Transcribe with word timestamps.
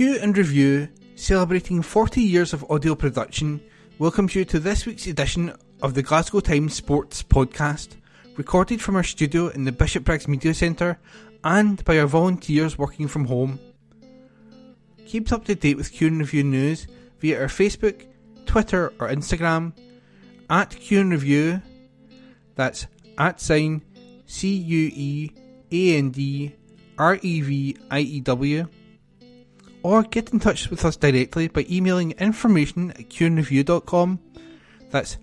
Cue 0.00 0.18
and 0.22 0.34
Review, 0.34 0.88
celebrating 1.14 1.82
40 1.82 2.22
years 2.22 2.54
of 2.54 2.64
audio 2.70 2.94
production, 2.94 3.60
welcomes 3.98 4.34
you 4.34 4.46
to 4.46 4.58
this 4.58 4.86
week's 4.86 5.06
edition 5.06 5.54
of 5.82 5.92
the 5.92 6.02
Glasgow 6.02 6.40
Times 6.40 6.72
Sports 6.72 7.22
Podcast, 7.22 7.96
recorded 8.38 8.80
from 8.80 8.96
our 8.96 9.02
studio 9.02 9.48
in 9.48 9.64
the 9.64 9.72
Bishopbriggs 9.72 10.26
Media 10.26 10.54
Centre 10.54 10.98
and 11.44 11.84
by 11.84 11.98
our 11.98 12.06
volunteers 12.06 12.78
working 12.78 13.08
from 13.08 13.26
home. 13.26 13.60
Keep 15.04 15.30
up 15.32 15.44
to 15.44 15.54
date 15.54 15.76
with 15.76 15.92
Cue 15.92 16.06
and 16.06 16.20
Review 16.20 16.44
news 16.44 16.86
via 17.18 17.38
our 17.38 17.48
Facebook, 17.48 18.06
Twitter, 18.46 18.94
or 18.98 19.08
Instagram 19.08 19.74
at 20.48 20.70
Cue 20.70 21.00
and 21.02 21.12
Review. 21.12 21.60
That's 22.54 22.86
at 23.18 23.38
sign 23.38 23.82
C 24.24 24.48
U 24.48 24.90
E 24.94 25.30
A 25.70 25.98
N 25.98 26.10
D 26.10 26.56
R 26.96 27.18
E 27.20 27.40
V 27.42 27.76
I 27.90 28.00
E 28.00 28.20
W. 28.20 28.66
Or 29.82 30.02
get 30.02 30.32
in 30.32 30.40
touch 30.40 30.68
with 30.68 30.84
us 30.84 30.96
directly 30.96 31.48
by 31.48 31.66
emailing 31.70 32.12
information 32.12 32.90
at 32.90 33.08
cueandreview.com. 33.08 34.20
That's 34.90 35.16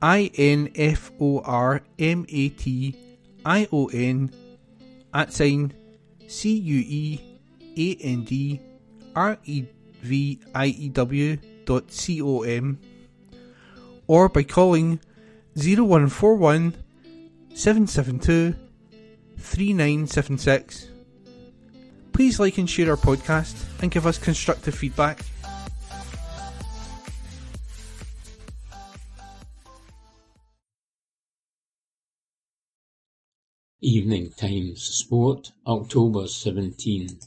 I 0.00 0.30
N 0.36 0.70
F 0.74 1.10
O 1.20 1.40
R 1.40 1.82
M 1.98 2.24
A 2.28 2.48
T 2.50 2.96
I 3.44 3.68
O 3.72 3.86
N 3.86 4.32
at 5.12 5.32
sign 5.32 5.74
C 6.26 6.56
U 6.56 6.84
E 6.86 7.20
A 7.76 8.02
N 8.02 8.24
D 8.24 8.60
R 9.14 9.38
E 9.44 9.64
V 10.02 10.40
I 10.54 10.66
E 10.66 10.88
W 10.88 11.36
dot 11.66 11.92
C 11.92 12.22
O 12.22 12.42
M 12.42 12.78
or 14.08 14.28
by 14.28 14.42
calling 14.42 14.98
0141 15.54 16.74
772 17.54 18.54
3976. 19.38 20.87
Please 22.18 22.40
like 22.40 22.58
and 22.58 22.68
share 22.68 22.90
our 22.90 22.96
podcast 22.96 23.54
and 23.80 23.92
give 23.92 24.04
us 24.04 24.18
constructive 24.18 24.74
feedback. 24.74 25.20
Evening 33.80 34.32
Times 34.32 34.82
Sport, 34.82 35.52
October 35.64 36.26
17. 36.26 37.20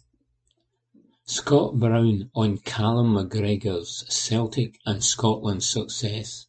Scott 1.24 1.80
Brown 1.80 2.30
on 2.36 2.58
Callum 2.58 3.16
McGregor's 3.16 4.04
Celtic 4.10 4.78
and 4.86 5.02
Scotland 5.02 5.64
success. 5.64 6.48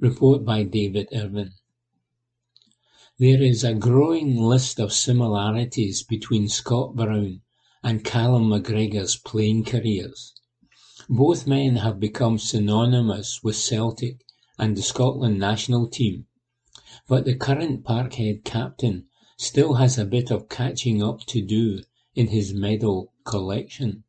Report 0.00 0.42
by 0.42 0.62
David 0.62 1.08
Irvin. 1.12 1.52
There 3.18 3.42
is 3.42 3.62
a 3.62 3.74
growing 3.74 4.38
list 4.38 4.80
of 4.80 4.90
similarities 4.90 6.02
between 6.02 6.48
Scott 6.48 6.96
Brown 6.96 7.42
and 7.86 8.02
Callum 8.02 8.48
McGregor's 8.48 9.14
playing 9.14 9.62
careers. 9.62 10.32
Both 11.06 11.46
men 11.46 11.76
have 11.76 12.00
become 12.00 12.38
synonymous 12.38 13.42
with 13.42 13.56
Celtic 13.56 14.24
and 14.58 14.74
the 14.74 14.80
Scotland 14.80 15.38
national 15.38 15.88
team, 15.88 16.24
but 17.06 17.26
the 17.26 17.34
current 17.34 17.84
Parkhead 17.84 18.42
captain 18.42 19.06
still 19.36 19.74
has 19.74 19.98
a 19.98 20.06
bit 20.06 20.30
of 20.30 20.48
catching 20.48 21.02
up 21.02 21.20
to 21.26 21.42
do 21.42 21.82
in 22.14 22.28
his 22.28 22.54
medal 22.54 23.12
collection. 23.24 24.04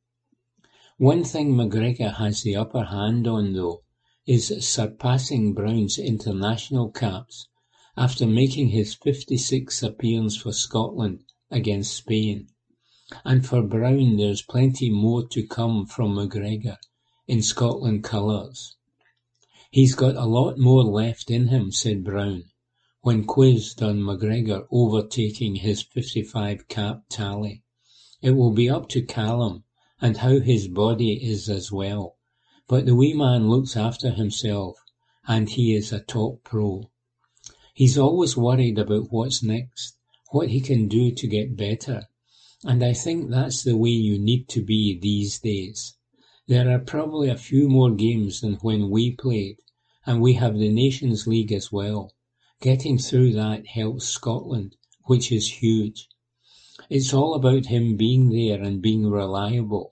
One 0.97 1.25
thing 1.25 1.53
McGregor 1.53 2.15
has 2.15 2.43
the 2.43 2.55
upper 2.55 2.85
hand 2.85 3.27
on 3.27 3.51
though 3.51 3.83
is 4.25 4.53
surpassing 4.65 5.53
Brown's 5.53 5.99
international 5.99 6.91
caps 6.91 7.49
after 7.97 8.25
making 8.25 8.69
his 8.69 8.95
56th 8.95 9.83
appearance 9.83 10.37
for 10.37 10.53
Scotland 10.53 11.25
against 11.51 11.93
Spain. 11.93 12.47
And 13.23 13.45
for 13.45 13.61
Brown 13.61 14.17
there's 14.17 14.41
plenty 14.41 14.89
more 14.89 15.27
to 15.27 15.45
come 15.45 15.85
from 15.85 16.15
McGregor 16.15 16.77
in 17.27 17.41
Scotland 17.41 18.03
colours. 18.03 18.75
He's 19.69 19.95
got 19.95 20.15
a 20.15 20.25
lot 20.25 20.57
more 20.57 20.83
left 20.83 21.29
in 21.29 21.47
him, 21.49 21.71
said 21.71 22.03
Brown 22.03 22.45
when 23.05 23.23
quizzed 23.23 23.83
on 23.83 23.99
McGregor 23.99 24.65
overtaking 24.71 25.57
his 25.57 25.83
55 25.83 26.67
cap 26.67 27.03
tally. 27.07 27.61
It 28.19 28.31
will 28.31 28.49
be 28.49 28.67
up 28.67 28.89
to 28.89 29.03
Callum 29.03 29.63
and 30.01 30.17
how 30.17 30.39
his 30.39 30.67
body 30.67 31.13
is 31.23 31.47
as 31.47 31.71
well, 31.71 32.17
but 32.67 32.87
the 32.87 32.95
wee 32.95 33.13
man 33.13 33.47
looks 33.47 33.77
after 33.77 34.09
himself 34.09 34.79
and 35.27 35.49
he 35.49 35.75
is 35.75 35.93
a 35.93 35.99
top 35.99 36.43
pro. 36.43 36.89
He's 37.75 37.95
always 37.95 38.35
worried 38.35 38.79
about 38.79 39.11
what's 39.11 39.43
next, 39.43 39.97
what 40.31 40.49
he 40.49 40.59
can 40.59 40.87
do 40.87 41.11
to 41.11 41.27
get 41.27 41.55
better, 41.55 42.07
and 42.67 42.83
I 42.83 42.93
think 42.93 43.29
that's 43.29 43.61
the 43.61 43.77
way 43.77 43.91
you 43.91 44.17
need 44.17 44.49
to 44.49 44.61
be 44.63 44.97
these 44.99 45.39
days. 45.39 45.93
There 46.47 46.69
are 46.69 46.79
probably 46.79 47.29
a 47.29 47.37
few 47.37 47.69
more 47.69 47.91
games 47.91 48.41
than 48.41 48.55
when 48.55 48.89
we 48.89 49.11
played, 49.11 49.57
and 50.05 50.19
we 50.19 50.33
have 50.33 50.57
the 50.57 50.71
Nations 50.71 51.27
League 51.27 51.51
as 51.51 51.71
well. 51.71 52.13
Getting 52.61 52.97
through 52.97 53.33
that 53.33 53.67
helps 53.67 54.05
Scotland, 54.05 54.75
which 55.03 55.31
is 55.31 55.61
huge. 55.61 56.09
It's 56.89 57.13
all 57.13 57.35
about 57.35 57.67
him 57.67 57.97
being 57.97 58.29
there 58.29 58.61
and 58.61 58.81
being 58.81 59.09
reliable, 59.11 59.91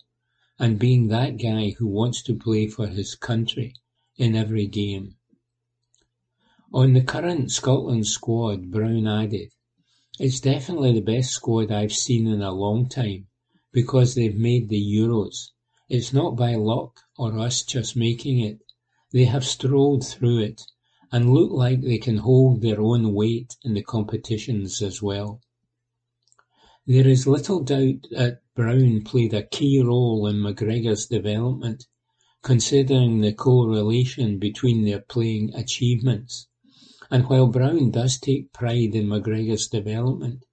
and 0.57 0.79
being 0.79 1.09
that 1.09 1.37
guy 1.37 1.75
who 1.77 1.87
wants 1.87 2.23
to 2.23 2.35
play 2.35 2.67
for 2.67 2.87
his 2.87 3.13
country 3.13 3.75
in 4.17 4.35
every 4.35 4.65
game. 4.65 5.15
On 6.73 6.93
the 6.93 7.03
current 7.03 7.51
Scotland 7.51 8.07
squad, 8.07 8.71
Brown 8.71 9.07
added, 9.07 9.51
It's 10.19 10.39
definitely 10.39 10.93
the 10.93 11.01
best 11.01 11.31
squad 11.31 11.71
I've 11.71 11.91
seen 11.91 12.27
in 12.27 12.43
a 12.43 12.51
long 12.51 12.87
time, 12.87 13.25
because 13.71 14.13
they've 14.13 14.35
made 14.35 14.69
the 14.69 14.79
Euros. 14.79 15.49
It's 15.89 16.13
not 16.13 16.35
by 16.35 16.53
luck 16.53 16.99
or 17.17 17.37
us 17.39 17.63
just 17.63 17.95
making 17.95 18.39
it. 18.39 18.59
They 19.11 19.25
have 19.25 19.43
strolled 19.43 20.05
through 20.05 20.39
it 20.39 20.67
and 21.11 21.33
look 21.33 21.51
like 21.51 21.81
they 21.81 21.97
can 21.97 22.17
hold 22.17 22.61
their 22.61 22.79
own 22.79 23.13
weight 23.13 23.55
in 23.63 23.73
the 23.73 23.81
competitions 23.81 24.81
as 24.83 25.01
well. 25.01 25.41
There 26.85 27.07
is 27.07 27.25
little 27.25 27.61
doubt 27.61 28.07
that 28.11 28.41
Brown 28.55 29.01
played 29.03 29.33
a 29.33 29.41
key 29.41 29.81
role 29.81 30.27
in 30.27 30.35
McGregor's 30.35 31.07
development, 31.07 31.87
considering 32.43 33.21
the 33.21 33.33
correlation 33.33 34.37
between 34.37 34.85
their 34.85 34.99
playing 34.99 35.55
achievements. 35.55 36.47
And 37.13 37.29
while 37.29 37.45
Brown 37.45 37.91
does 37.91 38.17
take 38.17 38.53
pride 38.53 38.95
in 38.95 39.05
McGregor's 39.05 39.67
development, 39.67 40.45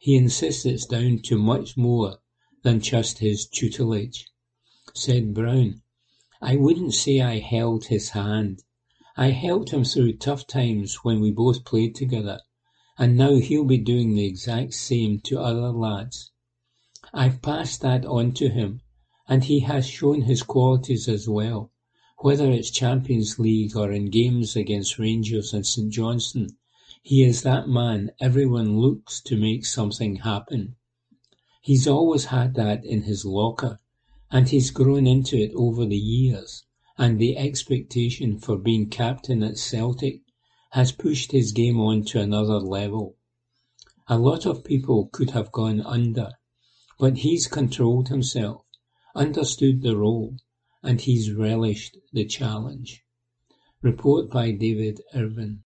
he 0.00 0.16
insists 0.16 0.64
it's 0.64 0.86
down 0.86 1.20
to 1.24 1.36
much 1.36 1.76
more 1.76 2.20
than 2.62 2.80
just 2.80 3.18
his 3.18 3.46
tutelage. 3.46 4.26
Said 4.94 5.34
Brown, 5.34 5.82
I 6.40 6.56
wouldn't 6.56 6.94
say 6.94 7.20
I 7.20 7.40
held 7.40 7.88
his 7.88 8.08
hand, 8.08 8.62
I 9.14 9.32
helped 9.32 9.72
him 9.72 9.84
through 9.84 10.14
tough 10.14 10.46
times 10.46 11.04
when 11.04 11.20
we 11.20 11.30
both 11.30 11.66
played 11.66 11.94
together, 11.94 12.40
and 12.96 13.18
now 13.18 13.34
he'll 13.34 13.66
be 13.66 13.76
doing 13.76 14.14
the 14.14 14.24
exact 14.24 14.72
same 14.72 15.20
to 15.24 15.38
other 15.38 15.70
lads. 15.70 16.30
I've 17.12 17.42
passed 17.42 17.82
that 17.82 18.06
on 18.06 18.32
to 18.36 18.48
him, 18.48 18.80
and 19.28 19.44
he 19.44 19.60
has 19.60 19.86
shown 19.86 20.22
his 20.22 20.42
qualities 20.42 21.10
as 21.10 21.28
well, 21.28 21.72
whether 22.18 22.50
it's 22.50 22.70
Champions 22.70 23.38
League 23.38 23.76
or 23.76 23.92
in 23.92 24.10
games 24.10 24.56
against 24.56 24.98
Rangers 24.98 25.52
and 25.52 25.66
St 25.66 25.92
Johnstone. 25.92 26.56
He 27.02 27.22
is 27.22 27.42
that 27.42 27.68
man 27.68 28.10
everyone 28.20 28.78
looks 28.78 29.20
to 29.22 29.36
make 29.36 29.66
something 29.66 30.16
happen. 30.16 30.76
He's 31.60 31.86
always 31.86 32.26
had 32.26 32.54
that 32.54 32.84
in 32.84 33.02
his 33.02 33.24
locker, 33.24 33.78
and 34.30 34.48
he's 34.48 34.70
grown 34.70 35.06
into 35.06 35.36
it 35.36 35.52
over 35.54 35.84
the 35.84 35.96
years 35.96 36.64
and 36.98 37.18
the 37.18 37.36
expectation 37.36 38.38
for 38.38 38.56
being 38.56 38.88
captain 38.88 39.42
at 39.42 39.58
Celtic 39.58 40.22
has 40.70 40.92
pushed 40.92 41.32
his 41.32 41.52
game 41.52 41.78
on 41.78 42.04
to 42.04 42.20
another 42.20 42.58
level. 42.58 43.16
A 44.08 44.18
lot 44.18 44.46
of 44.46 44.64
people 44.64 45.08
could 45.12 45.30
have 45.30 45.52
gone 45.52 45.82
under, 45.82 46.32
but 46.98 47.18
he's 47.18 47.48
controlled 47.48 48.08
himself, 48.08 48.62
understood 49.14 49.82
the 49.82 49.96
role, 49.96 50.36
and 50.86 51.00
he's 51.00 51.32
relished 51.32 51.98
the 52.12 52.24
challenge. 52.24 53.02
Report 53.82 54.30
by 54.30 54.52
David 54.52 55.00
Irvine. 55.12 55.64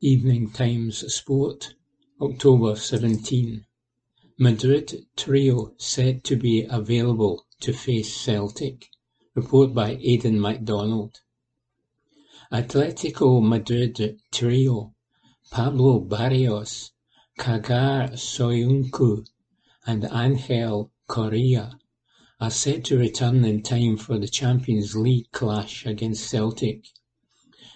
Evening 0.00 0.52
Times 0.52 1.12
Sport, 1.12 1.74
October 2.20 2.76
17. 2.76 3.66
Madrid 4.38 5.06
trio 5.16 5.74
said 5.76 6.22
to 6.22 6.36
be 6.36 6.64
available 6.70 7.46
to 7.60 7.72
face 7.72 8.16
Celtic. 8.16 8.86
Report 9.34 9.74
by 9.74 9.98
Aidan 10.00 10.40
MacDonald. 10.40 11.20
Atletico 12.52 13.42
Madrid 13.42 14.20
trio 14.30 14.94
Pablo 15.50 15.98
Barrios, 15.98 16.92
Caglar 17.36 18.12
Soyuncu 18.12 19.26
and 19.84 20.08
Angel 20.12 20.92
Correa 21.08 21.79
are 22.40 22.50
set 22.50 22.84
to 22.84 22.96
return 22.96 23.44
in 23.44 23.62
time 23.62 23.98
for 23.98 24.18
the 24.18 24.26
Champions 24.26 24.96
League 24.96 25.30
clash 25.30 25.84
against 25.84 26.26
Celtic. 26.26 26.86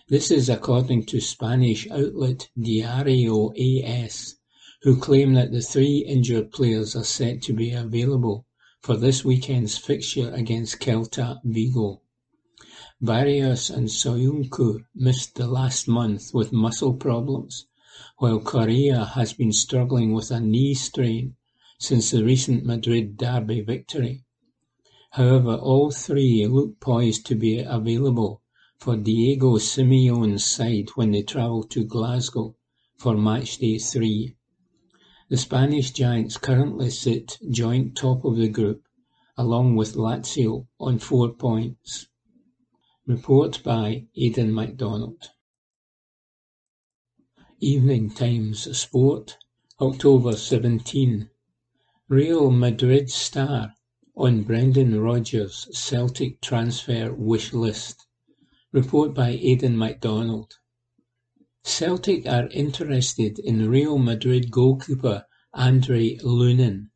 This 0.08 0.30
is 0.30 0.48
according 0.48 1.04
to 1.06 1.20
Spanish 1.20 1.86
outlet 1.90 2.48
Diario 2.58 3.52
AS, 3.52 4.36
who 4.80 4.96
claim 4.96 5.34
that 5.34 5.52
the 5.52 5.60
three 5.60 5.98
injured 5.98 6.50
players 6.50 6.96
are 6.96 7.04
set 7.04 7.42
to 7.42 7.52
be 7.52 7.72
available 7.72 8.46
for 8.80 8.96
this 8.96 9.22
weekend's 9.22 9.76
fixture 9.76 10.32
against 10.32 10.80
Celta 10.80 11.40
Vigo. 11.44 12.00
Barrios 13.02 13.68
and 13.68 13.88
Soyuncu 13.88 14.86
missed 14.94 15.34
the 15.34 15.46
last 15.46 15.86
month 15.88 16.32
with 16.32 16.52
muscle 16.52 16.94
problems, 16.94 17.66
while 18.16 18.40
Correa 18.40 19.04
has 19.04 19.34
been 19.34 19.52
struggling 19.52 20.12
with 20.14 20.30
a 20.30 20.40
knee 20.40 20.72
strain 20.72 21.36
since 21.78 22.10
the 22.10 22.24
recent 22.24 22.64
Madrid 22.64 23.18
derby 23.18 23.60
victory. 23.60 24.23
However, 25.14 25.54
all 25.54 25.92
three 25.92 26.44
look 26.48 26.80
poised 26.80 27.24
to 27.26 27.36
be 27.36 27.60
available 27.60 28.42
for 28.78 28.96
Diego 28.96 29.58
Simeone's 29.58 30.44
side 30.44 30.88
when 30.96 31.12
they 31.12 31.22
travel 31.22 31.62
to 31.68 31.84
Glasgow 31.84 32.56
for 32.96 33.14
matchday 33.14 33.80
three. 33.80 34.34
The 35.28 35.36
Spanish 35.36 35.92
giants 35.92 36.36
currently 36.36 36.90
sit 36.90 37.38
joint 37.48 37.96
top 37.96 38.24
of 38.24 38.38
the 38.38 38.48
group, 38.48 38.82
along 39.36 39.76
with 39.76 39.94
Lazio 39.94 40.66
on 40.80 40.98
four 40.98 41.32
points. 41.32 42.08
Report 43.06 43.62
by 43.62 44.08
Aidan 44.16 44.52
MacDonald. 44.52 45.30
Evening 47.60 48.10
Times 48.10 48.76
Sport, 48.76 49.38
October 49.80 50.32
17. 50.32 51.30
Real 52.08 52.50
Madrid 52.50 53.10
star 53.10 53.76
on 54.16 54.44
Brendan 54.44 55.00
Rodgers' 55.00 55.66
Celtic 55.72 56.40
transfer 56.40 57.12
wish 57.12 57.52
list. 57.52 58.06
Report 58.70 59.12
by 59.12 59.30
Aidan 59.30 59.76
MacDonald. 59.76 60.54
Celtic 61.64 62.24
are 62.24 62.46
interested 62.50 63.40
in 63.40 63.68
Real 63.68 63.98
Madrid 63.98 64.52
goalkeeper 64.52 65.24
Andre 65.52 66.16
Lunin. 66.18 66.90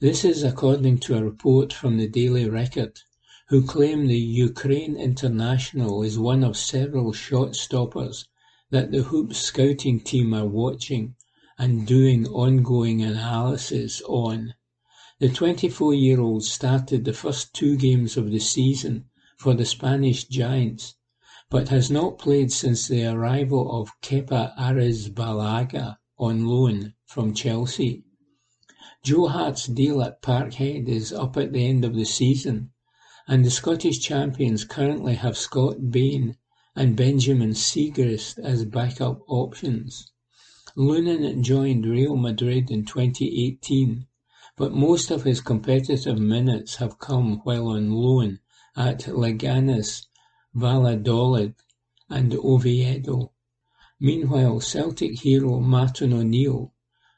This 0.00 0.24
is 0.24 0.42
according 0.42 1.00
to 1.00 1.18
a 1.18 1.22
report 1.22 1.74
from 1.74 1.98
the 1.98 2.08
Daily 2.08 2.48
Record, 2.48 3.00
who 3.48 3.62
claim 3.62 4.06
the 4.06 4.18
Ukraine 4.18 4.96
international 4.96 6.02
is 6.02 6.18
one 6.18 6.42
of 6.42 6.56
several 6.56 7.12
shot 7.12 7.54
stoppers 7.54 8.26
that 8.70 8.92
the 8.92 9.02
Hoops 9.02 9.36
scouting 9.36 10.00
team 10.00 10.32
are 10.32 10.46
watching 10.46 11.16
and 11.58 11.86
doing 11.86 12.26
ongoing 12.28 13.02
analysis 13.02 14.00
on. 14.06 14.54
The 15.20 15.28
24-year-old 15.28 16.44
started 16.44 17.04
the 17.04 17.12
first 17.12 17.52
two 17.52 17.76
games 17.76 18.16
of 18.16 18.30
the 18.30 18.38
season 18.40 19.04
for 19.36 19.52
the 19.52 19.66
Spanish 19.66 20.24
Giants 20.24 20.94
but 21.50 21.68
has 21.68 21.90
not 21.90 22.18
played 22.18 22.50
since 22.50 22.88
the 22.88 23.04
arrival 23.04 23.82
of 23.82 23.90
Kepa 24.00 24.56
Arrizabalaga 24.56 25.98
on 26.18 26.46
loan 26.46 26.94
from 27.04 27.34
Chelsea. 27.34 28.02
Joe 29.02 29.26
Hart's 29.26 29.66
deal 29.66 30.00
at 30.00 30.22
Parkhead 30.22 30.88
is 30.88 31.12
up 31.12 31.36
at 31.36 31.52
the 31.52 31.66
end 31.66 31.84
of 31.84 31.94
the 31.94 32.06
season, 32.06 32.70
and 33.28 33.44
the 33.44 33.50
Scottish 33.50 34.00
champions 34.00 34.64
currently 34.64 35.16
have 35.16 35.36
Scott 35.36 35.90
Bain 35.90 36.38
and 36.74 36.96
Benjamin 36.96 37.50
Siegrist 37.50 38.38
as 38.38 38.64
backup 38.64 39.20
options. 39.28 40.10
Lunin 40.78 41.42
joined 41.42 41.84
Real 41.84 42.16
Madrid 42.16 42.70
in 42.70 42.86
2018, 42.86 44.06
but 44.56 44.72
most 44.72 45.10
of 45.10 45.24
his 45.24 45.40
competitive 45.40 46.18
minutes 46.18 46.76
have 46.76 46.98
come 46.98 47.40
while 47.44 47.68
on 47.68 47.90
loan 47.90 48.38
at 48.76 49.00
Leganés 49.00 50.06
Valladolid 50.54 51.54
and 52.08 52.34
Oviedo. 52.34 53.32
Meanwhile, 54.00 54.60
Celtic 54.60 55.20
hero 55.20 55.60
Martin 55.60 56.12
O'Neill 56.12 56.72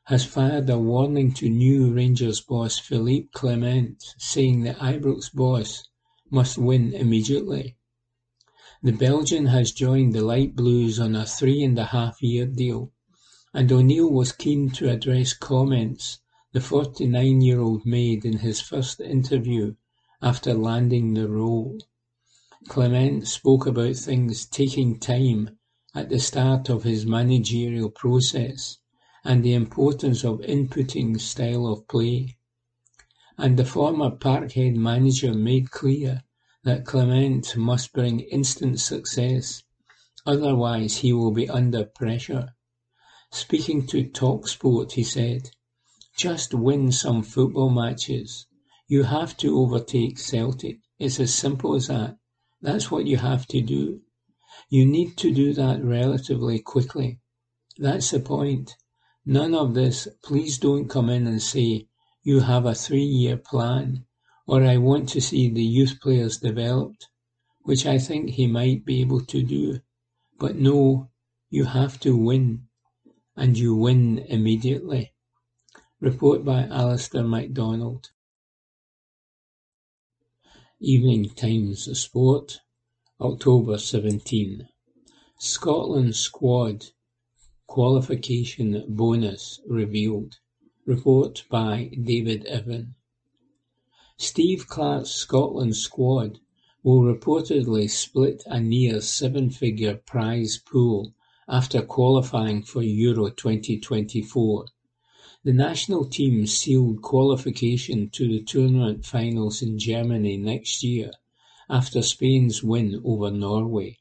has 0.05 0.25
fired 0.25 0.69
a 0.69 0.79
warning 0.79 1.33
to 1.33 1.49
new 1.49 1.93
Rangers 1.93 2.41
boss 2.41 2.79
Philippe 2.79 3.29
Clement, 3.33 4.03
saying 4.19 4.63
the 4.63 4.75
Ibrox 4.75 5.33
boss 5.33 5.89
must 6.31 6.59
win 6.59 6.93
immediately. 6.93 7.77
The 8.83 8.93
Belgian 8.93 9.47
has 9.47 9.71
joined 9.71 10.13
the 10.13 10.25
Light 10.25 10.57
Blues 10.57 10.99
on 10.99 11.15
a 11.15 11.25
three-and-a-half-year 11.25 12.47
deal, 12.47 12.91
and 13.55 13.71
O'Neill 13.71 14.11
was 14.11 14.33
keen 14.33 14.71
to 14.71 14.91
address 14.91 15.35
comments 15.35 16.19
the 16.53 16.61
49-year-old 16.61 17.87
made 17.87 18.27
in 18.27 18.39
his 18.39 18.61
first 18.61 19.01
interview 19.01 19.75
after 20.21 20.53
landing 20.53 21.15
the 21.15 21.27
role. 21.27 21.79
Clement 22.69 23.27
spoke 23.27 23.67
about 23.67 23.97
things 23.97 24.47
taking 24.47 25.01
time 25.01 25.59
at 25.95 26.11
the 26.11 26.21
start 26.21 26.69
of 26.69 26.85
his 26.85 27.07
managerial 27.07 27.91
process 27.91 28.79
and 29.25 29.43
the 29.43 29.55
importance 29.55 30.25
of 30.25 30.41
inputting 30.41 31.19
style 31.21 31.67
of 31.67 31.89
play. 31.89 32.37
And 33.39 33.59
the 33.59 33.65
former 33.65 34.11
Parkhead 34.11 34.75
manager 34.75 35.33
made 35.33 35.71
clear 35.71 36.23
that 36.65 36.85
Clement 36.85 37.57
must 37.57 37.93
bring 37.93 38.21
instant 38.21 38.79
success, 38.79 39.63
otherwise 40.27 40.99
he 40.99 41.13
will 41.13 41.33
be 41.33 41.49
under 41.49 41.85
pressure. 41.85 42.55
Speaking 43.31 43.87
to 43.87 44.05
Talksport, 44.05 44.93
he 44.93 45.03
said, 45.03 45.51
Just 46.17 46.53
win 46.55 46.93
some 46.93 47.23
football 47.23 47.71
matches. 47.71 48.47
You 48.87 49.05
have 49.05 49.37
to 49.39 49.59
overtake 49.59 50.19
Celtic. 50.19 50.81
It's 50.99 51.19
as 51.19 51.35
simple 51.35 51.75
as 51.75 51.89
that. 51.89 52.19
That's 52.61 52.91
what 52.91 53.07
you 53.07 53.17
have 53.17 53.47
to 53.49 53.61
do. 53.61 54.01
You 54.69 54.85
need 54.85 55.17
to 55.19 55.33
do 55.33 55.53
that 55.55 55.83
relatively 55.83 56.59
quickly. 56.59 57.21
That's 57.79 58.11
the 58.11 58.21
point. 58.21 58.77
None 59.25 59.55
of 59.55 59.75
this, 59.75 60.09
please 60.23 60.59
don't 60.59 60.89
come 60.89 61.09
in 61.09 61.27
and 61.27 61.41
say, 61.41 61.89
you 62.23 62.41
have 62.41 62.67
a 62.67 62.75
three-year 62.75 63.37
plan, 63.39 64.05
or 64.47 64.63
I 64.63 64.77
want 64.77 65.09
to 65.11 65.21
see 65.21 65.49
the 65.49 65.63
youth 65.63 65.99
players 66.01 66.39
developed, 66.39 67.09
which 67.63 67.87
I 67.87 67.99
think 67.99 68.31
he 68.31 68.47
might 68.47 68.85
be 68.85 69.01
able 69.01 69.25
to 69.27 69.43
do. 69.43 69.81
But 70.39 70.57
no, 70.57 71.11
you 71.51 71.65
have 71.65 71.99
to 72.01 72.17
win, 72.17 72.65
and 73.37 73.57
you 73.57 73.75
win 73.75 74.19
immediately. 74.29 75.15
Report 76.03 76.45
by 76.45 76.65
Alistair 76.65 77.23
MacDonald. 77.23 78.11
Evening 80.81 81.29
Times 81.29 81.97
Sport, 81.97 82.59
October 83.21 83.79
17. 83.79 84.67
Scotland 85.39 86.17
squad 86.17 86.87
qualification 87.69 88.85
bonus 88.89 89.61
revealed. 89.65 90.39
Report 90.87 91.45
by 91.49 91.93
David 92.03 92.47
Evan. 92.47 92.97
Steve 94.17 94.67
Clarke's 94.67 95.11
Scotland 95.11 95.77
squad 95.77 96.41
will 96.83 97.03
reportedly 97.03 97.89
split 97.89 98.43
a 98.47 98.59
near 98.59 99.01
seven-figure 99.01 100.01
prize 100.05 100.59
pool 100.59 101.15
after 101.49 101.81
qualifying 101.81 102.61
for 102.61 102.83
Euro 102.83 103.29
2024. 103.29 104.67
The 105.45 105.53
national 105.53 106.05
team 106.05 106.47
sealed 106.47 107.03
qualification 107.03 108.11
to 108.11 108.29
the 108.29 108.45
tournament 108.45 109.05
finals 109.05 109.61
in 109.61 109.77
Germany 109.77 110.37
next 110.37 110.85
year 110.85 111.11
after 111.69 112.01
Spain's 112.01 112.63
win 112.63 113.03
over 113.05 113.29
Norway. 113.29 113.99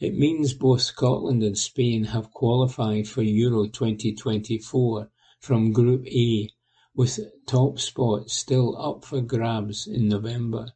It 0.00 0.18
means 0.18 0.54
both 0.54 0.80
Scotland 0.80 1.44
and 1.44 1.56
Spain 1.56 2.06
have 2.06 2.32
qualified 2.32 3.06
for 3.06 3.22
Euro 3.22 3.68
2024 3.68 5.08
from 5.38 5.72
Group 5.72 6.04
A, 6.08 6.50
with 6.96 7.20
top 7.46 7.78
spots 7.78 8.36
still 8.36 8.76
up 8.76 9.04
for 9.04 9.20
grabs 9.20 9.86
in 9.86 10.08
November. 10.08 10.72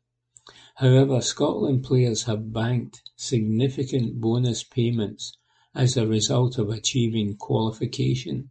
However, 0.76 1.20
Scotland 1.20 1.82
players 1.82 2.22
have 2.24 2.52
banked 2.52 3.02
significant 3.16 4.20
bonus 4.20 4.62
payments 4.62 5.36
as 5.74 5.96
a 5.96 6.06
result 6.06 6.58
of 6.58 6.68
achieving 6.68 7.34
qualification. 7.36 8.50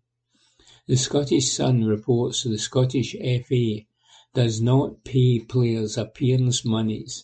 The 0.87 0.97
Scottish 0.97 1.51
Sun 1.51 1.85
reports 1.85 2.43
the 2.43 2.59
Scottish 2.59 3.15
FA 3.15 3.77
does 4.35 4.61
not 4.61 5.03
pay 5.03 5.39
players 5.39 5.97
appearance 5.97 6.63
monies, 6.63 7.23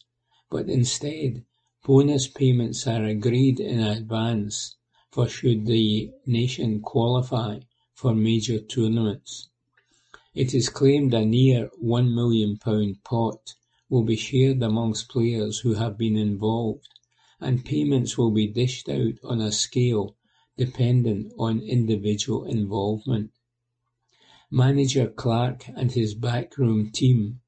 but 0.50 0.68
instead 0.68 1.46
bonus 1.86 2.28
payments 2.28 2.88
are 2.88 3.06
agreed 3.06 3.60
in 3.60 3.80
advance 3.80 4.78
for 5.12 5.30
should 5.30 5.68
the 5.68 6.10
nation 6.26 6.82
qualify 6.82 7.60
for 7.94 8.16
major 8.16 8.60
tournaments. 8.60 9.50
It 10.34 10.56
is 10.56 10.70
claimed 10.70 11.14
a 11.14 11.24
near 11.24 11.70
£1 11.84 12.16
million 12.16 12.58
pot 13.04 13.54
will 13.90 14.04
be 14.04 14.16
shared 14.16 14.64
amongst 14.64 15.10
players 15.10 15.60
who 15.60 15.76
have 15.76 16.00
been 16.00 16.18
involved, 16.18 16.90
and 17.40 17.64
payments 17.64 18.18
will 18.18 18.32
be 18.32 18.48
dished 18.48 18.90
out 18.90 19.20
on 19.24 19.40
a 19.40 19.52
scale 19.52 20.16
dependent 20.58 21.32
on 21.38 21.60
individual 21.60 22.46
involvement. 22.46 23.30
Manager 24.54 25.08
Clarke 25.08 25.70
and 25.78 25.94
his 25.94 26.14
backroom 26.14 26.92
team, 26.92 27.40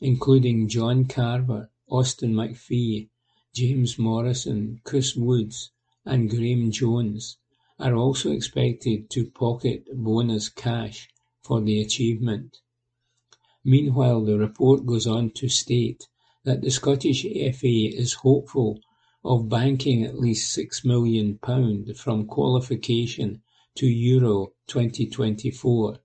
including 0.00 0.66
John 0.66 1.04
Carver, 1.04 1.70
Austin 1.88 2.34
McPhee, 2.34 3.10
James 3.54 3.96
Morrison, 3.96 4.80
Chris 4.82 5.14
Woods 5.14 5.70
and 6.04 6.28
Graeme 6.28 6.72
Jones, 6.72 7.36
are 7.78 7.94
also 7.94 8.32
expected 8.32 9.08
to 9.10 9.30
pocket 9.30 9.86
bonus 9.94 10.48
cash 10.48 11.08
for 11.42 11.60
the 11.60 11.80
achievement. 11.80 12.58
Meanwhile, 13.62 14.24
the 14.24 14.36
report 14.36 14.84
goes 14.84 15.06
on 15.06 15.30
to 15.34 15.48
state 15.48 16.08
that 16.42 16.62
the 16.62 16.72
Scottish 16.72 17.22
FA 17.22 17.86
is 18.02 18.14
hopeful 18.14 18.80
of 19.24 19.48
banking 19.48 20.02
at 20.02 20.18
least 20.18 20.58
£6 20.58 20.84
million 20.84 21.38
from 21.94 22.26
qualification 22.26 23.42
to 23.76 23.86
Euro 23.86 24.54
2024 24.66 26.00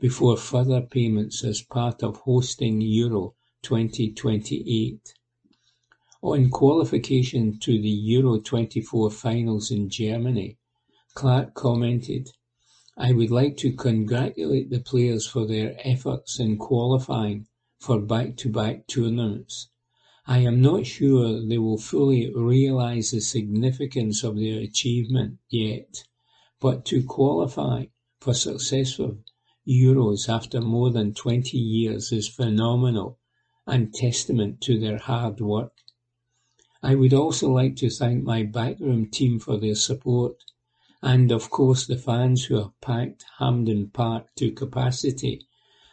before 0.00 0.36
further 0.36 0.82
payments 0.82 1.44
as 1.44 1.62
part 1.62 2.02
of 2.02 2.16
hosting 2.16 2.80
Euro 2.80 3.34
2028. 3.62 5.14
On 6.22 6.50
qualification 6.50 7.58
to 7.60 7.80
the 7.80 7.88
Euro 7.88 8.38
24 8.40 9.10
finals 9.10 9.70
in 9.70 9.88
Germany, 9.88 10.58
Clarke 11.14 11.54
commented, 11.54 12.30
I 12.96 13.12
would 13.12 13.30
like 13.30 13.56
to 13.58 13.72
congratulate 13.72 14.70
the 14.70 14.80
players 14.80 15.26
for 15.26 15.46
their 15.46 15.76
efforts 15.84 16.40
in 16.40 16.58
qualifying 16.58 17.46
for 17.78 18.00
back-to-back 18.00 18.86
tournaments. 18.86 19.68
I 20.26 20.38
am 20.38 20.60
not 20.60 20.86
sure 20.86 21.40
they 21.46 21.58
will 21.58 21.78
fully 21.78 22.32
realise 22.34 23.10
the 23.10 23.20
significance 23.20 24.24
of 24.24 24.36
their 24.36 24.60
achievement 24.60 25.38
yet, 25.50 26.04
but 26.60 26.84
to 26.86 27.02
qualify 27.02 27.86
for 28.20 28.32
successful 28.32 29.18
Euros 29.66 30.28
after 30.28 30.60
more 30.60 30.90
than 30.90 31.14
twenty 31.14 31.58
years 31.58 32.12
is 32.12 32.28
phenomenal 32.28 33.18
and 33.66 33.94
testament 33.94 34.60
to 34.60 34.78
their 34.78 34.98
hard 34.98 35.40
work. 35.40 35.72
I 36.82 36.94
would 36.94 37.14
also 37.14 37.50
like 37.50 37.76
to 37.76 37.88
thank 37.88 38.24
my 38.24 38.42
backroom 38.42 39.10
team 39.10 39.38
for 39.38 39.56
their 39.56 39.74
support 39.74 40.44
and 41.02 41.32
of 41.32 41.48
course 41.48 41.86
the 41.86 41.96
fans 41.96 42.44
who 42.44 42.56
have 42.56 42.80
packed 42.82 43.24
Hampden 43.38 43.88
Park 43.88 44.34
to 44.36 44.50
capacity 44.50 45.46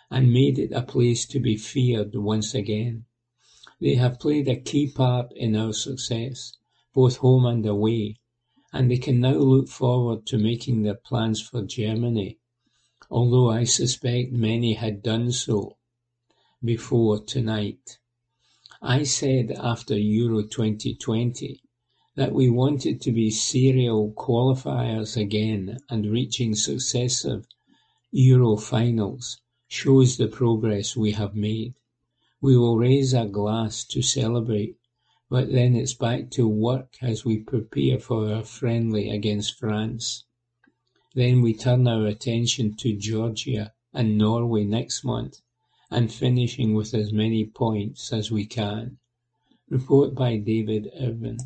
and 0.10 0.34
made 0.34 0.60
it 0.60 0.74
a 0.74 0.82
place 0.82 1.26
to 1.28 1.40
be 1.40 1.56
feared 1.56 2.14
once 2.14 2.54
again. 2.54 3.06
They 3.80 3.96
have 3.96 4.20
played 4.20 4.50
a 4.50 4.60
key 4.60 4.92
part 4.92 5.32
in 5.34 5.56
our 5.56 5.72
success, 5.72 6.58
both 6.94 7.18
home 7.18 7.46
and 7.46 7.66
away, 7.66 8.18
and 8.74 8.92
they 8.92 8.98
can 8.98 9.22
now 9.22 9.38
look 9.38 9.70
forward 9.70 10.26
to 10.28 10.38
making 10.38 10.84
their 10.84 10.96
plans 10.96 11.42
for 11.42 11.62
Germany, 11.62 12.38
although 13.14 13.50
I 13.50 13.66
suspect 13.66 14.32
many 14.32 14.74
had 14.74 15.04
done 15.04 15.34
so 15.34 15.76
before 16.64 17.20
tonight. 17.20 18.00
I 18.82 19.04
said 19.04 19.52
after 19.52 19.98
Euro 19.98 20.44
2020 20.44 21.62
that 22.16 22.34
we 22.34 22.50
wanted 22.50 23.02
to 23.02 23.12
be 23.12 23.30
serial 23.30 24.14
qualifiers 24.14 25.18
again 25.18 25.80
and 25.90 26.10
reaching 26.10 26.56
successive 26.56 27.46
Euro 28.12 28.56
finals 28.56 29.42
shows 29.68 30.16
the 30.16 30.28
progress 30.28 30.96
we 30.96 31.12
have 31.12 31.36
made. 31.36 31.74
We 32.40 32.58
will 32.58 32.78
raise 32.78 33.14
a 33.14 33.26
glass 33.26 33.84
to 33.88 34.02
celebrate, 34.02 34.78
but 35.30 35.52
then 35.52 35.76
it's 35.76 35.94
back 35.94 36.32
to 36.32 36.48
work 36.48 36.96
as 37.02 37.26
we 37.26 37.40
prepare 37.40 38.00
for 38.00 38.34
our 38.34 38.44
friendly 38.44 39.10
against 39.10 39.60
France. 39.60 40.24
Then 41.14 41.42
we 41.42 41.54
turn 41.54 41.88
our 41.90 42.06
attention 42.06 42.76
to 42.78 42.96
Georgia 42.96 43.74
and 43.92 44.18
Norway 44.18 44.64
next 44.64 45.04
month 45.04 45.42
and 45.90 46.10
finishing 46.10 46.74
with 46.74 46.94
as 46.94 47.12
many 47.12 47.46
points 47.46 48.14
as 48.14 48.32
we 48.32 48.46
can. 48.46 48.98
Report 49.70 50.16
by 50.16 50.38
David 50.38 50.90
Irvin. 50.98 51.38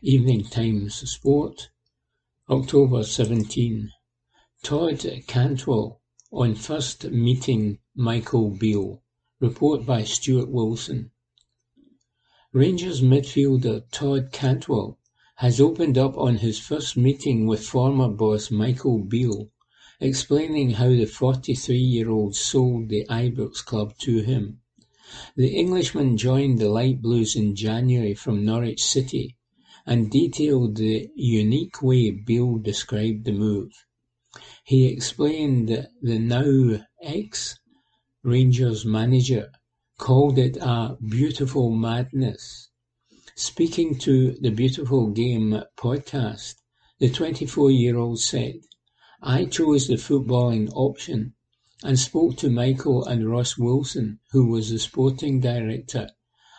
Evening 0.00 0.42
Times 0.42 1.08
Sport, 1.08 1.70
October 2.50 3.04
17. 3.04 3.92
Todd 4.64 5.06
Cantwell 5.28 6.00
on 6.32 6.56
first 6.56 7.04
meeting 7.04 7.78
Michael 7.94 8.50
Beale. 8.50 9.04
Report 9.38 9.86
by 9.86 10.02
Stuart 10.02 10.48
Wilson. 10.48 11.12
Rangers 12.52 13.00
midfielder 13.02 13.88
Todd 13.92 14.32
Cantwell 14.32 14.98
has 15.42 15.60
opened 15.60 15.98
up 15.98 16.16
on 16.16 16.36
his 16.36 16.60
first 16.60 16.96
meeting 16.96 17.48
with 17.48 17.66
former 17.66 18.08
boss 18.08 18.48
Michael 18.48 19.00
Beale, 19.00 19.50
explaining 19.98 20.70
how 20.70 20.86
the 20.90 21.04
43-year-old 21.04 22.36
sold 22.36 22.88
the 22.88 23.04
Ibrox 23.10 23.64
club 23.64 23.92
to 23.98 24.20
him. 24.20 24.60
The 25.34 25.48
Englishman 25.48 26.16
joined 26.16 26.60
the 26.60 26.68
Light 26.68 27.02
Blues 27.02 27.34
in 27.34 27.56
January 27.56 28.14
from 28.14 28.44
Norwich 28.44 28.84
City 28.84 29.36
and 29.84 30.12
detailed 30.12 30.76
the 30.76 31.10
unique 31.16 31.82
way 31.82 32.12
Beale 32.12 32.58
described 32.58 33.24
the 33.24 33.32
move. 33.32 33.72
He 34.62 34.86
explained 34.86 35.70
that 35.70 35.88
the 36.00 36.20
now 36.20 36.84
ex-Rangers 37.02 38.84
manager 38.86 39.50
called 39.98 40.38
it 40.38 40.56
a 40.58 40.96
"beautiful 41.04 41.72
madness". 41.72 42.68
Speaking 43.44 43.98
to 43.98 44.36
the 44.40 44.50
Beautiful 44.50 45.08
Game 45.08 45.64
podcast, 45.76 46.54
the 47.00 47.10
24-year-old 47.10 48.20
said, 48.20 48.60
I 49.20 49.46
chose 49.46 49.88
the 49.88 49.96
footballing 49.96 50.70
option 50.72 51.34
and 51.82 51.98
spoke 51.98 52.36
to 52.36 52.50
Michael 52.50 53.04
and 53.04 53.28
Ross 53.28 53.58
Wilson, 53.58 54.20
who 54.30 54.46
was 54.46 54.70
the 54.70 54.78
sporting 54.78 55.40
director 55.40 56.10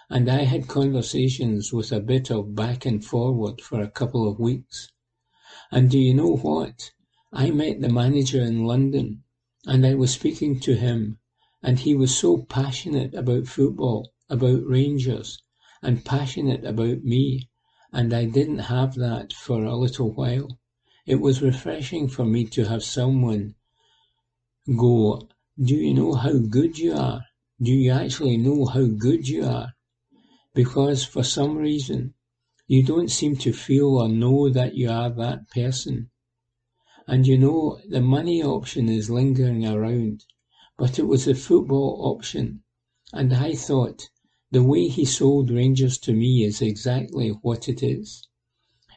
and 0.09 0.29
I 0.29 0.43
had 0.43 0.67
conversations 0.67 1.71
with 1.71 1.93
a 1.93 2.01
bit 2.01 2.29
of 2.29 2.53
back 2.53 2.85
and 2.85 3.03
forward 3.03 3.61
for 3.61 3.79
a 3.79 3.89
couple 3.89 4.29
of 4.29 4.37
weeks. 4.37 4.91
And 5.71 5.89
do 5.89 5.97
you 5.97 6.13
know 6.13 6.35
what? 6.35 6.91
I 7.31 7.51
met 7.51 7.79
the 7.79 7.87
manager 7.87 8.41
in 8.41 8.65
London, 8.65 9.23
and 9.65 9.85
I 9.85 9.93
was 9.93 10.11
speaking 10.11 10.59
to 10.59 10.75
him, 10.75 11.19
and 11.61 11.79
he 11.79 11.95
was 11.95 12.13
so 12.13 12.39
passionate 12.39 13.13
about 13.13 13.47
football, 13.47 14.11
about 14.29 14.65
Rangers, 14.65 15.41
and 15.83 16.03
passionate 16.03 16.65
about 16.65 17.03
me, 17.03 17.49
and 17.91 18.11
I 18.13 18.25
didn't 18.25 18.73
have 18.73 18.95
that 18.95 19.33
for 19.33 19.63
a 19.63 19.75
little 19.75 20.11
while. 20.11 20.57
It 21.05 21.21
was 21.21 21.43
refreshing 21.43 22.07
for 22.07 22.25
me 22.25 22.45
to 22.45 22.65
have 22.65 22.83
someone 22.83 23.53
go, 24.75 25.27
Do 25.61 25.75
you 25.75 25.93
know 25.93 26.13
how 26.13 26.39
good 26.39 26.79
you 26.79 26.93
are? 26.93 27.25
Do 27.61 27.71
you 27.71 27.91
actually 27.91 28.37
know 28.37 28.65
how 28.65 28.85
good 28.87 29.27
you 29.27 29.45
are? 29.45 29.73
because 30.53 31.03
for 31.03 31.23
some 31.23 31.57
reason 31.57 32.13
you 32.67 32.83
don't 32.83 33.09
seem 33.09 33.35
to 33.35 33.51
feel 33.51 33.97
or 33.97 34.07
know 34.07 34.49
that 34.49 34.75
you 34.75 34.89
are 34.89 35.09
that 35.09 35.49
person. 35.49 36.09
And 37.07 37.27
you 37.27 37.37
know, 37.37 37.79
the 37.89 38.01
money 38.01 38.41
option 38.41 38.87
is 38.87 39.09
lingering 39.09 39.65
around, 39.65 40.23
but 40.77 40.97
it 40.97 41.03
was 41.07 41.25
the 41.25 41.35
football 41.35 41.99
option. 42.15 42.63
And 43.11 43.33
I 43.33 43.53
thought, 43.53 44.09
the 44.53 44.61
way 44.61 44.87
he 44.87 45.03
sold 45.03 45.49
Rangers 45.49 45.97
to 45.97 46.13
me 46.13 46.43
is 46.43 46.61
exactly 46.61 47.29
what 47.41 47.67
it 47.67 47.81
is. 47.81 48.27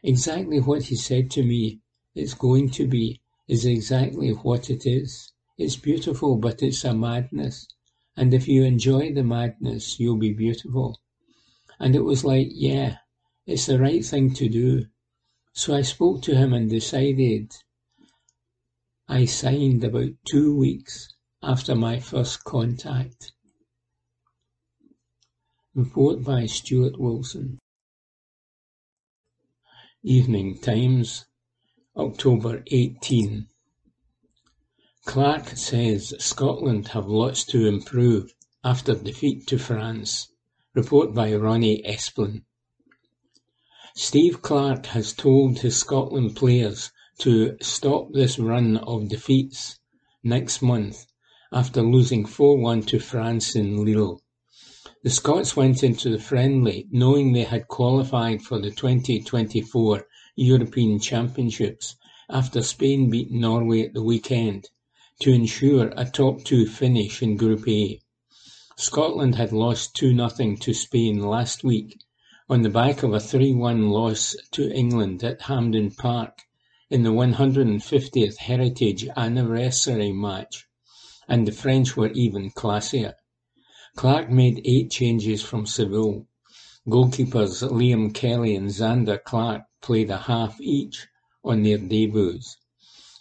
Exactly 0.03 0.61
what 0.61 0.83
he 0.83 0.97
said 0.97 1.31
to 1.31 1.43
me 1.43 1.81
it's 2.15 2.35
going 2.35 2.69
to 2.73 2.87
be 2.87 3.23
is 3.49 3.65
exactly 3.65 4.33
what 4.33 4.69
it 4.69 4.85
is. 4.85 5.33
It's 5.57 5.77
beautiful, 5.77 6.37
but 6.37 6.63
it's 6.63 6.85
a 6.85 6.93
madness. 6.93 7.67
And 8.19 8.35
if 8.35 8.47
you 8.47 8.65
enjoy 8.65 9.15
the 9.15 9.23
madness, 9.23 9.99
you'll 9.99 10.19
be 10.19 10.35
beautiful. 10.35 11.01
And 11.81 11.97
it 11.97 12.05
was 12.05 12.23
like, 12.23 12.49
yeah, 12.51 12.99
it's 13.47 13.65
the 13.65 13.79
right 13.79 14.05
thing 14.05 14.35
to 14.35 14.51
do. 14.51 14.85
So 15.55 15.75
I 15.75 15.81
spoke 15.81 16.21
to 16.25 16.37
him 16.37 16.53
and 16.53 16.69
decided 16.69 17.55
I 19.09 19.25
signed 19.25 19.85
about 19.85 20.11
two 20.27 20.55
weeks 20.55 21.09
after 21.43 21.75
my 21.75 21.99
first 21.99 22.45
contact. 22.45 23.33
Report 25.77 26.25
by 26.25 26.47
Stuart 26.47 26.99
Wilson. 26.99 27.59
Evening 30.03 30.59
Times, 30.59 31.27
October 31.95 32.63
18. 32.69 33.47
Clarke 35.05 35.51
says 35.51 36.15
Scotland 36.19 36.89
have 36.89 37.09
lots 37.09 37.45
to 37.45 37.67
improve 37.67 38.33
after 38.65 38.95
defeat 38.95 39.47
to 39.49 39.59
France. 39.59 40.33
Report 40.75 41.13
by 41.13 41.35
Ronnie 41.35 41.83
Esplin. 41.87 42.45
Steve 43.95 44.41
Clarke 44.41 44.87
has 44.87 45.13
told 45.13 45.59
his 45.59 45.77
Scotland 45.77 46.37
players 46.37 46.91
to 47.19 47.59
stop 47.61 48.15
this 48.15 48.39
run 48.39 48.79
of 48.79 49.11
defeats 49.11 49.79
next 50.25 50.63
month 50.63 51.05
after 51.53 51.83
losing 51.83 52.25
4-1 52.25 52.87
to 52.87 52.99
France 52.99 53.55
in 53.55 53.85
Lille. 53.85 54.23
The 55.07 55.13
Scots 55.13 55.55
went 55.55 55.85
into 55.85 56.11
the 56.11 56.19
friendly 56.19 56.89
knowing 56.91 57.33
they 57.33 57.45
had 57.45 57.69
qualified 57.69 58.43
for 58.43 58.59
the 58.59 58.73
2024 58.73 60.05
European 60.35 60.99
Championships 60.99 61.95
after 62.29 62.61
Spain 62.61 63.09
beat 63.09 63.31
Norway 63.31 63.83
at 63.83 63.95
the 63.95 64.03
weekend 64.03 64.69
to 65.21 65.33
ensure 65.33 65.93
a 65.97 66.07
top 66.07 66.43
two 66.43 66.67
finish 66.67 67.23
in 67.23 67.37
Group 67.37 67.69
A. 67.69 68.01
Scotland 68.77 69.37
had 69.37 69.53
lost 69.53 69.95
two-nothing 69.95 70.57
to 70.57 70.75
Spain 70.75 71.23
last 71.23 71.63
week 71.63 72.01
on 72.49 72.63
the 72.63 72.69
back 72.69 73.05
of 73.05 73.15
a 73.15 73.21
three-one 73.21 73.91
loss 73.91 74.35
to 74.51 74.75
England 74.75 75.23
at 75.23 75.43
Hampden 75.43 75.93
Park 75.93 76.37
in 76.91 77.05
the 77.05 77.13
one 77.13 77.35
hundred 77.35 77.69
and 77.69 77.81
fiftieth 77.81 78.39
Heritage 78.39 79.07
Anniversary 79.17 80.11
match. 80.11 80.67
and 81.29 81.47
the 81.47 81.53
French 81.53 81.97
were 81.97 82.11
even 82.11 82.51
classier. 82.51 83.15
Clarke 83.97 84.31
made 84.31 84.61
eight 84.67 84.91
changes 84.91 85.43
from 85.43 85.65
Seville. 85.65 86.27
Goalkeepers 86.87 87.63
Liam 87.63 88.13
Kelly 88.13 88.55
and 88.55 88.69
Zander 88.69 89.19
Clark 89.25 89.63
played 89.81 90.11
a 90.11 90.19
half 90.19 90.61
each 90.61 91.09
on 91.43 91.63
their 91.63 91.79
debuts. 91.79 92.59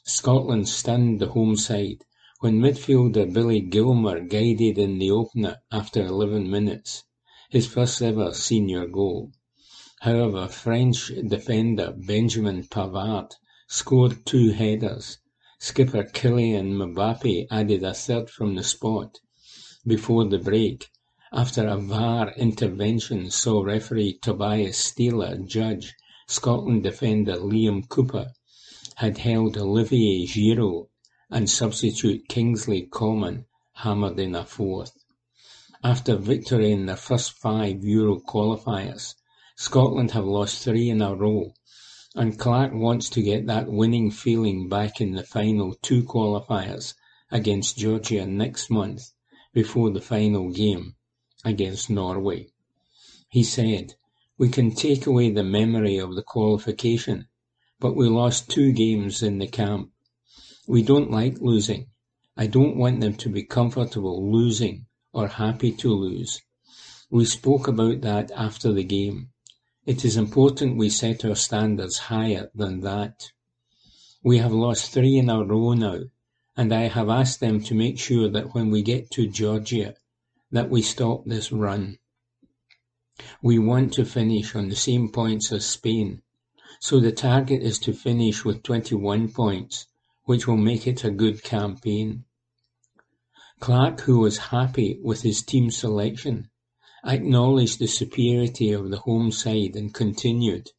Scotland 0.04 0.68
stunned 0.68 1.22
the 1.22 1.28
home 1.28 1.56
side 1.56 2.04
when 2.42 2.60
midfielder 2.60 3.32
Billy 3.32 3.62
Gilmour 3.62 4.20
guided 4.28 4.78
in 4.78 5.00
the 5.00 5.12
opener 5.12 5.62
after 5.72 6.06
eleven 6.06 6.52
minutes, 6.52 7.06
his 7.50 7.66
first 7.68 8.02
ever 8.02 8.34
senior 8.34 8.86
goal. 8.86 9.32
However, 10.02 10.50
French 10.50 11.10
defender 11.26 11.96
Benjamin 11.98 12.66
Pavard 12.66 13.32
scored 13.70 14.26
two 14.26 14.50
headers. 14.52 15.20
Skipper 15.58 16.04
Kylian 16.04 16.74
Mbappe 16.74 17.48
added 17.50 17.82
a 17.82 17.94
third 17.94 18.30
from 18.30 18.56
the 18.56 18.64
spot 18.64 19.22
before 19.88 20.26
the 20.26 20.40
break 20.40 20.90
after 21.32 21.68
a 21.68 21.78
VAR 21.78 22.32
intervention 22.38 23.30
saw 23.30 23.62
referee 23.62 24.18
Tobias 24.20 24.78
Stieler 24.80 25.46
judge 25.46 25.94
Scotland 26.28 26.82
defender 26.82 27.36
Liam 27.36 27.88
Cooper 27.88 28.32
had 28.96 29.20
held 29.20 29.58
Olivier 29.58 30.26
Giroud 30.26 30.88
and 31.30 31.48
substitute 31.48 32.28
Kingsley 32.28 32.88
Coman 32.88 33.46
hammered 33.74 34.20
in 34.20 34.34
a 34.34 34.44
fourth. 34.44 34.92
After 35.84 36.16
victory 36.16 36.72
in 36.72 36.88
their 36.88 36.96
first 36.96 37.34
five 37.34 37.84
Euro 37.84 38.20
qualifiers, 38.22 39.14
Scotland 39.56 40.12
have 40.12 40.26
lost 40.26 40.64
three 40.64 40.90
in 40.90 41.04
a 41.04 41.14
row, 41.14 41.54
and 42.16 42.40
Clarke 42.40 42.74
wants 42.74 43.08
to 43.12 43.22
get 43.22 43.46
that 43.46 43.72
winning 43.72 44.10
feeling 44.10 44.68
back 44.68 45.00
in 45.00 45.12
the 45.12 45.24
final 45.24 45.76
two 45.84 46.04
qualifiers 46.04 46.96
against 47.30 47.78
Georgia 47.78 48.26
next 48.26 48.72
month 48.72 49.12
before 49.56 49.90
the 49.90 50.02
final 50.02 50.52
game 50.52 50.94
against 51.46 51.90
Norway. 51.90 52.50
He 53.30 53.42
said, 53.42 53.96
we 54.38 54.50
can 54.50 54.76
take 54.76 55.08
away 55.08 55.32
the 55.32 55.46
memory 55.46 55.98
of 55.98 56.14
the 56.14 56.24
qualification, 56.24 57.30
but 57.80 57.96
we 57.96 58.10
lost 58.10 58.50
two 58.50 58.74
games 58.74 59.24
in 59.24 59.40
the 59.40 59.48
camp. 59.48 59.92
We 60.68 60.84
don't 60.84 61.10
like 61.10 61.40
losing. 61.40 61.88
I 62.36 62.48
don't 62.48 62.76
want 62.76 63.00
them 63.00 63.14
to 63.16 63.30
be 63.30 63.44
comfortable 63.44 64.30
losing 64.30 64.88
or 65.14 65.30
happy 65.30 65.72
to 65.72 65.90
lose. 65.90 66.42
We 67.10 67.24
spoke 67.24 67.70
about 67.70 68.02
that 68.02 68.32
after 68.32 68.74
the 68.74 68.84
game. 68.84 69.30
It 69.86 70.04
is 70.04 70.18
important 70.18 70.78
we 70.78 70.90
set 70.90 71.24
our 71.24 71.36
standards 71.36 71.98
higher 71.98 72.50
than 72.54 72.82
that. 72.82 73.32
We 74.22 74.40
have 74.40 74.52
lost 74.52 74.92
three 74.92 75.18
in 75.18 75.30
a 75.30 75.46
row 75.46 75.74
now, 75.74 76.00
and 76.58 76.74
I 76.74 76.88
have 76.88 77.10
asked 77.10 77.40
them 77.40 77.62
to 77.64 77.74
make 77.74 78.00
sure 78.00 78.30
that 78.30 78.54
when 78.54 78.70
we 78.70 78.82
get 78.82 79.12
to 79.12 79.28
Georgia, 79.28 79.96
that 80.52 80.70
we 80.70 80.82
stop 80.82 81.26
this 81.26 81.52
run. 81.52 81.98
We 83.42 83.60
want 83.60 83.94
to 83.94 84.06
finish 84.06 84.56
on 84.56 84.70
the 84.70 84.76
same 84.76 85.10
points 85.10 85.52
as 85.52 85.66
Spain, 85.66 86.22
so 86.80 87.00
the 87.00 87.12
target 87.12 87.62
is 87.62 87.80
to 87.80 87.94
finish 87.94 88.46
with 88.46 88.64
21 88.64 89.30
points, 89.34 89.88
which 90.24 90.48
will 90.48 90.58
make 90.58 90.88
it 90.88 91.04
a 91.04 91.12
good 91.12 91.44
campaign. 91.44 92.26
Clarke, 93.60 94.02
who 94.02 94.20
was 94.20 94.38
happy 94.38 95.00
with 95.02 95.22
his 95.22 95.42
team 95.42 95.72
selection, 95.72 96.50
acknowledged 97.06 97.80
the 97.80 97.88
superiority 97.88 98.72
of 98.72 98.90
the 98.90 98.98
home 98.98 99.32
side 99.32 99.76
and 99.76 99.94
continued, 99.94 100.72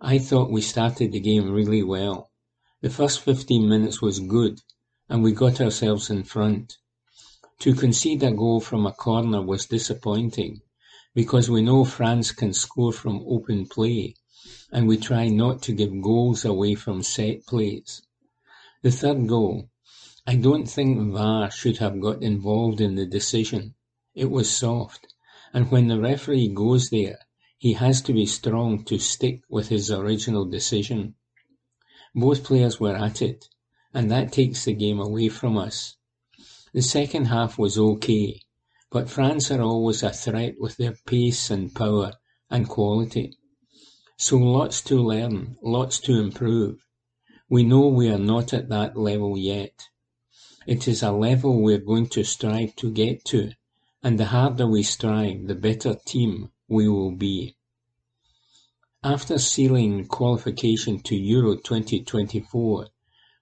I 0.00 0.18
thought 0.18 0.50
we 0.50 0.62
started 0.62 1.12
the 1.12 1.20
game 1.20 1.50
really 1.50 1.82
well. 1.82 2.30
The 2.80 2.88
first 2.88 3.20
15 3.20 3.68
minutes 3.68 4.00
was 4.00 4.18
good, 4.18 4.60
and 5.10 5.24
we 5.24 5.32
got 5.32 5.60
ourselves 5.60 6.08
in 6.08 6.22
front. 6.22 6.78
To 7.58 7.74
concede 7.74 8.22
a 8.22 8.30
goal 8.30 8.60
from 8.60 8.86
a 8.86 8.92
corner 8.92 9.42
was 9.42 9.66
disappointing, 9.66 10.62
because 11.14 11.50
we 11.50 11.62
know 11.62 11.84
France 11.84 12.30
can 12.30 12.54
score 12.54 12.92
from 12.92 13.24
open 13.26 13.66
play, 13.66 14.14
and 14.70 14.86
we 14.86 14.96
try 14.96 15.28
not 15.28 15.62
to 15.62 15.72
give 15.72 16.00
goals 16.00 16.44
away 16.44 16.76
from 16.76 17.02
set 17.02 17.44
plays. 17.44 18.02
The 18.82 18.92
third 18.92 19.26
goal. 19.26 19.68
I 20.26 20.36
don't 20.36 20.66
think 20.66 21.12
VAR 21.12 21.50
should 21.50 21.78
have 21.78 22.00
got 22.00 22.22
involved 22.22 22.80
in 22.80 22.94
the 22.94 23.04
decision. 23.04 23.74
It 24.14 24.30
was 24.30 24.48
soft, 24.48 25.12
and 25.52 25.70
when 25.72 25.88
the 25.88 26.00
referee 26.00 26.54
goes 26.54 26.88
there, 26.90 27.18
he 27.58 27.72
has 27.72 28.00
to 28.02 28.12
be 28.12 28.26
strong 28.26 28.84
to 28.84 28.98
stick 29.00 29.40
with 29.50 29.68
his 29.68 29.90
original 29.90 30.44
decision. 30.44 31.16
Both 32.14 32.44
players 32.44 32.78
were 32.78 32.94
at 32.94 33.20
it, 33.20 33.48
and 33.92 34.10
that 34.10 34.32
takes 34.32 34.64
the 34.64 34.72
game 34.72 35.00
away 35.00 35.28
from 35.28 35.56
us. 35.56 35.96
The 36.72 36.82
second 36.82 37.26
half 37.26 37.58
was 37.58 37.76
okay, 37.76 38.40
but 38.90 39.10
France 39.10 39.50
are 39.50 39.60
always 39.60 40.02
a 40.02 40.10
threat 40.10 40.54
with 40.60 40.76
their 40.76 40.94
pace 41.06 41.50
and 41.50 41.74
power 41.74 42.12
and 42.48 42.68
quality. 42.68 43.36
So 44.16 44.36
lots 44.36 44.80
to 44.82 44.96
learn, 44.96 45.56
lots 45.62 45.98
to 46.00 46.20
improve. 46.20 46.78
We 47.48 47.64
know 47.64 47.88
we 47.88 48.08
are 48.08 48.18
not 48.18 48.52
at 48.52 48.68
that 48.68 48.96
level 48.96 49.36
yet. 49.36 49.88
It 50.66 50.86
is 50.86 51.02
a 51.02 51.10
level 51.10 51.62
we 51.62 51.74
are 51.74 51.78
going 51.78 52.08
to 52.10 52.22
strive 52.22 52.76
to 52.76 52.92
get 52.92 53.24
to, 53.26 53.50
and 54.02 54.18
the 54.18 54.26
harder 54.26 54.68
we 54.68 54.82
strive, 54.82 55.48
the 55.48 55.54
better 55.54 55.96
team 56.06 56.50
we 56.68 56.88
will 56.88 57.12
be. 57.12 57.56
After 59.02 59.38
sealing 59.38 60.06
qualification 60.06 61.00
to 61.00 61.16
Euro 61.16 61.56
2024 61.56 62.88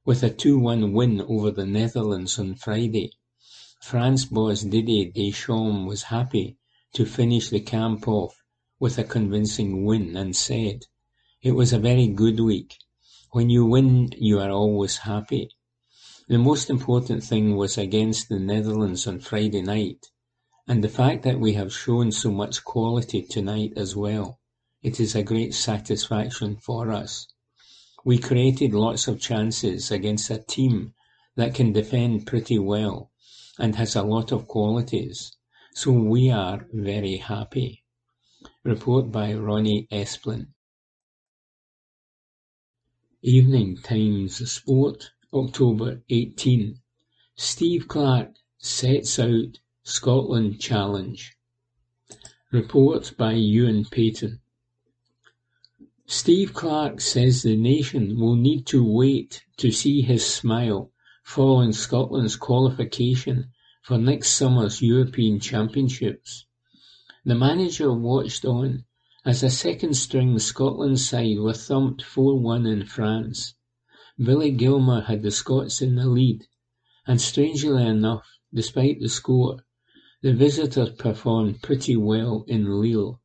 with 0.09 0.23
a 0.23 0.31
2-1 0.31 0.90
win 0.94 1.21
over 1.29 1.51
the 1.51 1.66
Netherlands 1.66 2.38
on 2.38 2.55
Friday, 2.55 3.12
France 3.83 4.25
boss 4.25 4.62
Didier 4.62 5.11
Deschamps 5.12 5.87
was 5.87 6.05
happy 6.05 6.57
to 6.94 7.05
finish 7.05 7.51
the 7.51 7.61
camp 7.61 8.09
off 8.09 8.42
with 8.81 8.97
a 8.97 9.05
convincing 9.05 9.85
win 9.85 10.16
and 10.16 10.35
said, 10.35 10.87
It 11.42 11.53
was 11.53 11.75
a 11.75 11.79
very 11.79 12.07
good 12.07 12.40
week. 12.40 12.79
When 13.33 13.51
you 13.51 13.66
win, 13.66 14.09
you 14.16 14.40
are 14.40 14.49
always 14.51 14.97
happy. 14.97 15.51
The 16.27 16.38
most 16.38 16.71
important 16.71 17.23
thing 17.23 17.55
was 17.55 17.77
against 17.77 18.31
the 18.31 18.38
Netherlands 18.38 19.07
on 19.07 19.21
Friday 19.21 19.61
night, 19.61 20.07
and 20.66 20.83
the 20.83 20.88
fact 20.88 21.23
that 21.25 21.38
we 21.38 21.53
have 21.53 21.71
shown 21.71 22.12
so 22.12 22.31
much 22.31 22.64
quality 22.64 23.21
tonight 23.21 23.75
as 23.77 23.94
well. 23.94 24.38
It 24.83 25.01
is 25.01 25.14
a 25.14 25.23
great 25.23 25.53
satisfaction 25.53 26.57
for 26.57 26.92
us. 26.92 27.29
We 28.05 28.19
created 28.19 28.75
lots 28.75 29.09
of 29.09 29.21
chances 29.21 29.91
against 29.91 30.31
a 30.31 30.39
team 30.39 30.95
that 31.35 31.55
can 31.55 31.73
defend 31.73 32.27
pretty 32.27 32.59
well 32.59 33.11
and 33.59 33.75
has 33.75 33.97
a 33.97 34.03
lot 34.03 34.33
of 34.33 34.47
qualities, 34.47 35.37
so 35.75 35.91
we 35.93 36.31
are 36.31 36.67
very 36.73 37.17
happy. 37.17 37.85
Report 38.63 39.11
by 39.11 39.35
Ronnie 39.35 39.89
Esplin. 39.91 40.49
Evening 43.23 43.77
Times 43.79 44.49
Sport, 44.49 45.11
October 45.33 46.03
18. 46.09 46.81
Steve 47.35 47.89
Clarke 47.89 48.37
sets 48.59 49.19
out 49.19 49.59
Scotland 49.83 50.61
Challenge. 50.61 51.37
Report 52.53 53.13
by 53.19 53.33
Ewan 53.33 53.85
Payton. 53.85 54.41
Steve 56.11 56.55
Clarke 56.55 57.03
says 57.03 57.42
the 57.42 57.55
nation 57.55 58.18
will 58.18 58.35
need 58.35 58.64
to 58.64 58.83
wait 58.83 59.44
to 59.59 59.71
see 59.71 60.01
his 60.01 60.25
smile 60.25 60.90
following 61.23 61.71
Scotland's 61.71 62.35
qualification 62.35 63.51
for 63.83 63.99
next 63.99 64.31
summer's 64.31 64.81
European 64.81 65.38
Championships. 65.38 66.47
The 67.27 67.35
manager 67.35 67.92
watched 67.92 68.47
on 68.47 68.87
as 69.27 69.42
a 69.42 69.51
second-string 69.51 70.38
Scotland 70.38 70.99
side 70.99 71.40
were 71.40 71.53
thumped 71.53 72.03
4-1 72.03 72.66
in 72.73 72.87
France. 72.87 73.53
Billy 74.18 74.51
Gilmour 74.51 75.03
had 75.03 75.23
the 75.23 75.31
Scots 75.31 75.83
in 75.83 75.97
the 75.97 76.07
lead, 76.07 76.47
and 77.07 77.21
strangely 77.21 77.85
enough, 77.85 78.27
despite 78.53 78.99
the 79.01 79.11
score, 79.11 79.59
the 80.23 80.33
visitors 80.33 80.90
performed 80.92 81.61
pretty 81.61 81.97
well 81.97 82.47
in 82.49 82.81
Lille. 82.81 83.21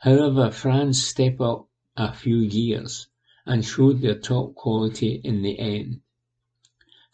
However, 0.00 0.50
France 0.50 1.02
stepped 1.02 1.40
up 1.40 1.70
a 1.96 2.12
few 2.12 2.38
years 2.38 3.08
and 3.46 3.64
showed 3.64 4.00
their 4.00 4.18
top 4.18 4.54
quality 4.54 5.20
in 5.24 5.42
the 5.42 5.58
end. 5.58 6.00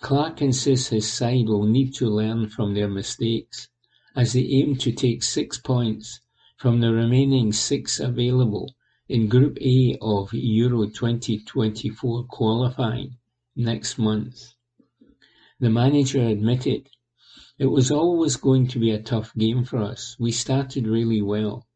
Clarke 0.01 0.43
insists 0.43 0.89
his 0.89 1.13
side 1.13 1.47
will 1.47 1.65
need 1.65 1.95
to 1.95 2.09
learn 2.09 2.49
from 2.49 2.75
their 2.75 2.89
mistakes 2.89 3.69
as 4.17 4.33
they 4.33 4.43
aim 4.43 4.77
to 4.77 4.91
take 4.91 5.23
six 5.23 5.59
points 5.59 6.21
from 6.57 6.81
the 6.81 6.93
remaining 6.93 7.53
six 7.53 8.01
available 8.01 8.75
in 9.09 9.29
Group 9.29 9.59
A 9.61 9.97
of 10.01 10.33
Euro 10.33 10.87
2024 10.87 12.25
qualifying 12.25 13.17
next 13.55 13.99
month. 13.99 14.55
The 15.61 15.71
manager 15.71 16.23
admitted, 16.23 16.89
It 17.59 17.67
was 17.67 17.91
always 17.91 18.37
going 18.37 18.67
to 18.69 18.79
be 18.79 18.91
a 18.91 19.03
tough 19.03 19.33
game 19.35 19.65
for 19.65 19.79
us. 19.79 20.17
We 20.19 20.33
started 20.33 20.87
really 20.87 21.23
well, 21.23 21.67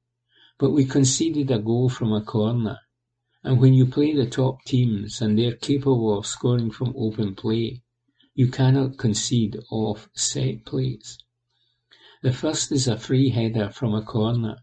but 0.59 0.71
we 0.71 0.85
conceded 0.85 1.51
a 1.51 1.59
goal 1.59 1.89
from 1.89 2.13
a 2.13 2.23
corner. 2.23 2.79
And 3.47 3.61
when 3.61 3.75
you 3.75 3.87
play 3.87 4.13
the 4.13 4.27
top 4.27 4.65
teams 4.65 5.23
and 5.23 5.39
they're 5.39 5.55
capable 5.55 6.19
of 6.19 6.27
scoring 6.27 6.73
from 6.73 6.93
open 6.97 7.37
play, 7.37 7.81
You 8.35 8.49
cannot 8.49 8.99
concede 8.99 9.57
off 9.71 10.11
set 10.15 10.67
plays. 10.67 11.17
The 12.23 12.33
first 12.33 12.71
is 12.71 12.87
a 12.87 12.99
free 12.99 13.31
header 13.31 13.71
from 13.71 13.95
a 13.95 14.03
corner, 14.03 14.57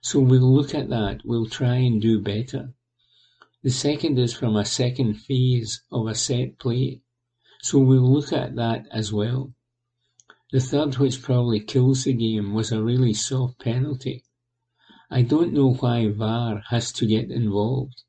so 0.00 0.20
we'll 0.20 0.54
look 0.54 0.74
at 0.74 0.88
that, 0.88 1.20
we'll 1.24 1.46
try 1.46 1.74
and 1.74 2.00
do 2.00 2.18
better. 2.18 2.72
The 3.62 3.70
second 3.70 4.18
is 4.18 4.32
from 4.32 4.56
a 4.56 4.64
second 4.64 5.16
phase 5.16 5.82
of 5.92 6.06
a 6.06 6.14
set 6.14 6.58
play, 6.58 7.02
so 7.60 7.80
we'll 7.80 8.10
look 8.10 8.32
at 8.32 8.56
that 8.56 8.86
as 8.90 9.12
well. 9.12 9.52
The 10.50 10.60
third, 10.60 10.96
which 10.96 11.20
probably 11.20 11.60
kills 11.60 12.04
the 12.04 12.14
game, 12.14 12.54
was 12.54 12.72
a 12.72 12.82
really 12.82 13.12
soft 13.12 13.58
penalty. 13.58 14.24
I 15.10 15.22
don't 15.22 15.52
know 15.52 15.74
why 15.74 16.08
VAR 16.08 16.62
has 16.70 16.90
to 16.92 17.06
get 17.06 17.30
involved, 17.30 18.04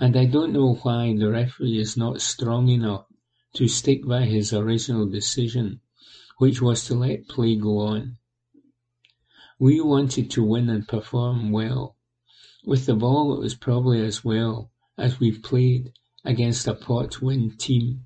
and 0.00 0.16
I 0.16 0.26
don't 0.26 0.52
know 0.52 0.74
why 0.74 1.14
the 1.16 1.28
referee 1.30 1.80
is 1.80 1.96
not 1.96 2.20
strong 2.20 2.68
enough 2.68 3.06
to 3.54 3.66
stick 3.66 4.06
by 4.06 4.26
his 4.26 4.52
original 4.52 5.06
decision, 5.06 5.80
which 6.38 6.62
was 6.62 6.84
to 6.84 6.94
let 6.94 7.26
play 7.28 7.56
go 7.56 7.78
on. 7.78 8.18
We 9.58 9.80
wanted 9.80 10.30
to 10.32 10.44
win 10.44 10.68
and 10.68 10.86
perform 10.86 11.50
well. 11.50 11.96
With 12.64 12.86
the 12.86 12.94
ball, 12.94 13.34
it 13.34 13.40
was 13.40 13.56
probably 13.56 14.00
as 14.04 14.24
well 14.24 14.70
as 14.96 15.18
we've 15.18 15.42
played 15.42 15.92
against 16.24 16.68
a 16.68 16.74
pot-win 16.74 17.56
team. 17.56 18.04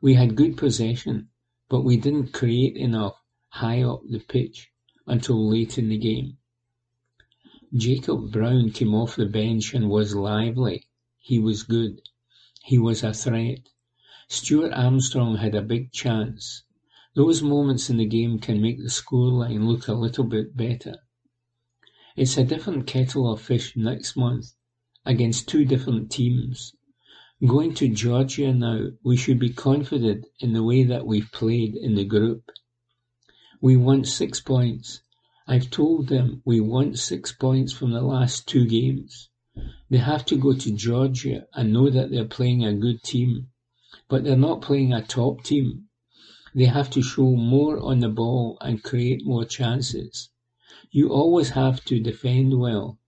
We 0.00 0.14
had 0.14 0.36
good 0.36 0.56
possession, 0.56 1.30
but 1.68 1.82
we 1.82 1.96
didn't 1.96 2.32
create 2.32 2.76
enough 2.76 3.16
high 3.48 3.82
up 3.82 4.02
the 4.08 4.20
pitch 4.20 4.70
until 5.06 5.50
late 5.50 5.78
in 5.78 5.88
the 5.88 5.98
game. 5.98 6.38
Jacob 7.74 8.30
Brown 8.30 8.70
came 8.70 8.94
off 8.94 9.16
the 9.16 9.26
bench 9.26 9.74
and 9.74 9.90
was 9.90 10.14
lively. 10.14 10.86
He 11.26 11.38
was 11.38 11.62
good. 11.62 12.02
He 12.64 12.78
was 12.78 13.02
a 13.02 13.14
threat. 13.14 13.70
Stuart 14.28 14.72
Armstrong 14.74 15.38
had 15.38 15.54
a 15.54 15.62
big 15.62 15.90
chance. 15.90 16.64
Those 17.14 17.40
moments 17.40 17.88
in 17.88 17.96
the 17.96 18.04
game 18.04 18.38
can 18.38 18.60
make 18.60 18.76
the 18.76 18.90
scoreline 18.90 19.66
look 19.66 19.88
a 19.88 19.94
little 19.94 20.24
bit 20.24 20.54
better. 20.54 20.96
It's 22.14 22.36
a 22.36 22.44
different 22.44 22.86
kettle 22.86 23.32
of 23.32 23.40
fish 23.40 23.74
next 23.74 24.18
month 24.18 24.52
against 25.06 25.48
two 25.48 25.64
different 25.64 26.10
teams. 26.10 26.74
Going 27.40 27.72
to 27.76 27.88
Georgia 27.88 28.52
now, 28.52 28.88
we 29.02 29.16
should 29.16 29.38
be 29.38 29.48
confident 29.48 30.26
in 30.40 30.52
the 30.52 30.62
way 30.62 30.84
that 30.84 31.06
we've 31.06 31.32
played 31.32 31.74
in 31.74 31.94
the 31.94 32.04
group. 32.04 32.50
We 33.62 33.78
want 33.78 34.08
six 34.08 34.42
points. 34.42 35.00
I've 35.46 35.70
told 35.70 36.08
them 36.08 36.42
we 36.44 36.60
want 36.60 36.98
six 36.98 37.32
points 37.32 37.72
from 37.72 37.92
the 37.92 38.02
last 38.02 38.46
two 38.46 38.66
games. 38.66 39.30
They 39.88 39.98
have 39.98 40.24
to 40.26 40.36
go 40.36 40.52
to 40.52 40.72
Georgia 40.72 41.46
and 41.54 41.72
know 41.72 41.88
that 41.88 42.10
they're 42.10 42.24
playing 42.24 42.64
a 42.64 42.74
good 42.74 43.02
team, 43.02 43.50
but 44.08 44.24
they're 44.24 44.36
not 44.36 44.62
playing 44.62 44.92
a 44.92 45.00
top 45.00 45.44
team. 45.44 45.88
They 46.54 46.64
have 46.64 46.90
to 46.90 47.02
show 47.02 47.36
more 47.36 47.78
on 47.78 48.00
the 48.00 48.08
ball 48.08 48.58
and 48.60 48.82
create 48.82 49.24
more 49.24 49.44
chances. 49.44 50.30
You 50.90 51.10
always 51.10 51.50
have 51.50 51.84
to 51.84 52.00
defend 52.00 52.58
well, 52.58 52.98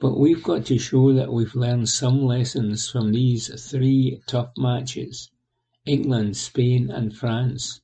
but 0.00 0.18
we've 0.18 0.42
got 0.42 0.66
to 0.66 0.78
show 0.78 1.12
that 1.12 1.32
we've 1.32 1.54
learned 1.54 1.88
some 1.88 2.24
lessons 2.24 2.88
from 2.88 3.12
these 3.12 3.48
three 3.70 4.20
tough 4.26 4.50
matches 4.56 5.30
England, 5.84 6.36
Spain, 6.36 6.90
and 6.90 7.16
France, 7.16 7.80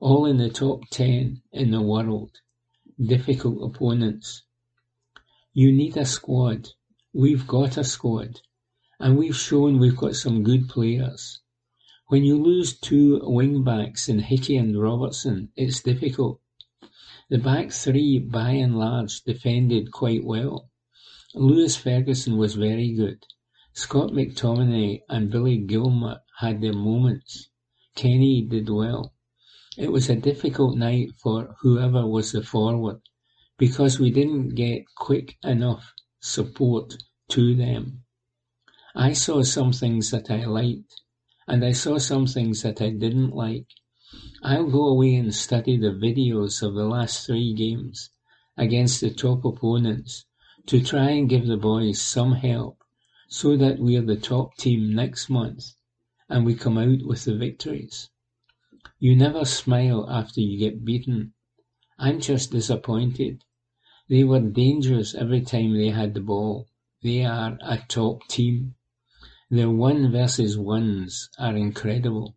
all 0.00 0.26
in 0.26 0.36
the 0.36 0.50
top 0.50 0.82
10 0.90 1.42
in 1.52 1.70
the 1.70 1.80
world. 1.80 2.30
Difficult 3.02 3.74
opponents. 3.74 4.42
You 5.54 5.72
need 5.72 5.96
a 5.96 6.04
squad. 6.04 6.68
We've 7.14 7.46
got 7.46 7.78
a 7.78 7.84
squad, 7.84 8.42
and 9.00 9.16
we've 9.16 9.34
shown 9.34 9.78
we've 9.78 9.96
got 9.96 10.14
some 10.14 10.42
good 10.42 10.68
players. 10.68 11.40
When 12.08 12.22
you 12.22 12.36
lose 12.36 12.78
two 12.78 13.20
wing 13.22 13.64
backs 13.64 14.10
in 14.10 14.18
Hickey 14.18 14.58
and 14.58 14.78
Robertson, 14.78 15.50
it's 15.56 15.82
difficult. 15.82 16.42
The 17.30 17.38
back 17.38 17.72
three, 17.72 18.18
by 18.18 18.50
and 18.50 18.78
large, 18.78 19.22
defended 19.22 19.90
quite 19.90 20.22
well. 20.22 20.70
Lewis 21.34 21.76
Ferguson 21.76 22.36
was 22.36 22.56
very 22.56 22.92
good. 22.92 23.24
Scott 23.72 24.10
McTominay 24.10 25.00
and 25.08 25.30
Billy 25.30 25.56
Gilmour 25.56 26.20
had 26.40 26.60
their 26.60 26.74
moments. 26.74 27.48
Kenny 27.94 28.42
did 28.42 28.68
well. 28.68 29.14
It 29.78 29.92
was 29.92 30.10
a 30.10 30.16
difficult 30.16 30.76
night 30.76 31.12
for 31.22 31.56
whoever 31.60 32.06
was 32.06 32.32
the 32.32 32.42
forward 32.42 33.00
because 33.56 33.98
we 33.98 34.10
didn't 34.10 34.50
get 34.50 34.84
quick 34.94 35.38
enough 35.42 35.94
support 36.28 36.96
to 37.30 37.54
them. 37.54 38.04
I 38.94 39.12
saw 39.12 39.42
some 39.42 39.72
things 39.72 40.10
that 40.10 40.30
I 40.30 40.44
liked 40.44 41.00
and 41.46 41.64
I 41.64 41.72
saw 41.72 41.98
some 41.98 42.26
things 42.26 42.62
that 42.62 42.82
I 42.82 42.90
didn't 42.90 43.34
like. 43.34 43.66
I'll 44.42 44.70
go 44.70 44.88
away 44.88 45.14
and 45.14 45.34
study 45.34 45.76
the 45.76 45.92
videos 45.92 46.62
of 46.62 46.74
the 46.74 46.84
last 46.84 47.26
three 47.26 47.54
games 47.54 48.10
against 48.56 49.00
the 49.00 49.10
top 49.10 49.44
opponents 49.44 50.26
to 50.66 50.82
try 50.82 51.10
and 51.10 51.28
give 51.28 51.46
the 51.46 51.56
boys 51.56 52.00
some 52.00 52.32
help 52.32 52.84
so 53.28 53.56
that 53.56 53.78
we're 53.78 54.02
the 54.02 54.16
top 54.16 54.56
team 54.56 54.94
next 54.94 55.30
month 55.30 55.74
and 56.28 56.44
we 56.44 56.54
come 56.54 56.76
out 56.76 57.02
with 57.06 57.24
the 57.24 57.36
victories. 57.36 58.10
You 58.98 59.16
never 59.16 59.44
smile 59.44 60.08
after 60.10 60.40
you 60.40 60.58
get 60.58 60.84
beaten. 60.84 61.32
I'm 61.98 62.20
just 62.20 62.50
disappointed. 62.50 63.44
They 64.08 64.24
were 64.24 64.40
dangerous 64.40 65.14
every 65.14 65.42
time 65.42 65.74
they 65.74 65.90
had 65.90 66.14
the 66.14 66.20
ball. 66.20 66.66
They 67.02 67.24
are 67.24 67.58
a 67.60 67.78
top 67.88 68.26
team. 68.26 68.74
Their 69.50 69.70
one 69.70 70.10
versus 70.10 70.56
ones 70.56 71.28
are 71.38 71.56
incredible. 71.56 72.36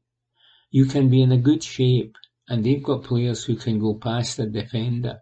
You 0.69 0.85
can 0.85 1.09
be 1.09 1.21
in 1.21 1.31
a 1.31 1.37
good 1.37 1.63
shape 1.63 2.15
and 2.47 2.63
they've 2.63 2.83
got 2.83 3.03
players 3.03 3.45
who 3.45 3.55
can 3.55 3.79
go 3.79 3.93
past 3.93 4.37
the 4.37 4.47
defender 4.47 5.21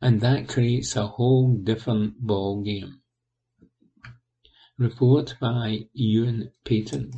and 0.00 0.20
that 0.20 0.48
creates 0.48 0.96
a 0.96 1.06
whole 1.06 1.54
different 1.54 2.20
ball 2.20 2.62
game. 2.62 3.00
Report 4.78 5.36
by 5.40 5.86
Ewan 5.92 6.50
Payton. 6.64 7.12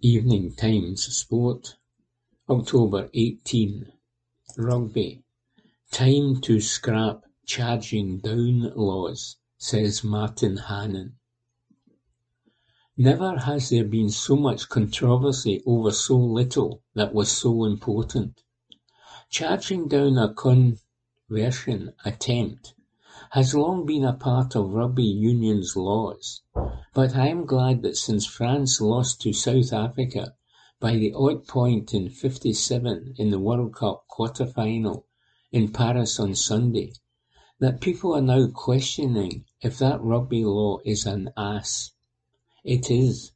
Evening 0.00 0.54
Times 0.54 1.02
Sport, 1.16 1.76
October 2.48 3.10
18. 3.12 3.92
Rugby. 4.56 5.22
Time 5.92 6.40
to 6.42 6.60
scrap 6.60 7.24
charging 7.44 8.20
down 8.20 8.72
laws, 8.76 9.38
says 9.58 10.04
Martin 10.04 10.56
Hannan. 10.56 11.16
Never 12.96 13.38
has 13.38 13.70
there 13.70 13.84
been 13.84 14.08
so 14.08 14.36
much 14.36 14.68
controversy 14.68 15.60
over 15.66 15.90
so 15.90 16.16
little 16.16 16.84
that 16.94 17.12
was 17.12 17.28
so 17.28 17.64
important. 17.64 18.44
Charging 19.30 19.88
down 19.88 20.16
a 20.16 20.32
conversion 20.32 21.92
attempt 22.04 22.74
has 23.30 23.56
long 23.56 23.84
been 23.84 24.04
a 24.04 24.12
part 24.12 24.54
of 24.54 24.72
rugby 24.72 25.02
union's 25.02 25.74
laws, 25.74 26.42
but 26.94 27.16
I 27.16 27.26
am 27.26 27.44
glad 27.46 27.82
that 27.82 27.96
since 27.96 28.26
France 28.26 28.80
lost 28.80 29.20
to 29.22 29.32
South 29.32 29.72
Africa 29.72 30.36
by 30.78 30.94
the 30.96 31.12
odd 31.14 31.48
point 31.48 31.92
in 31.92 32.10
57 32.10 33.14
in 33.18 33.30
the 33.30 33.40
World 33.40 33.74
Cup 33.74 34.06
quarter-final 34.06 35.04
in 35.52 35.72
Paris 35.72 36.20
on 36.20 36.34
Sunday, 36.34 36.92
that 37.58 37.80
people 37.80 38.14
are 38.14 38.20
now 38.20 38.46
questioning 38.48 39.44
if 39.60 39.78
that 39.78 40.00
rugby 40.00 40.44
law 40.44 40.78
is 40.84 41.06
an 41.06 41.30
ass. 41.36 41.92
It 42.64 42.90
is, 42.90 43.32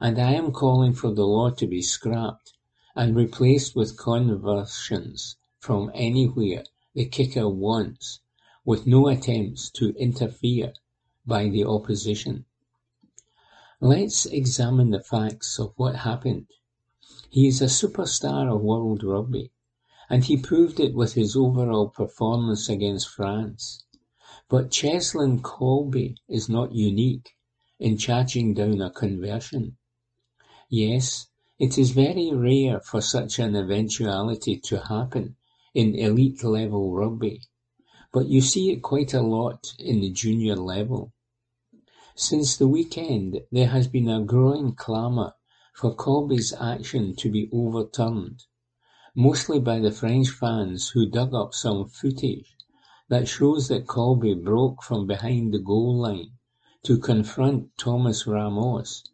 and 0.00 0.18
I 0.18 0.32
am 0.32 0.52
calling 0.52 0.94
for 0.94 1.12
the 1.12 1.26
law 1.26 1.50
to 1.50 1.66
be 1.66 1.82
scrapped 1.82 2.54
and 2.96 3.14
replaced 3.14 3.76
with 3.76 3.98
conversions 3.98 5.36
from 5.60 5.90
anywhere 5.94 6.64
the 6.94 7.04
kicker 7.04 7.48
wants, 7.48 8.20
with 8.64 8.86
no 8.86 9.08
attempts 9.08 9.70
to 9.70 9.94
interfere 9.96 10.72
by 11.26 11.48
the 11.48 11.64
opposition. 11.64 12.44
Let's 13.80 14.26
examine 14.26 14.90
the 14.90 15.02
facts 15.02 15.58
of 15.60 15.72
what 15.76 15.94
happened. 15.94 16.46
He 17.30 17.46
is 17.46 17.60
a 17.60 17.66
superstar 17.66 18.52
of 18.52 18.62
world 18.62 19.04
rugby, 19.04 19.52
and 20.10 20.24
he 20.24 20.36
proved 20.36 20.80
it 20.80 20.94
with 20.94 21.12
his 21.12 21.36
overall 21.36 21.88
performance 21.88 22.68
against 22.68 23.08
France. 23.08 23.84
But 24.48 24.70
Cheslin 24.70 25.40
Kolbe 25.40 26.16
is 26.28 26.48
not 26.48 26.72
unique 26.72 27.34
in 27.78 27.98
charging 27.98 28.54
down 28.54 28.80
a 28.80 28.90
conversion. 28.90 29.76
Yes, 30.70 31.28
it 31.58 31.76
is 31.76 31.90
very 31.90 32.32
rare 32.32 32.80
for 32.80 33.00
such 33.00 33.38
an 33.38 33.54
eventuality 33.54 34.56
to 34.64 34.80
happen 34.80 35.36
in 35.74 35.94
elite 35.94 36.42
level 36.42 36.92
rugby, 36.92 37.42
but 38.12 38.26
you 38.26 38.40
see 38.40 38.70
it 38.72 38.82
quite 38.82 39.12
a 39.12 39.22
lot 39.22 39.74
in 39.78 40.00
the 40.00 40.10
junior 40.10 40.56
level. 40.56 41.12
Since 42.14 42.56
the 42.56 42.66
weekend, 42.66 43.42
there 43.52 43.68
has 43.68 43.86
been 43.86 44.08
a 44.08 44.24
growing 44.24 44.74
clamour 44.74 45.34
for 45.74 45.94
Kolbe's 45.94 46.52
action 46.52 47.14
to 47.16 47.30
be 47.30 47.48
overturned, 47.52 48.44
mostly 49.14 49.58
by 49.58 49.78
the 49.78 49.90
French 49.90 50.28
fans 50.28 50.90
who 50.90 51.08
dug 51.08 51.34
up 51.34 51.54
some 51.54 51.88
footage 51.88 52.54
that 53.08 53.26
shows 53.26 53.68
that 53.68 53.86
Kolbe 53.86 54.44
broke 54.44 54.82
from 54.82 55.06
behind 55.06 55.52
the 55.52 55.58
goal 55.58 55.96
line 55.96 56.32
to 56.82 56.98
confront 56.98 57.76
Thomas 57.78 58.26
Ramos 58.26 59.04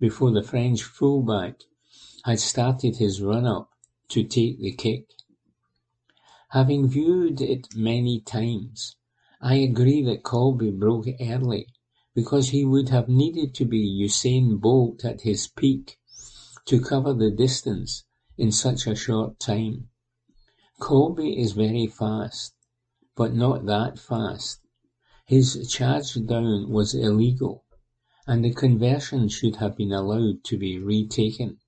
before 0.00 0.32
the 0.32 0.42
French 0.42 0.82
fullback 0.82 1.62
had 2.24 2.40
started 2.40 2.96
his 2.96 3.22
run-up 3.22 3.70
to 4.08 4.24
take 4.24 4.60
the 4.60 4.72
kick. 4.72 5.08
Having 6.50 6.88
viewed 6.88 7.40
it 7.40 7.74
many 7.74 8.20
times, 8.20 8.96
I 9.40 9.56
agree 9.56 10.02
that 10.04 10.22
Kolbe 10.22 10.78
broke 10.78 11.06
early 11.20 11.68
because 12.14 12.50
he 12.50 12.64
would 12.64 12.88
have 12.88 13.08
needed 13.08 13.54
to 13.54 13.64
be 13.64 13.78
Usain 13.78 14.60
Bolt 14.60 15.04
at 15.04 15.22
his 15.22 15.46
peak 15.48 15.98
to 16.66 16.80
cover 16.80 17.12
the 17.12 17.30
distance 17.30 18.04
in 18.36 18.50
such 18.50 18.86
a 18.86 18.94
short 18.94 19.38
time. 19.38 19.88
Kolbe 20.80 21.36
is 21.36 21.52
very 21.52 21.86
fast, 21.86 22.54
but 23.16 23.32
not 23.34 23.66
that 23.66 23.98
fast. 23.98 24.60
His 25.26 25.68
charge 25.70 26.14
down 26.26 26.70
was 26.70 26.94
illegal, 26.94 27.64
and 28.26 28.44
the 28.44 28.52
conversion 28.52 29.28
should 29.28 29.56
have 29.56 29.76
been 29.76 29.92
allowed 29.92 30.44
to 30.44 30.58
be 30.58 30.78
retaken. 30.78 31.58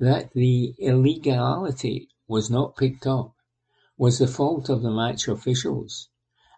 That 0.00 0.32
the 0.32 0.74
illegality 0.78 2.08
was 2.26 2.50
not 2.50 2.76
picked 2.76 3.06
up 3.06 3.34
was 3.98 4.18
the 4.18 4.28
fault 4.28 4.68
of 4.68 4.80
the 4.80 4.92
match 4.92 5.26
officials, 5.26 6.08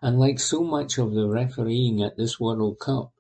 and 0.03 0.18
like 0.18 0.38
so 0.38 0.62
much 0.62 0.99
of 0.99 1.14
the 1.14 1.27
refereeing 1.27 2.03
at 2.03 2.18
this 2.18 2.38
World 2.38 2.79
Cup, 2.79 3.14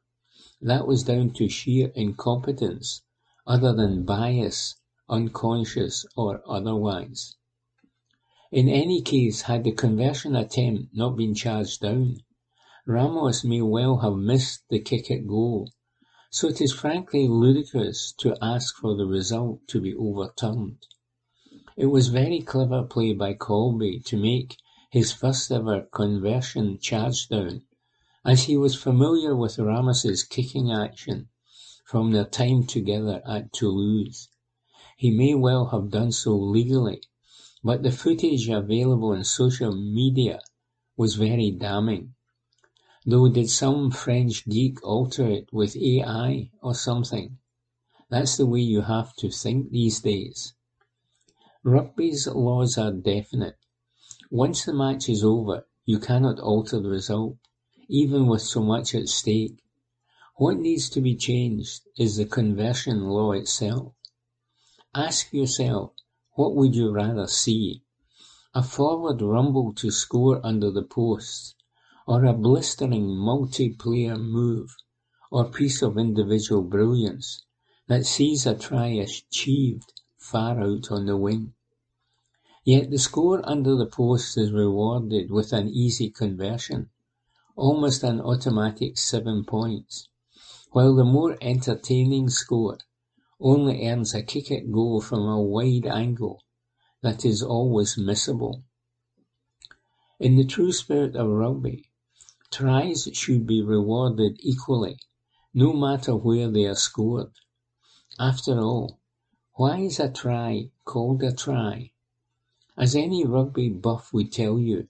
that 0.60 0.86
was 0.86 1.04
down 1.04 1.30
to 1.30 1.48
sheer 1.48 1.90
incompetence 1.94 3.00
other 3.46 3.72
than 3.72 4.04
bias, 4.04 4.76
unconscious 5.10 6.06
or 6.16 6.42
otherwise. 6.48 7.36
In 8.50 8.68
any 8.68 9.02
case, 9.02 9.42
had 9.42 9.64
the 9.64 9.72
conversion 9.72 10.34
attempt 10.34 10.94
not 10.94 11.16
been 11.16 11.34
charged 11.34 11.82
down, 11.82 12.22
Ramos 12.86 13.44
may 13.44 13.60
well 13.60 13.98
have 13.98 14.16
missed 14.16 14.62
the 14.70 14.80
kick 14.80 15.10
at 15.10 15.26
goal, 15.26 15.70
so 16.30 16.48
it 16.48 16.60
is 16.60 16.72
frankly 16.72 17.28
ludicrous 17.28 18.12
to 18.18 18.36
ask 18.42 18.74
for 18.76 18.96
the 18.96 19.06
result 19.06 19.60
to 19.68 19.80
be 19.80 19.94
overturned. 19.94 20.86
It 21.76 21.86
was 21.86 22.08
very 22.08 22.40
clever 22.40 22.82
play 22.82 23.12
by 23.12 23.34
Kolbe 23.34 24.02
to 24.06 24.16
make 24.16 24.56
his 24.90 25.12
first 25.12 25.52
ever 25.52 25.82
conversion 25.82 26.78
charge 26.78 27.28
down, 27.28 27.62
as 28.24 28.44
he 28.44 28.56
was 28.56 28.74
familiar 28.74 29.36
with 29.36 29.58
Ramos's 29.58 30.24
kicking 30.24 30.72
action 30.72 31.28
from 31.84 32.10
their 32.10 32.24
time 32.24 32.66
together 32.66 33.22
at 33.24 33.52
Toulouse. 33.52 34.29
He 35.00 35.10
may 35.10 35.34
well 35.34 35.68
have 35.68 35.88
done 35.88 36.12
so 36.12 36.36
legally, 36.36 37.00
but 37.64 37.82
the 37.82 37.90
footage 37.90 38.50
available 38.50 39.12
on 39.12 39.24
social 39.24 39.74
media 39.74 40.42
was 40.94 41.14
very 41.14 41.50
damning. 41.50 42.12
Though 43.06 43.30
did 43.30 43.48
some 43.48 43.92
French 43.92 44.46
geek 44.46 44.84
alter 44.86 45.26
it 45.26 45.50
with 45.54 45.74
AI 45.74 46.50
or 46.60 46.74
something? 46.74 47.38
That's 48.10 48.36
the 48.36 48.44
way 48.44 48.60
you 48.60 48.82
have 48.82 49.14
to 49.20 49.30
think 49.30 49.70
these 49.70 50.00
days. 50.00 50.52
Rugby's 51.64 52.26
laws 52.26 52.76
are 52.76 52.92
definite. 52.92 53.56
Once 54.30 54.66
the 54.66 54.74
match 54.74 55.08
is 55.08 55.24
over, 55.24 55.66
you 55.86 55.98
cannot 55.98 56.40
alter 56.40 56.78
the 56.78 56.90
result, 56.90 57.38
even 57.88 58.26
with 58.26 58.42
so 58.42 58.62
much 58.62 58.94
at 58.94 59.08
stake. 59.08 59.64
What 60.36 60.58
needs 60.58 60.90
to 60.90 61.00
be 61.00 61.16
changed 61.16 61.84
is 61.96 62.18
the 62.18 62.26
conversion 62.26 63.08
law 63.08 63.32
itself. 63.32 63.94
Ask 64.96 65.32
yourself, 65.32 65.92
what 66.32 66.56
would 66.56 66.74
you 66.74 66.90
rather 66.90 67.28
see? 67.28 67.84
A 68.54 68.62
forward 68.64 69.22
rumble 69.22 69.72
to 69.74 69.88
score 69.88 70.44
under 70.44 70.68
the 70.68 70.82
posts, 70.82 71.54
or 72.08 72.24
a 72.24 72.32
blistering 72.32 73.06
multiplayer 73.06 74.20
move 74.20 74.76
or 75.30 75.48
piece 75.48 75.80
of 75.80 75.96
individual 75.96 76.62
brilliance 76.62 77.44
that 77.86 78.04
sees 78.04 78.46
a 78.46 78.56
try 78.56 78.88
achieved 78.88 79.92
far 80.18 80.60
out 80.60 80.90
on 80.90 81.06
the 81.06 81.16
wing. 81.16 81.54
Yet 82.64 82.90
the 82.90 82.98
score 82.98 83.48
under 83.48 83.76
the 83.76 83.86
post 83.86 84.36
is 84.36 84.50
rewarded 84.50 85.30
with 85.30 85.52
an 85.52 85.68
easy 85.68 86.10
conversion, 86.10 86.90
almost 87.54 88.02
an 88.02 88.20
automatic 88.20 88.98
seven 88.98 89.44
points, 89.44 90.08
while 90.72 90.96
the 90.96 91.04
more 91.04 91.38
entertaining 91.40 92.28
score 92.28 92.78
only 93.40 93.86
earns 93.88 94.14
a 94.14 94.22
kick 94.22 94.50
at 94.50 94.70
goal 94.70 95.00
from 95.00 95.20
a 95.20 95.40
wide 95.40 95.86
angle 95.86 96.42
that 97.02 97.24
is 97.24 97.42
always 97.42 97.96
missable. 97.96 98.62
In 100.18 100.36
the 100.36 100.44
true 100.44 100.72
spirit 100.72 101.16
of 101.16 101.28
rugby, 101.28 101.90
tries 102.50 103.08
should 103.12 103.46
be 103.46 103.62
rewarded 103.62 104.36
equally, 104.40 104.98
no 105.54 105.72
matter 105.72 106.14
where 106.14 106.50
they 106.50 106.66
are 106.66 106.74
scored. 106.74 107.32
After 108.18 108.60
all, 108.60 108.98
why 109.54 109.80
is 109.80 109.98
a 109.98 110.10
try 110.10 110.70
called 110.84 111.22
a 111.22 111.32
try? 111.32 111.92
As 112.76 112.94
any 112.94 113.24
rugby 113.24 113.68
buff 113.70 114.12
would 114.12 114.32
tell 114.32 114.58
you, 114.58 114.88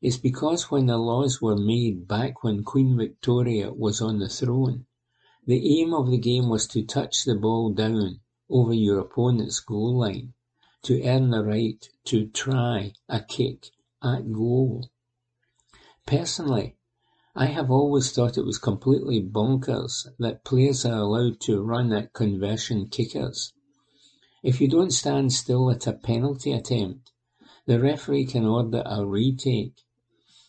it's 0.00 0.16
because 0.16 0.70
when 0.70 0.86
the 0.86 0.98
laws 0.98 1.40
were 1.40 1.56
made 1.56 2.08
back 2.08 2.42
when 2.42 2.64
Queen 2.64 2.96
Victoria 2.96 3.72
was 3.72 4.00
on 4.00 4.18
the 4.18 4.28
throne, 4.28 4.86
the 5.44 5.80
aim 5.80 5.92
of 5.92 6.10
the 6.10 6.18
game 6.18 6.48
was 6.48 6.66
to 6.68 6.82
touch 6.82 7.24
the 7.24 7.34
ball 7.34 7.70
down 7.70 8.20
over 8.48 8.72
your 8.72 9.00
opponent's 9.00 9.58
goal 9.58 9.98
line 9.98 10.32
to 10.82 11.02
earn 11.04 11.30
the 11.30 11.42
right 11.42 11.88
to 12.04 12.26
try 12.26 12.92
a 13.08 13.20
kick 13.20 13.70
at 14.02 14.32
goal. 14.32 14.88
Personally, 16.06 16.76
I 17.34 17.46
have 17.46 17.70
always 17.70 18.12
thought 18.12 18.36
it 18.36 18.44
was 18.44 18.58
completely 18.58 19.20
bonkers 19.22 20.06
that 20.18 20.44
players 20.44 20.84
are 20.84 20.98
allowed 20.98 21.40
to 21.40 21.62
run 21.62 21.92
at 21.92 22.12
conversion 22.12 22.88
kickers. 22.88 23.52
If 24.42 24.60
you 24.60 24.68
don't 24.68 24.92
stand 24.92 25.32
still 25.32 25.70
at 25.70 25.86
a 25.86 25.92
penalty 25.92 26.52
attempt, 26.52 27.10
the 27.66 27.80
referee 27.80 28.26
can 28.26 28.44
order 28.44 28.82
a 28.84 29.06
retake, 29.06 29.82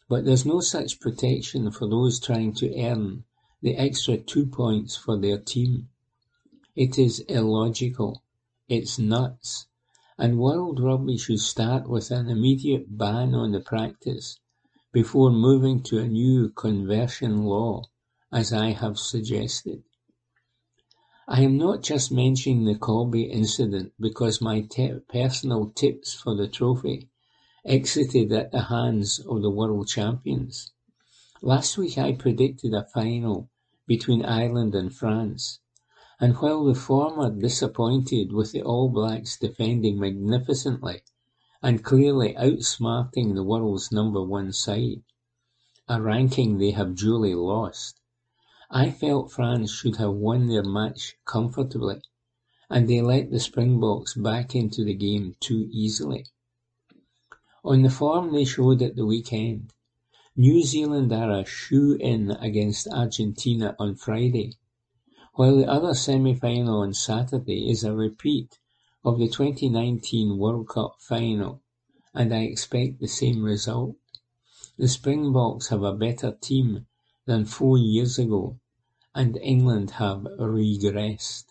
but 0.09 0.25
there's 0.25 0.45
no 0.45 0.59
such 0.59 0.99
protection 0.99 1.71
for 1.71 1.87
those 1.87 2.19
trying 2.19 2.53
to 2.55 2.75
earn 2.79 3.23
the 3.63 3.77
extra 3.77 4.17
two 4.17 4.45
points 4.45 4.97
for 4.97 5.17
their 5.17 5.37
team. 5.37 5.87
It 6.75 6.99
is 6.99 7.21
illogical. 7.29 8.21
It's 8.67 8.99
nuts. 8.99 9.67
And 10.17 10.37
World 10.37 10.81
Rugby 10.81 11.17
should 11.17 11.39
start 11.39 11.87
with 11.87 12.11
an 12.11 12.29
immediate 12.29 12.97
ban 12.97 13.33
on 13.33 13.53
the 13.53 13.61
practice 13.61 14.37
before 14.91 15.31
moving 15.31 15.81
to 15.83 15.99
a 15.99 16.07
new 16.09 16.49
conversion 16.49 17.45
law, 17.45 17.83
as 18.33 18.51
I 18.51 18.71
have 18.71 18.99
suggested. 18.99 19.83
I 21.25 21.43
am 21.43 21.57
not 21.57 21.83
just 21.83 22.11
mentioning 22.11 22.65
the 22.65 22.75
Kolbe 22.75 23.31
incident 23.31 23.93
because 23.97 24.41
my 24.41 24.59
te- 24.59 24.99
personal 25.07 25.69
tips 25.69 26.13
for 26.13 26.35
the 26.35 26.49
trophy 26.49 27.07
exited 27.63 28.33
at 28.33 28.51
the 28.51 28.63
hands 28.63 29.19
of 29.19 29.41
the 29.41 29.49
world 29.49 29.87
champions. 29.87 30.73
Last 31.41 31.77
week 31.77 31.97
I 31.97 32.11
predicted 32.11 32.73
a 32.73 32.83
final 32.93 33.49
between 33.85 34.23
Ireland 34.23 34.73
and 34.75 34.93
France, 34.93 35.59
and 36.19 36.35
while 36.35 36.63
the 36.63 36.75
former 36.75 37.29
disappointed 37.29 38.31
with 38.31 38.51
the 38.51 38.61
All 38.61 38.87
Blacks 38.89 39.37
defending 39.37 39.99
magnificently 39.99 41.01
and 41.61 41.83
clearly 41.83 42.33
outsmarting 42.35 43.35
the 43.35 43.43
world's 43.43 43.91
number 43.91 44.23
one 44.23 44.53
side, 44.53 45.03
a 45.87 46.01
ranking 46.01 46.57
they 46.57 46.71
have 46.71 46.95
duly 46.95 47.35
lost, 47.35 47.99
I 48.71 48.89
felt 48.89 49.31
France 49.31 49.71
should 49.71 49.97
have 49.97 50.13
won 50.13 50.47
their 50.47 50.63
match 50.63 51.15
comfortably, 51.25 52.01
and 52.69 52.87
they 52.87 53.01
let 53.01 53.31
the 53.31 53.39
Springboks 53.39 54.13
back 54.13 54.55
into 54.55 54.83
the 54.83 54.93
game 54.95 55.35
too 55.39 55.67
easily. 55.71 56.25
On 57.63 57.81
the 57.81 57.89
form 57.89 58.33
they 58.33 58.45
showed 58.45 58.81
at 58.81 58.95
the 58.95 59.05
weekend, 59.05 59.73
New 60.35 60.63
Zealand 60.63 61.13
are 61.13 61.41
a 61.41 61.45
shoe-in 61.45 62.31
against 62.31 62.87
Argentina 62.87 63.75
on 63.77 63.95
Friday, 63.95 64.53
while 65.35 65.57
the 65.57 65.69
other 65.69 65.93
semi-final 65.93 66.79
on 66.79 66.91
Saturday 66.95 67.69
is 67.69 67.83
a 67.83 67.93
repeat 67.93 68.57
of 69.05 69.19
the 69.19 69.29
twenty-nineteen 69.29 70.39
World 70.39 70.67
Cup 70.67 70.95
final, 70.99 71.61
and 72.15 72.33
I 72.33 72.45
expect 72.45 72.99
the 72.99 73.07
same 73.07 73.43
result. 73.43 73.95
The 74.75 74.87
Springboks 74.87 75.67
have 75.67 75.83
a 75.83 75.93
better 75.93 76.31
team 76.31 76.87
than 77.27 77.45
four 77.45 77.77
years 77.77 78.17
ago, 78.17 78.57
and 79.13 79.37
England 79.37 79.91
have 79.91 80.21
regressed. 80.39 81.45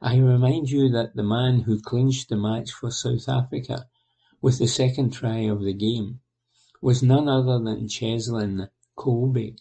I 0.00 0.18
remind 0.18 0.70
you 0.70 0.90
that 0.90 1.16
the 1.16 1.24
man 1.24 1.62
who 1.62 1.80
clinched 1.80 2.28
the 2.28 2.36
match 2.36 2.70
for 2.70 2.92
South 2.92 3.28
Africa 3.28 3.88
with 4.40 4.58
the 4.58 4.68
second 4.68 5.10
try 5.12 5.38
of 5.38 5.62
the 5.62 5.74
game 5.74 6.20
was 6.84 7.02
none 7.02 7.26
other 7.26 7.58
than 7.64 7.88
Cheslin 7.88 8.68
Kolbe. 8.94 9.56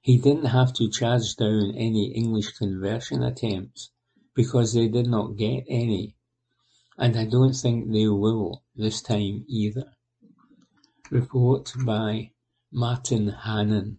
He 0.00 0.16
didn't 0.16 0.46
have 0.46 0.72
to 0.76 0.88
charge 0.88 1.36
down 1.36 1.74
any 1.76 2.14
English 2.14 2.52
conversion 2.52 3.22
attempts 3.22 3.90
because 4.34 4.72
they 4.72 4.88
did 4.88 5.06
not 5.06 5.36
get 5.36 5.64
any, 5.68 6.16
and 6.96 7.14
I 7.14 7.26
don't 7.26 7.52
think 7.52 7.92
they 7.92 8.08
will 8.08 8.64
this 8.74 9.02
time 9.02 9.44
either. 9.46 9.92
Report 11.10 11.70
by 11.84 12.30
Martin 12.72 13.28
Hannan. 13.28 13.98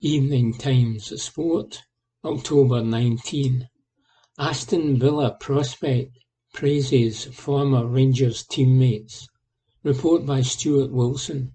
Evening 0.00 0.58
Times 0.58 1.22
Sport, 1.22 1.84
October 2.24 2.82
19. 2.82 3.68
Aston 4.40 4.98
Villa 4.98 5.36
prospect 5.38 6.18
praises 6.52 7.26
former 7.26 7.86
Rangers 7.86 8.44
teammates. 8.44 9.28
Report 9.88 10.26
by 10.26 10.42
Stuart 10.42 10.92
Wilson. 10.92 11.54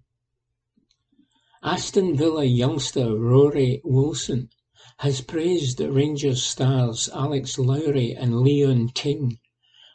Aston 1.62 2.18
Villa 2.18 2.44
youngster 2.44 3.16
Rory 3.16 3.80
Wilson 3.84 4.50
has 4.98 5.22
praised 5.22 5.80
Rangers 5.80 6.42
stars 6.42 7.12
Alex 7.14 7.60
Lowry 7.60 8.14
and 8.14 8.42
Leon 8.42 8.90
King 8.96 9.38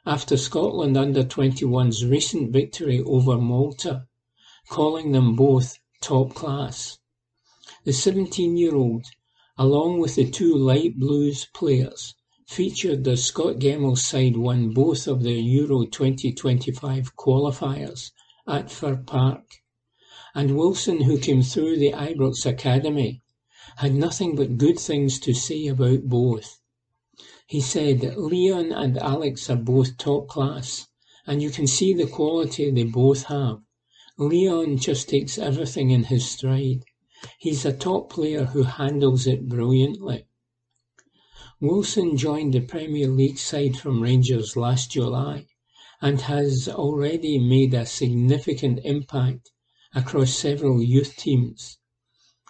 after 0.06 0.36
Scotland 0.36 0.96
under-twenty-one's 0.96 2.04
recent 2.04 2.52
victory 2.52 3.02
over 3.04 3.38
Malta, 3.38 4.06
calling 4.68 5.10
them 5.10 5.34
both 5.34 5.76
top 6.00 6.32
class. 6.32 7.00
The 7.82 7.92
seventeen-year-old, 7.92 9.04
along 9.56 9.98
with 9.98 10.14
the 10.14 10.30
two 10.30 10.54
light 10.54 10.96
blues 10.96 11.48
players, 11.52 12.14
featured 12.46 13.08
as 13.08 13.24
Scott 13.24 13.58
Gemmill's 13.58 14.04
side 14.04 14.36
won 14.36 14.72
both 14.72 15.08
of 15.08 15.24
the 15.24 15.32
Euro 15.32 15.86
2025 15.86 17.16
qualifiers 17.16 18.12
at 18.48 18.70
Fir 18.70 18.96
Park 18.96 19.44
and 20.34 20.56
Wilson, 20.56 21.02
who 21.02 21.18
came 21.18 21.42
through 21.42 21.76
the 21.76 21.92
Ibrox 21.92 22.46
Academy, 22.46 23.22
had 23.78 23.94
nothing 23.94 24.36
but 24.36 24.56
good 24.56 24.78
things 24.78 25.18
to 25.18 25.34
say 25.34 25.66
about 25.66 26.04
both. 26.04 26.60
He 27.46 27.60
said, 27.60 28.16
Leon 28.16 28.70
and 28.70 28.96
Alex 28.98 29.50
are 29.50 29.56
both 29.56 29.98
top 29.98 30.28
class, 30.28 30.86
and 31.26 31.42
you 31.42 31.50
can 31.50 31.66
see 31.66 31.92
the 31.92 32.06
quality 32.06 32.70
they 32.70 32.84
both 32.84 33.24
have. 33.24 33.58
Leon 34.16 34.78
just 34.78 35.08
takes 35.08 35.38
everything 35.38 35.90
in 35.90 36.04
his 36.04 36.30
stride. 36.30 36.84
He's 37.38 37.64
a 37.64 37.72
top 37.72 38.08
player 38.08 38.44
who 38.44 38.62
handles 38.62 39.26
it 39.26 39.48
brilliantly. 39.48 40.26
Wilson 41.60 42.16
joined 42.16 42.54
the 42.54 42.60
Premier 42.60 43.08
League 43.08 43.38
side 43.38 43.76
from 43.76 44.02
Rangers 44.02 44.56
last 44.56 44.92
July 44.92 45.47
and 46.00 46.22
has 46.22 46.68
already 46.68 47.38
made 47.38 47.74
a 47.74 47.84
significant 47.86 48.80
impact 48.84 49.50
across 49.94 50.34
several 50.34 50.82
youth 50.82 51.16
teams. 51.16 51.78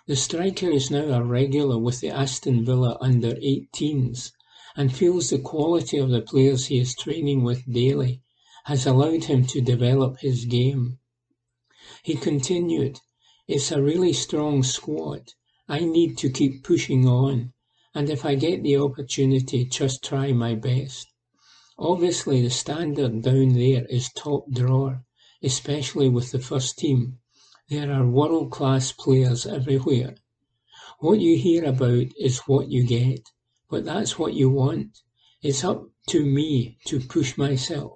The 0.07 0.17
striker 0.17 0.71
is 0.71 0.91
now 0.91 1.05
a 1.13 1.23
regular 1.23 1.79
with 1.79 2.01
the 2.01 2.11
Aston 2.11 2.65
Villa 2.65 2.97
under-18s 3.01 4.33
and 4.77 4.95
feels 4.95 5.31
the 5.31 5.39
quality 5.39 5.99
of 5.99 6.11
the 6.11 6.23
players 6.23 6.67
he 6.67 6.79
is 6.79 6.95
training 6.95 7.43
with 7.43 7.71
daily 7.71 8.23
has 8.65 8.87
allowed 8.87 9.25
him 9.25 9.47
to 9.47 9.61
develop 9.61 10.19
his 10.21 10.45
game. 10.45 10.99
He 12.03 12.17
continued, 12.17 12.99
It's 13.47 13.73
a 13.73 13.83
really 13.83 14.13
strong 14.13 14.63
squad. 14.63 15.33
I 15.69 15.81
need 15.81 16.19
to 16.19 16.31
keep 16.31 16.65
pushing 16.65 17.07
on, 17.07 17.55
and 17.95 18.11
if 18.11 18.25
I 18.25 18.35
get 18.35 18.63
the 18.63 18.77
opportunity, 18.77 19.65
just 19.65 20.05
try 20.05 20.33
my 20.33 20.55
best. 20.55 21.07
Obviously, 21.81 22.43
the 22.43 22.51
standard 22.51 23.23
down 23.23 23.51
there 23.51 23.87
is 23.87 24.11
top 24.13 24.51
drawer, 24.51 25.05
especially 25.45 26.09
with 26.09 26.33
the 26.33 26.41
first 26.41 26.77
team, 26.77 27.19
there 27.69 27.93
are 27.93 28.05
world-class 28.05 28.91
players 28.93 29.47
everywhere. 29.47 30.17
What 30.99 31.21
you 31.21 31.37
hear 31.37 31.65
about 31.65 32.07
is 32.19 32.41
what 32.49 32.69
you 32.69 32.85
get, 32.85 33.31
but 33.71 33.85
that's 33.85 34.19
what 34.19 34.35
you 34.35 34.51
want. 34.51 34.99
It's 35.41 35.63
up 35.63 35.89
to 36.09 36.27
me 36.27 36.79
to 36.87 36.99
push 36.99 37.39
myself. 37.39 37.93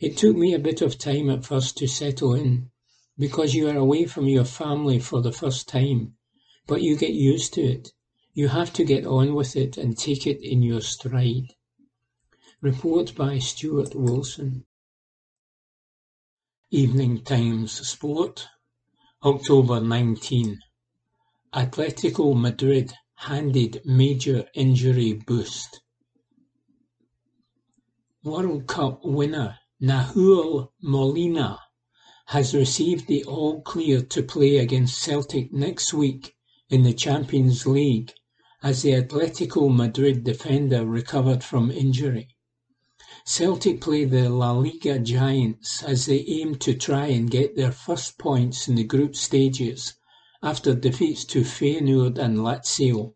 It 0.00 0.16
took 0.16 0.34
me 0.34 0.54
a 0.54 0.58
bit 0.58 0.80
of 0.80 0.96
time 0.96 1.28
at 1.28 1.44
first 1.44 1.76
to 1.78 1.86
settle 1.86 2.32
in, 2.32 2.70
because 3.18 3.54
you 3.54 3.68
are 3.68 3.76
away 3.76 4.06
from 4.06 4.26
your 4.28 4.46
family 4.46 4.98
for 4.98 5.20
the 5.20 5.32
first 5.32 5.68
time, 5.68 6.14
but 6.66 6.80
you 6.80 6.96
get 6.96 7.12
used 7.12 7.52
to 7.54 7.60
it. 7.60 7.90
You 8.32 8.48
have 8.48 8.72
to 8.72 8.84
get 8.84 9.04
on 9.04 9.34
with 9.34 9.56
it 9.56 9.76
and 9.76 9.98
take 9.98 10.26
it 10.26 10.40
in 10.42 10.62
your 10.62 10.80
stride. 10.80 11.52
Report 12.64 13.14
by 13.14 13.38
Stuart 13.40 13.94
Wilson. 13.94 14.64
Evening 16.70 17.22
Times 17.22 17.86
Sport 17.86 18.48
October 19.22 19.82
nineteen, 19.82 20.60
Atletico 21.54 22.34
Madrid 22.34 22.94
handed 23.16 23.82
major 23.84 24.46
injury 24.54 25.12
boost. 25.12 25.82
World 28.22 28.66
Cup 28.66 29.00
winner 29.04 29.58
Nahuel 29.82 30.70
Molina 30.80 31.58
has 32.28 32.54
received 32.54 33.08
the 33.08 33.24
all-clear 33.24 34.00
to 34.00 34.22
play 34.22 34.56
against 34.56 35.02
Celtic 35.02 35.52
next 35.52 35.92
week 35.92 36.34
in 36.70 36.82
the 36.82 36.94
Champions 36.94 37.66
League 37.66 38.10
as 38.62 38.80
the 38.80 38.92
Atletico 38.92 39.68
Madrid 39.68 40.24
defender 40.24 40.86
recovered 40.86 41.44
from 41.44 41.70
injury. 41.70 42.30
Celtic 43.26 43.80
play 43.80 44.04
the 44.04 44.28
La 44.28 44.52
Liga 44.52 44.98
giants 44.98 45.82
as 45.82 46.04
they 46.04 46.26
aim 46.28 46.56
to 46.56 46.74
try 46.74 47.06
and 47.06 47.30
get 47.30 47.56
their 47.56 47.72
first 47.72 48.18
points 48.18 48.68
in 48.68 48.74
the 48.74 48.84
group 48.84 49.16
stages 49.16 49.94
after 50.42 50.74
defeats 50.74 51.24
to 51.24 51.40
Feyenoord 51.40 52.18
and 52.18 52.40
Lazio. 52.40 53.14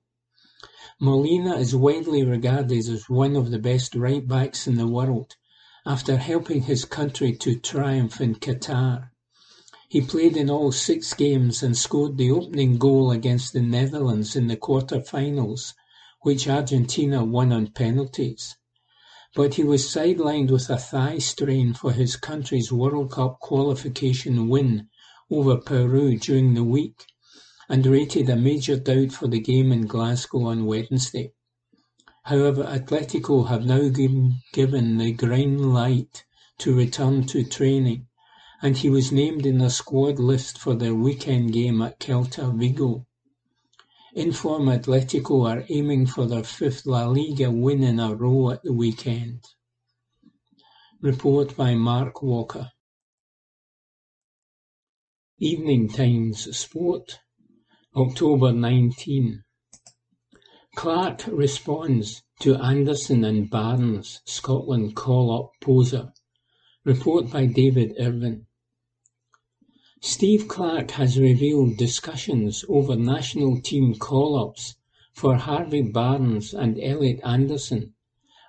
Molina 0.98 1.56
is 1.56 1.76
widely 1.76 2.24
regarded 2.24 2.88
as 2.88 3.10
one 3.10 3.36
of 3.36 3.50
the 3.50 3.58
best 3.58 3.94
right-backs 3.94 4.66
in 4.66 4.76
the 4.76 4.86
world 4.86 5.36
after 5.84 6.16
helping 6.16 6.62
his 6.62 6.86
country 6.86 7.36
to 7.36 7.58
triumph 7.58 8.18
in 8.18 8.34
Qatar. 8.34 9.10
He 9.90 10.00
played 10.00 10.38
in 10.38 10.48
all 10.48 10.72
six 10.72 11.12
games 11.12 11.62
and 11.62 11.76
scored 11.76 12.16
the 12.16 12.30
opening 12.30 12.78
goal 12.78 13.10
against 13.10 13.52
the 13.52 13.60
Netherlands 13.60 14.34
in 14.34 14.46
the 14.46 14.56
quarter-finals, 14.56 15.74
which 16.22 16.48
Argentina 16.48 17.22
won 17.22 17.52
on 17.52 17.66
penalties 17.66 18.56
but 19.38 19.54
he 19.54 19.62
was 19.62 19.84
sidelined 19.84 20.50
with 20.50 20.68
a 20.68 20.76
thigh 20.76 21.16
strain 21.16 21.72
for 21.72 21.92
his 21.92 22.16
country's 22.16 22.72
World 22.72 23.12
Cup 23.12 23.38
qualification 23.38 24.48
win 24.48 24.88
over 25.30 25.56
Peru 25.58 26.16
during 26.16 26.54
the 26.54 26.64
week, 26.64 27.06
and 27.68 27.86
rated 27.86 28.28
a 28.28 28.34
major 28.34 28.76
doubt 28.76 29.12
for 29.12 29.28
the 29.28 29.38
game 29.38 29.70
in 29.70 29.86
Glasgow 29.86 30.46
on 30.46 30.66
Wednesday. 30.66 31.34
However, 32.24 32.64
Atletico 32.64 33.46
have 33.46 33.64
now 33.64 33.88
given 33.88 34.98
the 34.98 35.12
green 35.12 35.72
light 35.72 36.24
to 36.58 36.74
return 36.74 37.24
to 37.26 37.44
training, 37.44 38.08
and 38.60 38.76
he 38.76 38.90
was 38.90 39.12
named 39.12 39.46
in 39.46 39.58
the 39.58 39.70
squad 39.70 40.18
list 40.18 40.58
for 40.58 40.74
their 40.74 40.96
weekend 40.96 41.52
game 41.52 41.80
at 41.80 42.00
Celta 42.00 42.52
Vigo. 42.58 43.06
Inform 44.18 44.66
Atletico 44.66 45.48
are 45.48 45.64
aiming 45.68 46.04
for 46.04 46.26
their 46.26 46.42
fifth 46.42 46.84
La 46.86 47.06
Liga 47.06 47.52
win 47.52 47.84
in 47.84 48.00
a 48.00 48.16
row 48.16 48.50
at 48.50 48.64
the 48.64 48.72
weekend. 48.72 49.44
Report 51.00 51.56
by 51.56 51.76
Mark 51.76 52.20
Walker. 52.20 52.72
Evening 55.38 55.88
Times 55.88 56.56
Sport, 56.58 57.20
October 57.94 58.50
19. 58.50 59.44
Clarke 60.74 61.22
responds 61.28 62.24
to 62.40 62.56
Anderson 62.56 63.22
and 63.22 63.48
Barnes 63.48 64.20
Scotland 64.24 64.96
call-up 64.96 65.52
poser. 65.60 66.12
Report 66.84 67.30
by 67.30 67.46
David 67.46 67.94
Irvin. 68.00 68.47
Steve 70.00 70.46
Clarke 70.46 70.92
has 70.92 71.18
revealed 71.18 71.76
discussions 71.76 72.64
over 72.68 72.94
national 72.94 73.60
team 73.60 73.96
call-ups 73.96 74.76
for 75.12 75.36
Harvey 75.36 75.82
Barnes 75.82 76.54
and 76.54 76.78
Elliot 76.80 77.18
Anderson 77.24 77.94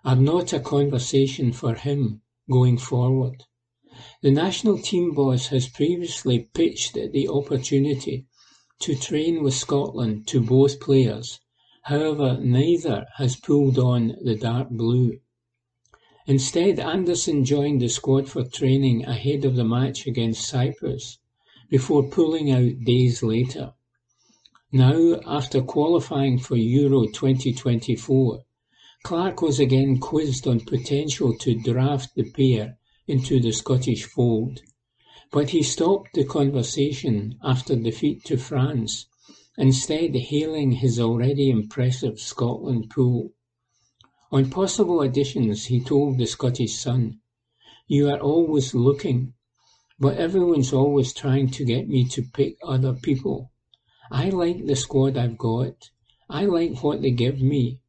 are 0.06 0.16
not 0.16 0.54
a 0.54 0.60
conversation 0.60 1.52
for 1.52 1.74
him 1.74 2.22
going 2.50 2.78
forward. 2.78 3.46
The 4.22 4.30
national 4.30 4.78
team 4.78 5.16
boss 5.16 5.48
has 5.48 5.68
previously 5.68 6.50
pitched 6.54 6.94
the 6.94 7.28
opportunity 7.28 8.28
to 8.82 8.96
train 8.96 9.42
with 9.42 9.56
Scotland 9.56 10.28
to 10.28 10.42
both 10.42 10.80
players, 10.80 11.40
however 11.84 12.38
neither 12.40 13.08
has 13.18 13.36
pulled 13.36 13.80
on 13.80 14.16
the 14.22 14.36
dark 14.36 14.70
blue. 14.70 15.20
Instead 16.28 16.80
Anderson 16.80 17.44
joined 17.44 17.82
the 17.82 17.90
squad 17.90 18.30
for 18.30 18.44
training 18.44 19.04
ahead 19.06 19.46
of 19.46 19.56
the 19.56 19.66
match 19.66 20.06
against 20.06 20.48
Cyprus 20.48 21.18
before 21.70 22.10
pulling 22.10 22.52
out 22.52 22.84
days 22.84 23.22
later. 23.22 23.74
Now, 24.72 25.20
after 25.26 25.62
qualifying 25.62 26.40
for 26.40 26.56
Euro 26.56 27.06
2024, 27.06 28.44
Clarke 29.04 29.42
was 29.42 29.60
again 29.60 30.00
quizzed 30.00 30.48
on 30.48 30.60
potential 30.60 31.38
to 31.38 31.56
draft 31.56 32.14
the 32.16 32.30
pair 32.30 32.78
into 33.08 33.40
the 33.40 33.52
Scottish 33.52 34.04
fold, 34.04 34.62
but 35.32 35.52
he 35.52 35.64
stopped 35.64 36.14
the 36.14 36.26
conversation 36.26 37.40
after 37.44 37.76
defeat 37.76 38.24
to 38.26 38.38
France, 38.38 39.08
instead 39.58 40.16
hailing 40.16 40.74
his 40.74 41.00
already 41.00 41.50
impressive 41.50 42.20
Scotland 42.20 42.90
pool. 42.90 43.32
On 44.32 44.50
possible 44.50 45.02
additions, 45.02 45.66
he 45.66 45.80
told 45.80 46.18
the 46.18 46.28
Scottish 46.28 46.76
Sun, 46.76 47.20
You 47.88 48.10
are 48.10 48.20
always 48.20 48.76
looking, 48.76 49.34
but 50.00 50.18
everyone's 50.18 50.72
always 50.72 51.14
trying 51.14 51.50
to 51.50 51.66
get 51.66 51.90
me 51.90 52.06
to 52.06 52.22
pick 52.22 52.58
other 52.64 52.94
people. 52.94 53.52
I 54.10 54.30
like 54.30 54.66
the 54.66 54.76
squad 54.76 55.18
I've 55.18 55.38
got. 55.38 55.90
I 56.30 56.46
like 56.46 56.82
what 56.82 57.02
they 57.02 57.12
give 57.12 57.42
me. 57.42 57.80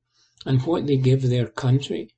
and 0.46 0.62
what 0.62 0.86
they 0.86 0.96
give 0.96 1.22
their 1.22 1.46
country. 1.46 2.10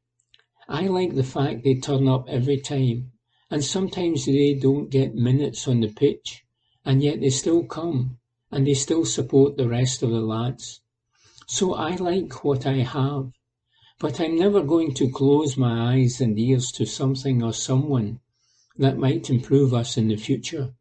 I 0.68 0.86
like 0.86 1.14
the 1.14 1.24
fact 1.24 1.64
they 1.64 1.74
turn 1.74 2.08
up 2.08 2.28
every 2.28 2.58
time, 2.60 3.12
and 3.50 3.64
sometimes 3.64 4.26
they 4.26 4.54
don't 4.54 4.90
get 4.90 5.14
minutes 5.14 5.66
on 5.66 5.80
the 5.80 5.88
pitch, 5.88 6.44
and 6.84 7.02
yet 7.02 7.20
they 7.20 7.30
still 7.30 7.64
come, 7.64 8.18
and 8.50 8.66
they 8.66 8.74
still 8.74 9.04
support 9.04 9.56
the 9.56 9.68
rest 9.68 10.02
of 10.02 10.10
the 10.10 10.20
lads. 10.20 10.80
So 11.46 11.74
I 11.74 11.96
like 11.96 12.44
what 12.44 12.64
I 12.64 12.78
have, 12.78 13.32
but 13.98 14.20
I'm 14.20 14.36
never 14.36 14.62
going 14.62 14.94
to 14.94 15.10
close 15.10 15.56
my 15.56 15.94
eyes 15.94 16.20
and 16.20 16.38
ears 16.38 16.72
to 16.72 16.86
something 16.86 17.42
or 17.42 17.52
someone 17.52 18.20
that 18.76 18.96
might 18.96 19.30
improve 19.30 19.74
us 19.74 19.96
in 19.96 20.08
the 20.08 20.16
future. 20.16 20.74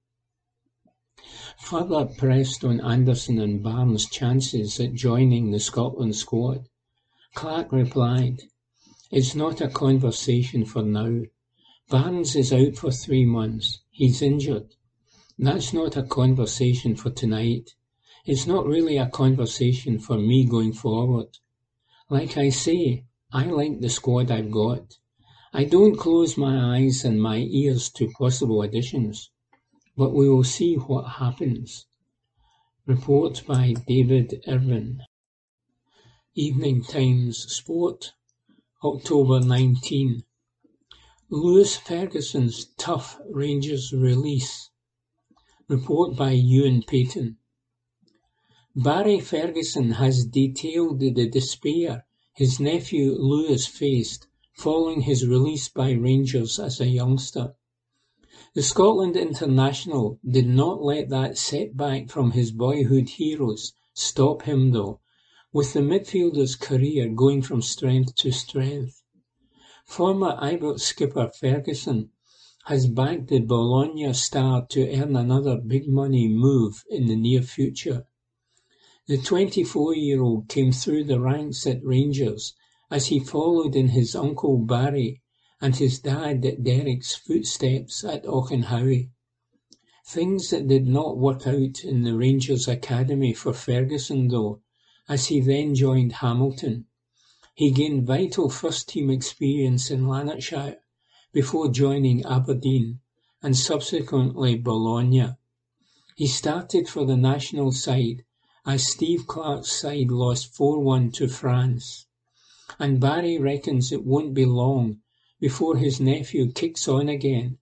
Further 1.60 2.06
pressed 2.06 2.64
on 2.64 2.82
Anderson 2.82 3.40
and 3.40 3.62
Barnes' 3.62 4.10
chances 4.10 4.80
at 4.80 4.94
joining 4.94 5.52
the 5.52 5.60
Scotland 5.60 6.16
squad, 6.16 6.68
Clarke 7.34 7.72
replied, 7.72 8.42
It's 9.10 9.36
not 9.36 9.62
a 9.62 9.70
conversation 9.70 10.66
for 10.66 10.82
now. 10.82 11.22
Barnes 11.90 12.36
is 12.36 12.52
out 12.52 12.76
for 12.76 12.92
three 12.92 13.26
months. 13.26 13.80
He's 13.90 14.22
injured. 14.22 14.76
That's 15.38 15.72
not 15.72 15.96
a 15.96 16.04
conversation 16.04 16.96
for 16.96 17.10
tonight. 17.10 17.76
It's 18.26 18.46
not 18.46 18.66
really 18.66 18.98
a 18.98 19.10
conversation 19.10 20.00
for 20.00 20.18
me 20.18 20.46
going 20.46 20.74
forward. 20.74 21.38
Like 22.10 22.38
I 22.38 22.50
say, 22.50 23.06
I 23.32 23.46
like 23.46 23.80
the 23.80 23.90
squad 23.90 24.30
I've 24.30 24.52
got. 24.52 24.98
I 25.54 25.66
don't 25.66 25.98
close 25.98 26.38
my 26.38 26.78
eyes 26.78 27.04
and 27.04 27.22
my 27.22 27.40
ears 27.40 27.90
to 27.98 28.10
possible 28.12 28.62
additions, 28.62 29.32
but 29.98 30.14
we 30.14 30.30
will 30.30 30.46
see 30.46 30.76
what 30.76 31.18
happens. 31.20 31.88
Report 32.86 33.44
by 33.46 33.74
David 33.86 34.42
Irvin. 34.48 35.02
Evening 36.36 36.84
Times 36.84 37.54
Sport, 37.54 38.14
October 38.82 39.42
19. 39.42 40.24
Lewis 41.30 41.76
Ferguson's 41.76 42.68
tough 42.78 43.20
Rangers 43.30 43.92
release. 43.92 44.70
Report 45.68 46.16
by 46.16 46.32
Ewan 46.32 46.84
Payton. 46.84 47.38
Barry 48.74 49.20
Ferguson 49.20 49.92
has 49.92 50.26
detailed 50.26 51.02
the 51.02 51.28
despair 51.28 52.06
his 52.34 52.58
nephew 52.62 53.12
Lewis 53.20 53.68
faced 53.68 54.28
following 54.54 55.02
his 55.02 55.28
release 55.28 55.70
by 55.70 55.92
Rangers 55.92 56.60
as 56.60 56.80
a 56.80 56.88
youngster. 56.88 57.56
The 58.54 58.62
Scotland 58.62 59.16
international 59.16 60.20
did 60.30 60.48
not 60.48 60.84
let 60.84 61.10
that 61.10 61.38
setback 61.38 62.10
from 62.10 62.32
his 62.32 62.52
boyhood 62.52 63.10
heroes 63.10 63.74
stop 63.94 64.44
him 64.44 64.72
though, 64.72 65.00
with 65.54 65.74
the 65.74 65.80
midfielder's 65.80 66.56
career 66.56 67.08
going 67.08 67.42
from 67.42 67.62
strength 67.62 68.16
to 68.16 68.32
strength. 68.32 69.02
Former 69.86 70.38
Ibrox 70.42 70.82
skipper 70.82 71.30
Ferguson 71.30 72.12
has 72.66 72.88
backed 72.88 73.28
the 73.28 73.40
Bologna 73.40 74.14
star 74.14 74.66
to 74.68 74.90
earn 74.96 75.16
another 75.16 75.58
big 75.58 75.88
money 75.88 76.28
move 76.28 76.84
in 76.90 77.08
the 77.08 77.16
near 77.16 77.42
future. 77.42 78.06
The 79.08 79.18
24-year-old 79.18 80.48
came 80.48 80.72
through 80.72 81.06
the 81.06 81.20
ranks 81.20 81.66
at 81.66 81.84
Rangers 81.84 82.54
as 82.94 83.08
he 83.08 83.22
followed 83.22 83.74
in 83.74 83.88
his 83.88 84.14
uncle 84.18 84.58
Barry 84.58 85.22
and 85.62 85.78
his 85.78 85.98
dad 86.00 86.42
Derek's 86.62 87.16
footsteps 87.16 88.04
at 88.04 88.26
Auchenhowie. 88.26 89.10
Things 90.06 90.50
that 90.50 90.68
did 90.68 90.88
not 90.88 91.18
work 91.18 91.48
out 91.48 91.86
in 91.86 92.02
the 92.04 92.18
Rangers 92.18 92.68
Academy 92.68 93.34
for 93.34 93.54
Ferguson 93.54 94.28
though, 94.28 94.60
as 95.08 95.28
he 95.28 95.40
then 95.40 95.74
joined 95.74 96.12
Hamilton. 96.14 96.86
He 97.56 97.72
gained 97.72 98.06
vital 98.06 98.50
first-team 98.50 99.10
experience 99.10 99.90
in 99.90 100.06
Lanarkshire 100.06 100.82
before 101.32 101.70
joining 101.72 102.26
Aberdeen 102.26 103.00
and 103.42 103.56
subsequently 103.56 104.58
Bologna. 104.58 105.38
He 106.18 106.28
started 106.28 106.90
for 106.90 107.06
the 107.06 107.16
national 107.16 107.72
side 107.72 108.26
as 108.66 108.86
Steve 108.86 109.28
Clarke's 109.28 109.72
side 109.72 110.12
lost 110.12 110.54
4-1 110.54 111.14
to 111.14 111.30
France 111.30 112.06
and 112.80 113.00
Barry 113.00 113.38
reckons 113.38 113.92
it 113.92 114.06
won't 114.06 114.34
be 114.34 114.46
long 114.46 115.02
before 115.40 115.78
his 115.78 116.00
nephew 116.00 116.52
kicks 116.52 116.88
on 116.88 117.10
again, 117.10 117.58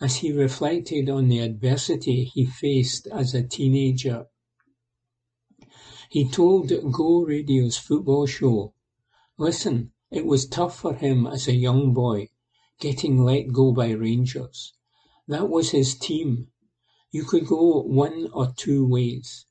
as 0.00 0.16
he 0.16 0.32
reflected 0.32 1.08
on 1.08 1.28
the 1.28 1.38
adversity 1.38 2.24
he 2.24 2.44
faced 2.44 3.06
as 3.06 3.34
a 3.34 3.46
teenager. 3.46 4.26
He 6.10 6.28
told 6.28 6.72
Go 6.90 7.22
Radio's 7.22 7.76
football 7.76 8.26
show, 8.26 8.74
Listen, 9.38 9.92
it 10.10 10.26
was 10.26 10.44
tough 10.44 10.76
for 10.76 10.94
him 10.94 11.24
as 11.24 11.46
a 11.46 11.54
young 11.54 11.94
boy, 11.94 12.30
getting 12.80 13.22
let 13.22 13.52
go 13.52 13.72
by 13.72 13.90
Rangers. 13.90 14.72
That 15.28 15.48
was 15.48 15.70
his 15.70 15.94
team. 15.94 16.48
You 17.12 17.22
could 17.22 17.46
go 17.46 17.82
one 17.82 18.28
or 18.32 18.52
two 18.56 18.84
ways. 18.84 19.46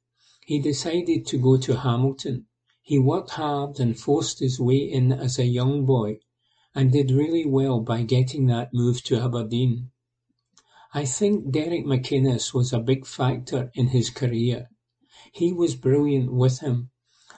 He 0.46 0.60
decided 0.60 1.26
to 1.28 1.38
go 1.38 1.56
to 1.56 1.78
Hamilton 1.78 2.48
he 2.90 2.98
worked 2.98 3.30
hard 3.30 3.80
and 3.80 4.00
forced 4.00 4.40
his 4.40 4.60
way 4.60 4.78
in 4.78 5.12
as 5.12 5.38
a 5.38 5.46
young 5.46 5.86
boy, 5.86 6.18
and 6.74 6.92
did 6.92 7.12
really 7.12 7.46
well 7.46 7.80
by 7.82 8.02
getting 8.02 8.48
that 8.48 8.74
move 8.74 9.04
to 9.04 9.16
Aberdeen. 9.16 9.92
I 10.92 11.06
think 11.06 11.52
Derek 11.52 11.86
McInnes 11.86 12.52
was 12.52 12.74
a 12.74 12.80
big 12.80 13.06
factor 13.06 13.70
in 13.76 13.90
his 13.90 14.10
career. 14.10 14.72
He 15.32 15.54
was 15.54 15.76
brilliant 15.76 16.34
with 16.34 16.62
him, 16.62 16.90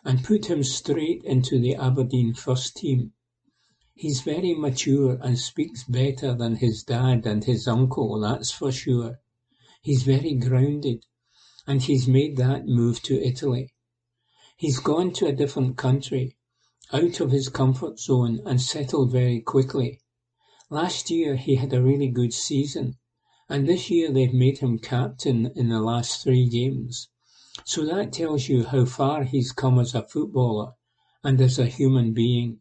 and 0.06 0.24
put 0.24 0.46
him 0.46 0.64
straight 0.64 1.22
into 1.26 1.60
the 1.60 1.76
Aberdeen 1.76 2.34
first 2.34 2.78
team. 2.78 3.12
He's 3.94 4.22
very 4.22 4.54
mature 4.54 5.20
and 5.22 5.38
speaks 5.38 5.84
better 5.84 6.34
than 6.34 6.56
his 6.56 6.82
dad 6.82 7.26
and 7.26 7.44
his 7.44 7.68
uncle, 7.68 8.22
that's 8.22 8.52
for 8.52 8.72
sure. 8.72 9.20
He's 9.82 10.04
very 10.04 10.34
grounded, 10.34 11.06
and 11.68 11.82
he's 11.82 12.08
made 12.08 12.38
that 12.38 12.68
move 12.68 13.02
to 13.02 13.22
Italy. 13.22 13.74
He's 14.62 14.80
gone 14.80 15.12
to 15.14 15.26
a 15.26 15.32
different 15.32 15.76
country, 15.76 16.38
out 16.94 17.20
of 17.20 17.32
his 17.32 17.50
comfort 17.50 17.98
zone 18.00 18.44
and 18.46 18.62
settled 18.62 19.12
very 19.12 19.42
quickly. 19.42 20.02
Last 20.70 21.10
year 21.10 21.36
he 21.36 21.56
had 21.56 21.74
a 21.74 21.82
really 21.82 22.10
good 22.10 22.32
season, 22.32 23.00
and 23.50 23.68
this 23.68 23.90
year 23.90 24.12
they've 24.12 24.36
made 24.36 24.60
him 24.60 24.78
captain 24.78 25.48
in 25.56 25.70
the 25.70 25.82
last 25.82 26.22
three 26.22 26.48
games. 26.48 27.10
So 27.66 27.84
that 27.86 28.14
tells 28.14 28.50
you 28.50 28.64
how 28.66 28.86
far 28.86 29.24
he's 29.24 29.52
come 29.52 29.80
as 29.80 29.96
a 29.96 30.08
footballer 30.08 30.74
and 31.24 31.42
as 31.42 31.58
a 31.58 31.66
human 31.66 32.14
being. 32.14 32.60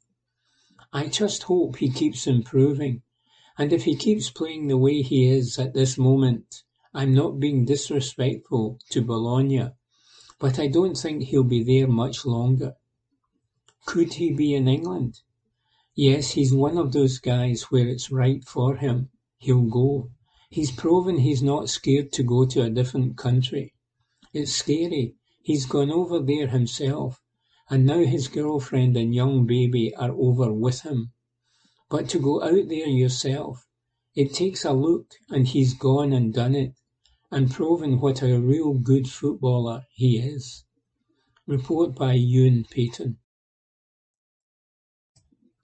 I 0.94 1.08
just 1.08 1.42
hope 1.42 1.76
he 1.76 1.90
keeps 1.90 2.26
improving, 2.26 3.02
and 3.58 3.74
if 3.74 3.84
he 3.84 3.94
keeps 3.94 4.30
playing 4.30 4.68
the 4.68 4.78
way 4.78 5.02
he 5.02 5.28
is 5.28 5.58
at 5.58 5.74
this 5.74 5.98
moment, 5.98 6.62
I'm 6.94 7.12
not 7.12 7.38
being 7.38 7.66
disrespectful 7.66 8.78
to 8.88 9.02
Bologna 9.02 9.72
but 10.40 10.58
I 10.58 10.68
don't 10.68 10.96
think 10.96 11.24
he'll 11.24 11.44
be 11.44 11.62
there 11.62 11.86
much 11.86 12.24
longer. 12.24 12.74
Could 13.84 14.14
he 14.14 14.32
be 14.32 14.54
in 14.54 14.68
England? 14.68 15.20
Yes, 15.94 16.30
he's 16.30 16.54
one 16.54 16.78
of 16.78 16.92
those 16.92 17.18
guys 17.18 17.64
where 17.64 17.86
it's 17.86 18.10
right 18.10 18.42
for 18.44 18.76
him. 18.76 19.10
He'll 19.36 19.68
go. 19.68 20.10
He's 20.48 20.70
proven 20.70 21.18
he's 21.18 21.42
not 21.42 21.68
scared 21.68 22.10
to 22.12 22.22
go 22.22 22.46
to 22.46 22.62
a 22.62 22.70
different 22.70 23.18
country. 23.18 23.74
It's 24.32 24.52
scary. 24.52 25.14
He's 25.42 25.66
gone 25.66 25.90
over 25.90 26.20
there 26.20 26.48
himself, 26.48 27.20
and 27.68 27.84
now 27.84 28.02
his 28.04 28.28
girlfriend 28.28 28.96
and 28.96 29.14
young 29.14 29.46
baby 29.46 29.94
are 29.94 30.12
over 30.12 30.52
with 30.52 30.80
him. 30.82 31.12
But 31.90 32.08
to 32.10 32.18
go 32.18 32.42
out 32.42 32.68
there 32.68 32.88
yourself, 32.88 33.66
it 34.14 34.32
takes 34.32 34.64
a 34.64 34.72
look, 34.72 35.06
and 35.28 35.46
he's 35.46 35.74
gone 35.74 36.14
and 36.14 36.32
done 36.32 36.54
it 36.54 36.74
and 37.32 37.50
proving 37.50 38.00
what 38.00 38.22
a 38.22 38.40
real 38.40 38.74
good 38.74 39.08
footballer 39.08 39.84
he 39.92 40.18
is. 40.18 40.64
Report 41.46 41.94
by 41.94 42.14
Ewan 42.14 42.64
Payton. 42.68 43.18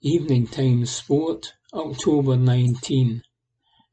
Evening 0.01 0.47
Times 0.47 0.89
Sport, 0.89 1.53
October 1.73 2.37
19. 2.37 3.21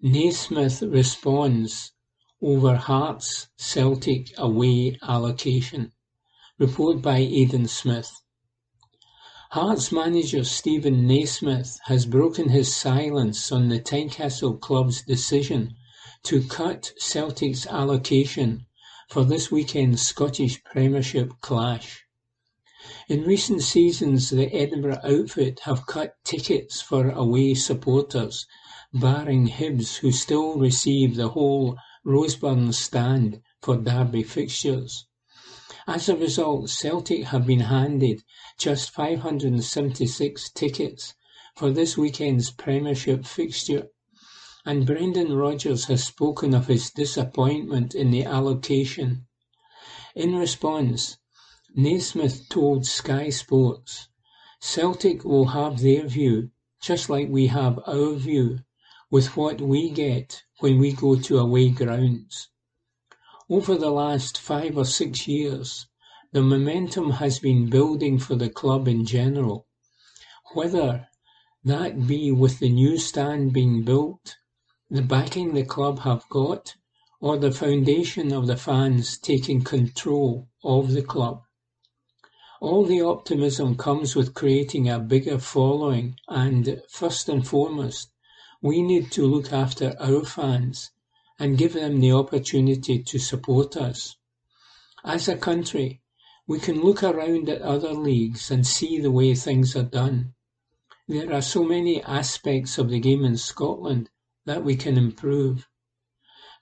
Naismith 0.00 0.82
responds 0.82 1.92
over 2.40 2.76
Hearts 2.76 3.48
Celtic 3.56 4.28
away 4.38 4.96
allocation. 5.02 5.92
Report 6.58 7.02
by 7.02 7.18
Aidan 7.18 7.66
Smith. 7.66 8.12
Hearts 9.50 9.90
manager 9.90 10.44
Steven 10.44 11.06
Naismith 11.06 11.78
has 11.86 12.06
broken 12.06 12.50
his 12.50 12.74
silence 12.74 13.50
on 13.50 13.68
the 13.68 13.80
Tynecastle 13.80 14.60
club's 14.60 15.02
decision 15.02 15.74
to 16.24 16.42
cut 16.42 16.92
Celtic's 16.96 17.66
allocation 17.66 18.66
for 19.10 19.24
this 19.24 19.50
weekend's 19.50 20.00
Scottish 20.00 20.64
Premiership 20.64 21.32
clash. 21.40 22.04
In 23.08 23.24
recent 23.24 23.62
seasons 23.62 24.30
the 24.30 24.52
Edinburgh 24.54 25.00
outfit 25.04 25.60
have 25.60 25.86
cut 25.86 26.16
tickets 26.24 26.80
for 26.80 27.10
away 27.10 27.52
supporters, 27.54 28.46
barring 28.92 29.48
Hibs 29.48 29.96
who 29.96 30.12
still 30.12 30.58
receive 30.58 31.14
the 31.14 31.28
whole 31.28 31.76
Roseburn 32.06 32.72
stand 32.72 33.42
for 33.60 33.76
derby 33.76 34.22
fixtures. 34.22 35.06
As 35.86 36.08
a 36.08 36.16
result, 36.16 36.70
Celtic 36.70 37.24
have 37.24 37.46
been 37.46 37.60
handed 37.60 38.22
just 38.56 38.90
576 38.90 40.50
tickets 40.50 41.14
for 41.54 41.70
this 41.70 41.98
weekend's 41.98 42.50
Premiership 42.50 43.26
fixture, 43.26 43.88
and 44.66 44.86
Brendan 44.86 45.36
Rodgers 45.36 45.84
has 45.86 46.02
spoken 46.04 46.54
of 46.54 46.68
his 46.68 46.90
disappointment 46.90 47.94
in 47.94 48.10
the 48.10 48.24
allocation. 48.24 49.26
In 50.14 50.36
response, 50.36 51.18
Naismith 51.74 52.48
told 52.48 52.86
Sky 52.86 53.28
Sports, 53.28 54.08
Celtic 54.60 55.24
will 55.24 55.48
have 55.48 55.80
their 55.80 56.06
view, 56.06 56.50
just 56.80 57.10
like 57.10 57.28
we 57.28 57.48
have 57.48 57.78
our 57.86 58.14
view, 58.14 58.60
with 59.10 59.36
what 59.36 59.60
we 59.60 59.90
get 59.90 60.42
when 60.60 60.78
we 60.78 60.92
go 60.92 61.16
to 61.16 61.38
away 61.38 61.68
grounds. 61.68 62.48
Over 63.50 63.76
the 63.76 63.90
last 63.90 64.38
five 64.38 64.78
or 64.78 64.86
six 64.86 65.28
years, 65.28 65.86
the 66.32 66.40
momentum 66.40 67.10
has 67.10 67.38
been 67.38 67.68
building 67.68 68.18
for 68.18 68.34
the 68.34 68.48
club 68.48 68.88
in 68.88 69.04
general. 69.04 69.66
Whether 70.54 71.08
that 71.64 72.06
be 72.06 72.32
with 72.32 72.60
the 72.60 72.70
new 72.70 72.96
stand 72.96 73.52
being 73.52 73.84
built, 73.84 74.36
the 74.90 75.02
backing 75.02 75.54
the 75.54 75.64
club 75.64 76.00
have 76.00 76.28
got, 76.28 76.74
or 77.20 77.38
the 77.38 77.50
foundation 77.50 78.32
of 78.32 78.46
the 78.46 78.56
fans 78.56 79.16
taking 79.16 79.62
control 79.62 80.46
of 80.62 80.92
the 80.92 81.02
club. 81.02 81.42
All 82.60 82.84
the 82.84 83.00
optimism 83.00 83.76
comes 83.76 84.14
with 84.14 84.34
creating 84.34 84.88
a 84.88 84.98
bigger 84.98 85.38
following 85.38 86.16
and, 86.28 86.82
first 86.88 87.28
and 87.28 87.46
foremost, 87.46 88.10
we 88.60 88.82
need 88.82 89.10
to 89.12 89.26
look 89.26 89.52
after 89.52 89.96
our 89.98 90.24
fans 90.24 90.90
and 91.38 91.58
give 91.58 91.72
them 91.72 92.00
the 92.00 92.12
opportunity 92.12 93.02
to 93.02 93.18
support 93.18 93.76
us. 93.76 94.16
As 95.04 95.28
a 95.28 95.36
country, 95.36 96.02
we 96.46 96.60
can 96.60 96.82
look 96.82 97.02
around 97.02 97.48
at 97.48 97.62
other 97.62 97.92
leagues 97.92 98.50
and 98.50 98.66
see 98.66 98.98
the 98.98 99.10
way 99.10 99.34
things 99.34 99.74
are 99.74 99.82
done. 99.82 100.34
There 101.08 101.32
are 101.32 101.42
so 101.42 101.64
many 101.64 102.02
aspects 102.02 102.78
of 102.78 102.90
the 102.90 103.00
game 103.00 103.24
in 103.24 103.36
Scotland 103.36 104.10
that 104.46 104.64
we 104.64 104.76
can 104.76 104.96
improve. 104.96 105.68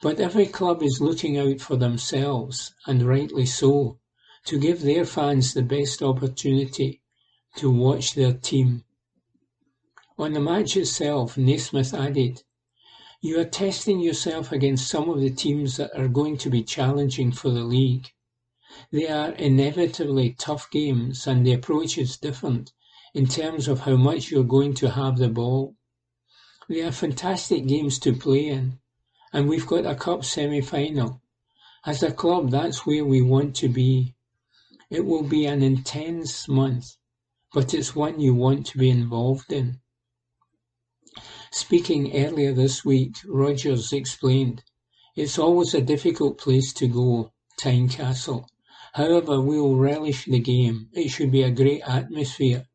But 0.00 0.20
every 0.20 0.46
club 0.46 0.82
is 0.82 1.00
looking 1.00 1.38
out 1.38 1.60
for 1.60 1.76
themselves, 1.76 2.74
and 2.86 3.02
rightly 3.02 3.46
so, 3.46 3.98
to 4.46 4.58
give 4.58 4.82
their 4.82 5.04
fans 5.04 5.54
the 5.54 5.62
best 5.62 6.02
opportunity 6.02 7.02
to 7.56 7.70
watch 7.70 8.14
their 8.14 8.32
team. 8.32 8.84
On 10.18 10.32
the 10.32 10.40
match 10.40 10.76
itself, 10.76 11.36
Naismith 11.36 11.94
added, 11.94 12.42
you 13.20 13.38
are 13.38 13.44
testing 13.44 14.00
yourself 14.00 14.50
against 14.50 14.88
some 14.88 15.08
of 15.08 15.20
the 15.20 15.30
teams 15.30 15.76
that 15.76 15.96
are 15.96 16.08
going 16.08 16.36
to 16.38 16.50
be 16.50 16.64
challenging 16.64 17.30
for 17.30 17.50
the 17.50 17.62
league. 17.62 18.10
They 18.90 19.06
are 19.06 19.30
inevitably 19.32 20.34
tough 20.38 20.68
games 20.70 21.26
and 21.26 21.46
the 21.46 21.52
approach 21.52 21.96
is 21.98 22.16
different 22.16 22.72
in 23.14 23.26
terms 23.26 23.68
of 23.68 23.80
how 23.80 23.96
much 23.96 24.30
you're 24.30 24.42
going 24.42 24.74
to 24.74 24.90
have 24.90 25.18
the 25.18 25.28
ball. 25.28 25.76
They 26.68 26.82
are 26.82 26.92
fantastic 26.92 27.66
games 27.66 27.98
to 28.00 28.14
play 28.14 28.48
in 28.48 28.78
and 29.32 29.48
we've 29.48 29.66
got 29.66 29.86
a 29.86 29.94
cup 29.94 30.24
semi-final. 30.24 31.20
As 31.86 32.02
a 32.02 32.12
club, 32.12 32.50
that's 32.50 32.86
where 32.86 33.04
we 33.04 33.22
want 33.22 33.56
to 33.56 33.68
be. 33.68 34.14
It 34.90 35.06
will 35.06 35.22
be 35.22 35.46
an 35.46 35.62
intense 35.62 36.48
month, 36.48 36.96
but 37.52 37.72
it's 37.72 37.96
one 37.96 38.20
you 38.20 38.34
want 38.34 38.66
to 38.66 38.78
be 38.78 38.90
involved 38.90 39.50
in. 39.50 39.80
Speaking 41.50 42.14
earlier 42.14 42.52
this 42.52 42.84
week, 42.84 43.16
Rodgers 43.26 43.92
explained, 43.92 44.62
It's 45.16 45.38
always 45.38 45.74
a 45.74 45.80
difficult 45.80 46.38
place 46.38 46.72
to 46.74 46.86
go, 46.86 47.32
Tynecastle. 47.58 48.46
However, 48.92 49.40
we'll 49.40 49.76
relish 49.76 50.26
the 50.26 50.40
game. 50.40 50.88
It 50.92 51.08
should 51.08 51.30
be 51.30 51.42
a 51.42 51.50
great 51.50 51.82
atmosphere. 51.86 52.66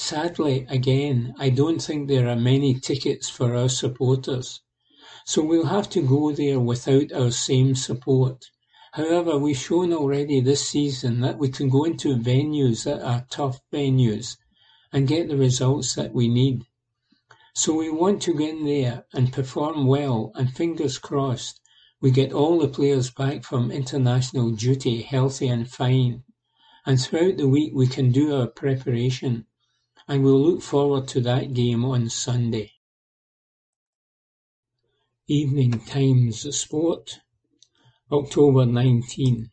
Sadly, 0.00 0.64
again, 0.68 1.34
I 1.38 1.50
don't 1.50 1.82
think 1.82 2.06
there 2.06 2.28
are 2.28 2.36
many 2.36 2.78
tickets 2.78 3.28
for 3.28 3.56
our 3.56 3.68
supporters. 3.68 4.60
So 5.26 5.42
we'll 5.42 5.66
have 5.66 5.90
to 5.90 6.00
go 6.00 6.30
there 6.30 6.60
without 6.60 7.10
our 7.12 7.32
same 7.32 7.74
support. 7.74 8.44
However, 8.92 9.36
we've 9.36 9.58
shown 9.58 9.92
already 9.92 10.40
this 10.40 10.68
season 10.68 11.18
that 11.22 11.36
we 11.36 11.48
can 11.48 11.68
go 11.68 11.82
into 11.82 12.16
venues 12.16 12.84
that 12.84 13.02
are 13.02 13.26
tough 13.28 13.60
venues 13.72 14.36
and 14.92 15.08
get 15.08 15.26
the 15.26 15.36
results 15.36 15.96
that 15.96 16.14
we 16.14 16.28
need. 16.28 16.64
So 17.56 17.74
we 17.74 17.90
want 17.90 18.22
to 18.22 18.34
get 18.34 18.50
in 18.50 18.66
there 18.66 19.04
and 19.12 19.32
perform 19.32 19.88
well 19.88 20.30
and 20.36 20.48
fingers 20.48 20.96
crossed 20.96 21.60
we 22.00 22.12
get 22.12 22.32
all 22.32 22.60
the 22.60 22.68
players 22.68 23.10
back 23.10 23.42
from 23.42 23.72
international 23.72 24.52
duty 24.52 25.02
healthy 25.02 25.48
and 25.48 25.68
fine. 25.68 26.22
And 26.86 27.00
throughout 27.00 27.36
the 27.38 27.48
week 27.48 27.72
we 27.74 27.88
can 27.88 28.12
do 28.12 28.32
our 28.36 28.46
preparation 28.46 29.46
and 30.08 30.24
we'll 30.24 30.40
look 30.40 30.62
forward 30.62 31.06
to 31.06 31.20
that 31.20 31.52
game 31.52 31.84
on 31.84 32.08
Sunday. 32.08 32.72
Evening 35.26 35.78
Times 35.80 36.56
Sport, 36.56 37.20
October 38.10 38.64
19. 38.64 39.50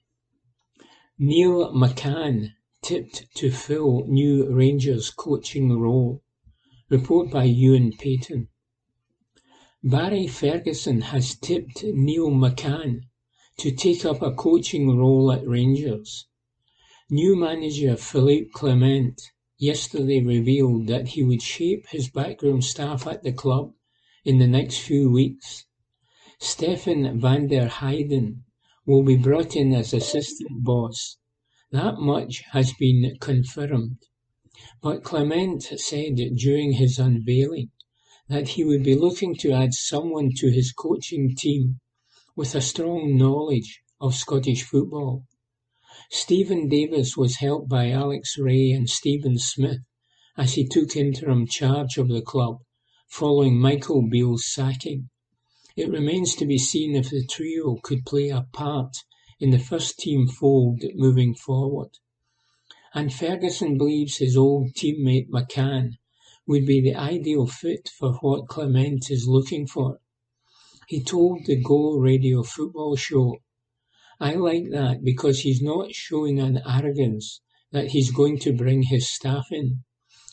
Neil 1.20 1.74
McCann 1.74 2.53
tipped 2.82 3.26
to 3.36 3.51
fill 3.51 4.06
new 4.08 4.49
Rangers 4.49 5.10
coaching 5.10 5.78
role. 5.78 6.24
Report 6.89 7.30
by 7.30 7.43
Ewan 7.43 7.91
Payton. 7.91 8.47
Barry 9.84 10.26
Ferguson 10.26 11.01
has 11.01 11.36
tipped 11.36 11.84
Neil 11.84 12.30
McCann 12.30 13.01
to 13.58 13.72
take 13.72 14.06
up 14.06 14.22
a 14.22 14.34
coaching 14.34 14.97
role 14.97 15.34
at 15.34 15.45
Rangers. 15.45 16.28
New 17.10 17.36
manager 17.36 17.97
Philippe 17.97 18.51
Clement 18.53 19.22
yesterday 19.58 20.22
revealed 20.22 20.88
that 20.88 21.10
he 21.10 21.24
would 21.24 21.41
shape 21.41 21.88
his 21.89 22.10
backroom 22.10 22.62
staff 22.62 23.08
at 23.08 23.24
the 23.24 23.32
club 23.32 23.74
in 24.24 24.39
the 24.39 24.47
next 24.47 24.80
few 24.80 25.10
weeks. 25.10 25.66
Stephan 26.39 27.20
Van 27.20 27.47
Der 27.47 27.68
Heyden 27.68 28.43
will 28.86 29.03
be 29.03 29.16
brought 29.16 29.56
in 29.56 29.74
as 29.74 29.93
assistant 29.93 30.64
boss. 30.64 31.18
That 31.72 31.99
much 31.99 32.43
has 32.51 32.74
been 32.74 33.18
confirmed. 33.20 33.97
But 34.82 35.03
Clement 35.03 35.64
said 35.64 36.16
during 36.36 36.74
his 36.74 36.99
unveiling 36.99 37.72
that 38.28 38.49
he 38.49 38.64
would 38.64 38.84
be 38.84 38.95
looking 38.95 39.36
to 39.36 39.51
add 39.51 39.74
someone 39.74 40.32
to 40.38 40.51
his 40.51 40.72
coaching 40.72 41.36
team 41.36 41.80
with 42.36 42.56
a 42.56 42.62
strong 42.62 43.18
knowledge 43.18 43.82
of 44.01 44.16
Scottish 44.16 44.64
football. 44.64 45.26
Steven 46.10 46.68
Davis 46.68 47.16
was 47.18 47.38
helped 47.38 47.70
by 47.70 47.89
Alex 47.89 48.38
Rae 48.38 48.72
and 48.72 48.89
Steven 48.89 49.38
Smith 49.38 49.82
as 50.38 50.53
he 50.53 50.68
took 50.68 50.95
interim 50.95 51.47
charge 51.47 51.97
of 51.97 52.08
the 52.08 52.22
club 52.22 52.60
following 53.08 53.60
Michael 53.60 54.08
Beale's 54.08 54.51
sacking. 54.51 55.10
It 55.76 55.89
remains 55.89 56.36
to 56.36 56.45
be 56.45 56.58
seen 56.58 56.95
if 56.95 57.10
the 57.10 57.26
trio 57.26 57.78
could 57.84 58.06
play 58.06 58.30
a 58.30 58.47
part 58.53 58.97
in 59.39 59.51
the 59.51 59.60
first 59.60 59.99
team 59.99 60.28
fold 60.28 60.84
moving 60.95 61.36
forward 61.36 61.97
and 62.95 63.14
Ferguson 63.14 63.78
believes 63.78 64.18
his 64.18 64.38
old 64.38 64.74
teammate 64.74 65.30
McCann 65.30 65.97
would 66.47 66.66
be 66.66 66.80
the 66.80 66.95
ideal 66.95 67.45
fit 67.45 67.89
for 67.89 68.14
what 68.22 68.47
Clement 68.47 69.12
is 69.12 69.28
looking 69.28 69.68
for. 69.68 69.99
He 70.88 71.03
told 71.03 71.45
the 71.45 71.62
Go 71.62 71.97
Radio 71.97 72.41
football 72.41 72.95
show, 72.95 73.36
I 74.20 74.34
like 74.36 74.70
that 74.72 75.03
because 75.03 75.41
he's 75.41 75.61
not 75.61 75.93
showing 75.93 76.39
an 76.39 76.61
arrogance 76.66 77.41
that 77.72 77.89
he's 77.89 78.11
going 78.11 78.39
to 78.39 78.53
bring 78.53 78.84
his 78.84 79.09
staff 79.09 79.47
in. 79.51 79.84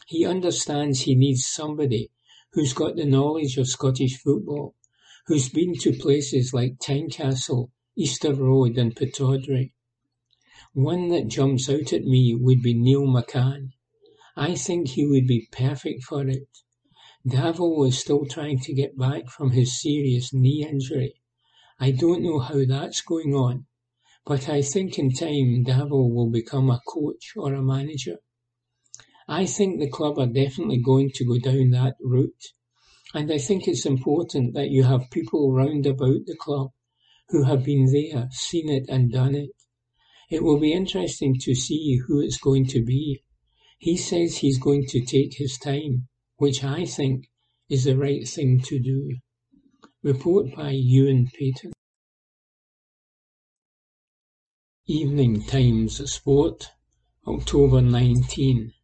He 0.06 0.24
understands 0.24 1.00
he 1.00 1.14
needs 1.14 1.46
somebody 1.46 2.10
who's 2.52 2.72
got 2.72 2.96
the 2.96 3.04
knowledge 3.04 3.56
of 3.56 3.66
Scottish 3.66 4.20
football, 4.22 4.76
who's 5.26 5.48
been 5.48 5.74
to 5.78 5.92
places 5.92 6.52
like 6.52 6.78
Tynecastle, 6.78 7.70
Easter 7.96 8.34
Road 8.34 8.78
and 8.78 8.94
Pittodrie, 8.94 9.72
one 10.74 11.08
that 11.08 11.28
jumps 11.28 11.68
out 11.68 11.92
at 11.92 12.04
me 12.04 12.34
would 12.34 12.62
be 12.62 12.72
Neil 12.72 13.02
McCann. 13.02 13.72
I 14.36 14.54
think 14.54 14.88
he 14.88 15.06
would 15.06 15.26
be 15.26 15.48
perfect 15.52 16.04
for 16.04 16.26
it. 16.26 16.48
Davo 17.26 17.86
is 17.86 17.98
still 17.98 18.24
trying 18.24 18.58
to 18.60 18.72
get 18.72 18.96
back 18.96 19.28
from 19.28 19.50
his 19.50 19.80
serious 19.80 20.32
knee 20.32 20.66
injury. 20.66 21.20
I 21.78 21.90
don't 21.90 22.22
know 22.22 22.38
how 22.38 22.64
that's 22.64 23.02
going 23.02 23.34
on, 23.34 23.66
but 24.24 24.48
I 24.48 24.62
think 24.62 24.98
in 24.98 25.12
time 25.12 25.64
Davo 25.64 26.12
will 26.12 26.30
become 26.30 26.70
a 26.70 26.80
coach 26.86 27.32
or 27.36 27.54
a 27.54 27.62
manager. 27.62 28.18
I 29.28 29.46
think 29.46 29.80
the 29.80 29.90
club 29.90 30.18
are 30.18 30.26
definitely 30.26 30.80
going 30.80 31.10
to 31.14 31.24
go 31.24 31.38
down 31.38 31.70
that 31.70 31.94
route, 32.00 32.52
and 33.14 33.32
I 33.32 33.38
think 33.38 33.66
it's 33.66 33.86
important 33.86 34.54
that 34.54 34.70
you 34.70 34.84
have 34.84 35.10
people 35.10 35.52
round 35.52 35.86
about 35.86 36.26
the 36.26 36.36
club 36.38 36.70
who 37.28 37.44
have 37.44 37.64
been 37.64 37.86
there, 37.92 38.28
seen 38.30 38.68
it 38.68 38.84
and 38.88 39.10
done 39.10 39.34
it. 39.34 39.50
It 40.30 40.42
will 40.42 40.60
be 40.60 40.72
interesting 40.72 41.36
to 41.40 41.54
see 41.54 41.98
who 42.06 42.20
it's 42.20 42.38
going 42.38 42.66
to 42.68 42.84
be. 42.84 43.22
He 43.78 43.96
says 43.96 44.38
he's 44.38 44.58
going 44.58 44.86
to 44.88 45.04
take 45.04 45.34
his 45.36 45.58
time, 45.58 46.08
which 46.36 46.62
I 46.62 46.84
think 46.84 47.28
is 47.68 47.84
the 47.84 47.96
right 47.96 48.26
thing 48.26 48.60
to 48.60 48.78
do. 48.78 49.16
Report 50.02 50.54
by 50.54 50.70
Ewan 50.70 51.28
Payton. 51.38 51.71
Evening 54.94 55.42
Times 55.44 56.12
Sport, 56.12 56.68
October 57.26 57.80
19. 57.80 58.74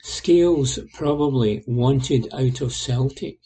Scales 0.00 0.78
probably 0.94 1.62
wanted 1.66 2.32
out 2.32 2.62
of 2.62 2.72
Celtic. 2.72 3.38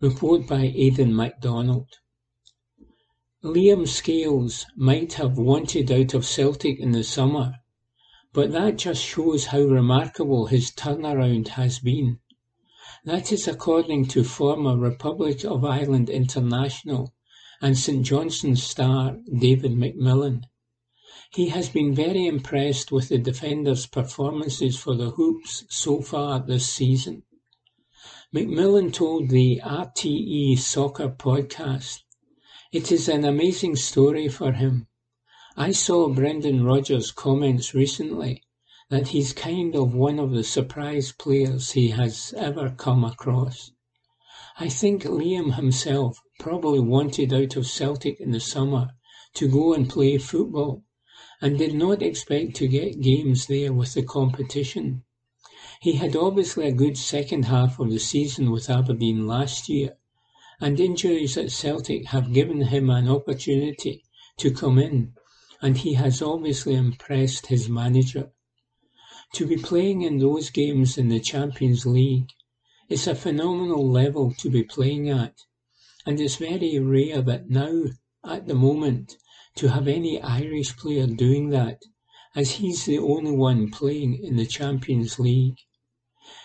Report 0.00 0.46
by 0.46 0.72
Aidan 0.72 1.12
MacDonald. 1.12 1.88
Liam 3.42 3.88
Scales 3.88 4.66
might 4.76 5.14
have 5.14 5.36
wanted 5.36 5.90
out 5.90 6.14
of 6.14 6.24
Celtic 6.24 6.78
in 6.78 6.92
the 6.92 7.02
summer, 7.02 7.54
but 8.32 8.52
that 8.52 8.78
just 8.78 9.02
shows 9.02 9.46
how 9.46 9.62
remarkable 9.62 10.46
his 10.46 10.70
turnaround 10.70 11.48
has 11.48 11.80
been. 11.80 12.20
That 13.04 13.32
is 13.32 13.48
according 13.48 14.06
to 14.10 14.22
former 14.22 14.76
Republic 14.76 15.44
of 15.44 15.64
Ireland 15.64 16.08
international 16.08 17.12
and 17.60 17.76
St 17.76 18.06
Johnstone 18.06 18.54
star 18.54 19.16
David 19.36 19.72
McMillan. 19.72 20.44
He 21.34 21.48
has 21.48 21.68
been 21.68 21.92
very 21.92 22.28
impressed 22.28 22.92
with 22.92 23.08
the 23.08 23.18
defenders' 23.18 23.86
performances 23.86 24.76
for 24.78 24.94
the 24.94 25.10
Hoops 25.10 25.64
so 25.68 26.00
far 26.00 26.38
this 26.38 26.68
season. 26.68 27.24
McMillan 28.32 28.92
told 28.92 29.30
the 29.30 29.60
RTE 29.64 30.56
Soccer 30.56 31.08
podcast, 31.08 32.04
It 32.70 32.92
is 32.92 33.08
an 33.08 33.24
amazing 33.24 33.74
story 33.74 34.28
for 34.28 34.52
him. 34.52 34.86
I 35.56 35.72
saw 35.72 36.08
Brendan 36.08 36.62
Rodgers' 36.62 37.10
comments 37.10 37.74
recently 37.74 38.44
that 38.88 39.08
he's 39.08 39.32
kind 39.32 39.74
of 39.74 39.92
one 39.92 40.20
of 40.20 40.30
the 40.30 40.44
surprise 40.44 41.10
players 41.10 41.72
he 41.72 41.88
has 41.88 42.32
ever 42.36 42.70
come 42.70 43.02
across. 43.02 43.72
I 44.56 44.68
think 44.68 45.02
Liam 45.02 45.56
himself 45.56 46.20
probably 46.38 46.78
wanted 46.78 47.32
out 47.32 47.56
of 47.56 47.66
Celtic 47.66 48.20
in 48.20 48.30
the 48.30 48.38
summer 48.38 48.90
to 49.34 49.48
go 49.48 49.74
and 49.74 49.90
play 49.90 50.16
football 50.18 50.84
and 51.44 51.58
did 51.58 51.74
not 51.74 52.00
expect 52.00 52.56
to 52.56 52.66
get 52.66 53.02
games 53.02 53.48
there 53.48 53.70
with 53.70 53.92
the 53.92 54.02
competition. 54.02 55.02
He 55.78 55.92
had 55.92 56.16
obviously 56.16 56.66
a 56.66 56.72
good 56.72 56.96
second 56.96 57.44
half 57.44 57.78
of 57.78 57.90
the 57.90 57.98
season 57.98 58.50
with 58.50 58.70
Aberdeen 58.70 59.26
last 59.26 59.68
year, 59.68 59.98
and 60.58 60.80
injuries 60.80 61.36
at 61.36 61.52
Celtic 61.52 62.06
have 62.06 62.32
given 62.32 62.62
him 62.62 62.88
an 62.88 63.10
opportunity 63.10 64.04
to 64.38 64.50
come 64.50 64.78
in, 64.78 65.12
and 65.60 65.76
he 65.76 65.92
has 65.92 66.22
obviously 66.22 66.76
impressed 66.76 67.48
his 67.48 67.68
manager. 67.68 68.32
To 69.34 69.46
be 69.46 69.58
playing 69.58 70.00
in 70.00 70.20
those 70.20 70.48
games 70.48 70.96
in 70.96 71.10
the 71.10 71.20
Champions 71.20 71.84
League 71.84 72.30
is 72.88 73.06
a 73.06 73.14
phenomenal 73.14 73.86
level 73.86 74.32
to 74.38 74.48
be 74.48 74.62
playing 74.62 75.10
at, 75.10 75.42
and 76.06 76.18
it's 76.18 76.36
very 76.36 76.78
rare 76.78 77.20
that 77.20 77.50
now, 77.50 77.82
at 78.24 78.46
the 78.46 78.54
moment, 78.54 79.18
to 79.56 79.68
have 79.68 79.86
any 79.86 80.20
Irish 80.20 80.76
player 80.76 81.06
doing 81.06 81.50
that, 81.50 81.80
as 82.34 82.52
he's 82.52 82.86
the 82.86 82.98
only 82.98 83.30
one 83.30 83.70
playing 83.70 84.22
in 84.22 84.36
the 84.36 84.46
Champions 84.46 85.18
League. 85.18 85.58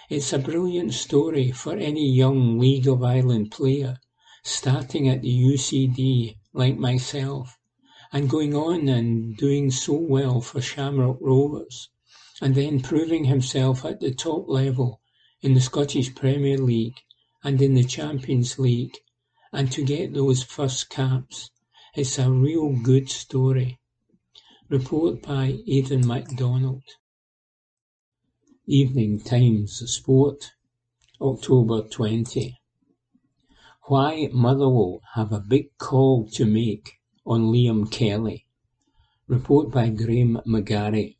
It's 0.09 0.31
a 0.31 0.39
brilliant 0.39 0.93
story 0.93 1.51
for 1.51 1.75
any 1.75 2.07
young 2.07 2.59
League 2.59 2.87
of 2.87 3.03
Ireland 3.03 3.51
player 3.51 3.97
starting 4.43 5.07
at 5.09 5.21
the 5.21 5.31
UCD 5.31 6.37
like 6.53 6.77
myself 6.77 7.57
and 8.11 8.29
going 8.29 8.55
on 8.55 8.87
and 8.87 9.35
doing 9.37 9.69
so 9.69 9.93
well 9.93 10.41
for 10.41 10.61
Shamrock 10.61 11.17
Rovers 11.19 11.89
and 12.41 12.55
then 12.55 12.81
proving 12.81 13.25
himself 13.25 13.85
at 13.85 13.99
the 13.99 14.13
top 14.13 14.47
level 14.47 15.01
in 15.41 15.53
the 15.53 15.61
Scottish 15.61 16.15
Premier 16.15 16.57
League 16.57 17.01
and 17.43 17.61
in 17.61 17.73
the 17.73 17.83
Champions 17.83 18.57
League 18.57 18.97
and 19.51 19.71
to 19.71 19.83
get 19.83 20.13
those 20.13 20.43
first 20.43 20.89
caps 20.89 21.49
it's 21.99 22.17
a 22.17 22.31
real 22.31 22.71
good 22.81 23.09
story. 23.09 23.77
Report 24.69 25.21
by 25.21 25.57
Aidan 25.67 26.07
MacDonald. 26.07 26.83
Evening 28.65 29.19
Times 29.19 29.83
Sport, 29.85 30.53
October 31.19 31.81
20. 31.81 32.57
Why 33.89 34.29
Motherwell 34.31 35.01
have 35.15 35.33
a 35.33 35.41
big 35.41 35.77
call 35.77 36.25
to 36.35 36.45
make 36.45 36.99
on 37.25 37.51
Liam 37.51 37.91
Kelly. 37.91 38.45
Report 39.27 39.69
by 39.69 39.89
Graeme 39.89 40.39
McGarry. 40.47 41.17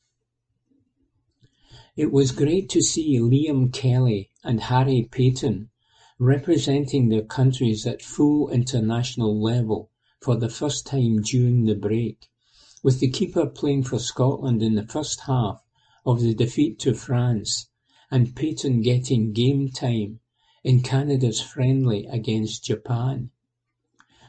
It 1.97 2.09
was 2.09 2.32
great 2.32 2.69
to 2.69 2.82
see 2.82 3.19
Liam 3.19 3.73
Kelly 3.73 4.32
and 4.45 4.61
Harry 4.61 5.09
Paton 5.11 5.71
representing 6.17 7.09
their 7.09 7.23
countries 7.23 7.86
at 7.86 8.01
full 8.01 8.49
international 8.49 9.43
level 9.43 9.88
for 10.22 10.36
the 10.36 10.49
first 10.49 10.86
time 10.86 11.22
during 11.22 11.65
the 11.65 11.76
break, 11.76 12.30
with 12.84 12.99
the 12.99 13.09
keeper 13.09 13.45
playing 13.45 13.84
for 13.84 13.99
Scotland 13.99 14.61
in 14.61 14.76
the 14.76 14.86
first 14.86 15.22
half 15.22 15.63
of 16.05 16.22
the 16.22 16.34
defeat 16.34 16.78
to 16.80 16.93
France 16.93 17.70
and 18.11 18.36
Paton 18.36 18.82
getting 18.82 19.32
game 19.32 19.70
time 19.70 20.20
in 20.63 20.82
Canada's 20.82 21.39
friendly 21.39 22.05
against 22.07 22.65
Japan. 22.65 23.32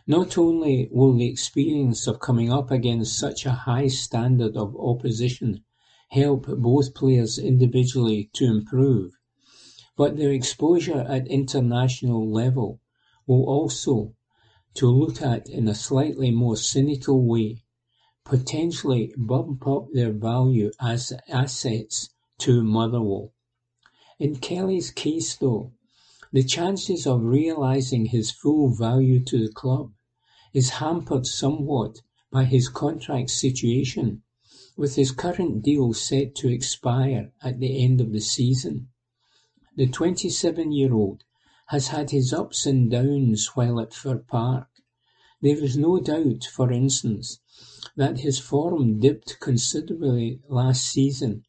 Not 0.07 0.39
only 0.39 0.89
will 0.93 1.15
the 1.15 1.29
experience 1.29 2.07
of 2.07 2.21
coming 2.21 2.53
up 2.53 2.71
against 2.71 3.19
such 3.19 3.45
a 3.45 3.53
high 3.53 3.89
standard 3.89 4.57
of 4.57 4.77
opposition 4.77 5.65
help 6.09 6.47
both 6.47 6.95
players 6.95 7.39
individually 7.39 8.31
to 8.35 8.45
improve, 8.45 9.13
but 9.97 10.17
their 10.17 10.33
exposure 10.33 11.01
at 11.01 11.27
international 11.29 12.31
level 12.31 12.81
will 13.27 13.45
also 13.45 14.15
to 14.75 14.87
look 14.89 15.21
at 15.21 15.49
in 15.49 15.67
a 15.69 15.75
slightly 15.75 16.31
more 16.31 16.57
cynical 16.57 17.25
way, 17.27 17.65
potentially 18.25 19.13
bump 19.17 19.67
up 19.67 19.87
their 19.93 20.13
value 20.13 20.71
as 20.81 21.13
assets 21.29 22.11
to 22.39 22.63
Motherwell. 22.63 23.33
In 24.19 24.37
Kelly's 24.37 24.91
case 24.91 25.37
though, 25.37 25.73
the 26.33 26.45
chances 26.45 27.07
of 27.07 27.25
realising 27.25 28.07
his 28.07 28.31
full 28.31 28.69
value 28.73 29.25
to 29.25 29.39
the 29.39 29.53
club 29.53 29.93
is 30.55 30.71
hampered 30.71 31.27
somewhat 31.27 32.03
by 32.31 32.45
his 32.45 32.69
contract 32.69 33.31
situation, 33.31 34.23
with 34.77 34.95
his 34.95 35.11
current 35.11 35.63
deal 35.63 35.93
set 35.93 36.35
to 36.37 36.49
expire 36.49 37.33
at 37.43 37.59
the 37.59 37.83
end 37.85 38.01
of 38.01 38.13
the 38.13 38.21
season. 38.21 38.89
The 39.77 39.89
27-year-old 39.89 41.25
has 41.71 41.87
had 41.89 42.11
his 42.11 42.33
ups 42.33 42.67
and 42.67 42.91
downs 42.91 43.55
while 43.55 43.79
at 43.79 43.95
Fir 43.95 44.19
Park. 44.19 44.67
There 45.41 45.63
is 45.63 45.77
no 45.77 46.01
doubt, 46.01 46.43
for 46.43 46.73
instance, 46.73 47.39
that 47.95 48.19
his 48.19 48.41
form 48.41 48.99
dipped 48.99 49.39
considerably 49.39 50.41
last 50.49 50.85
season 50.85 51.45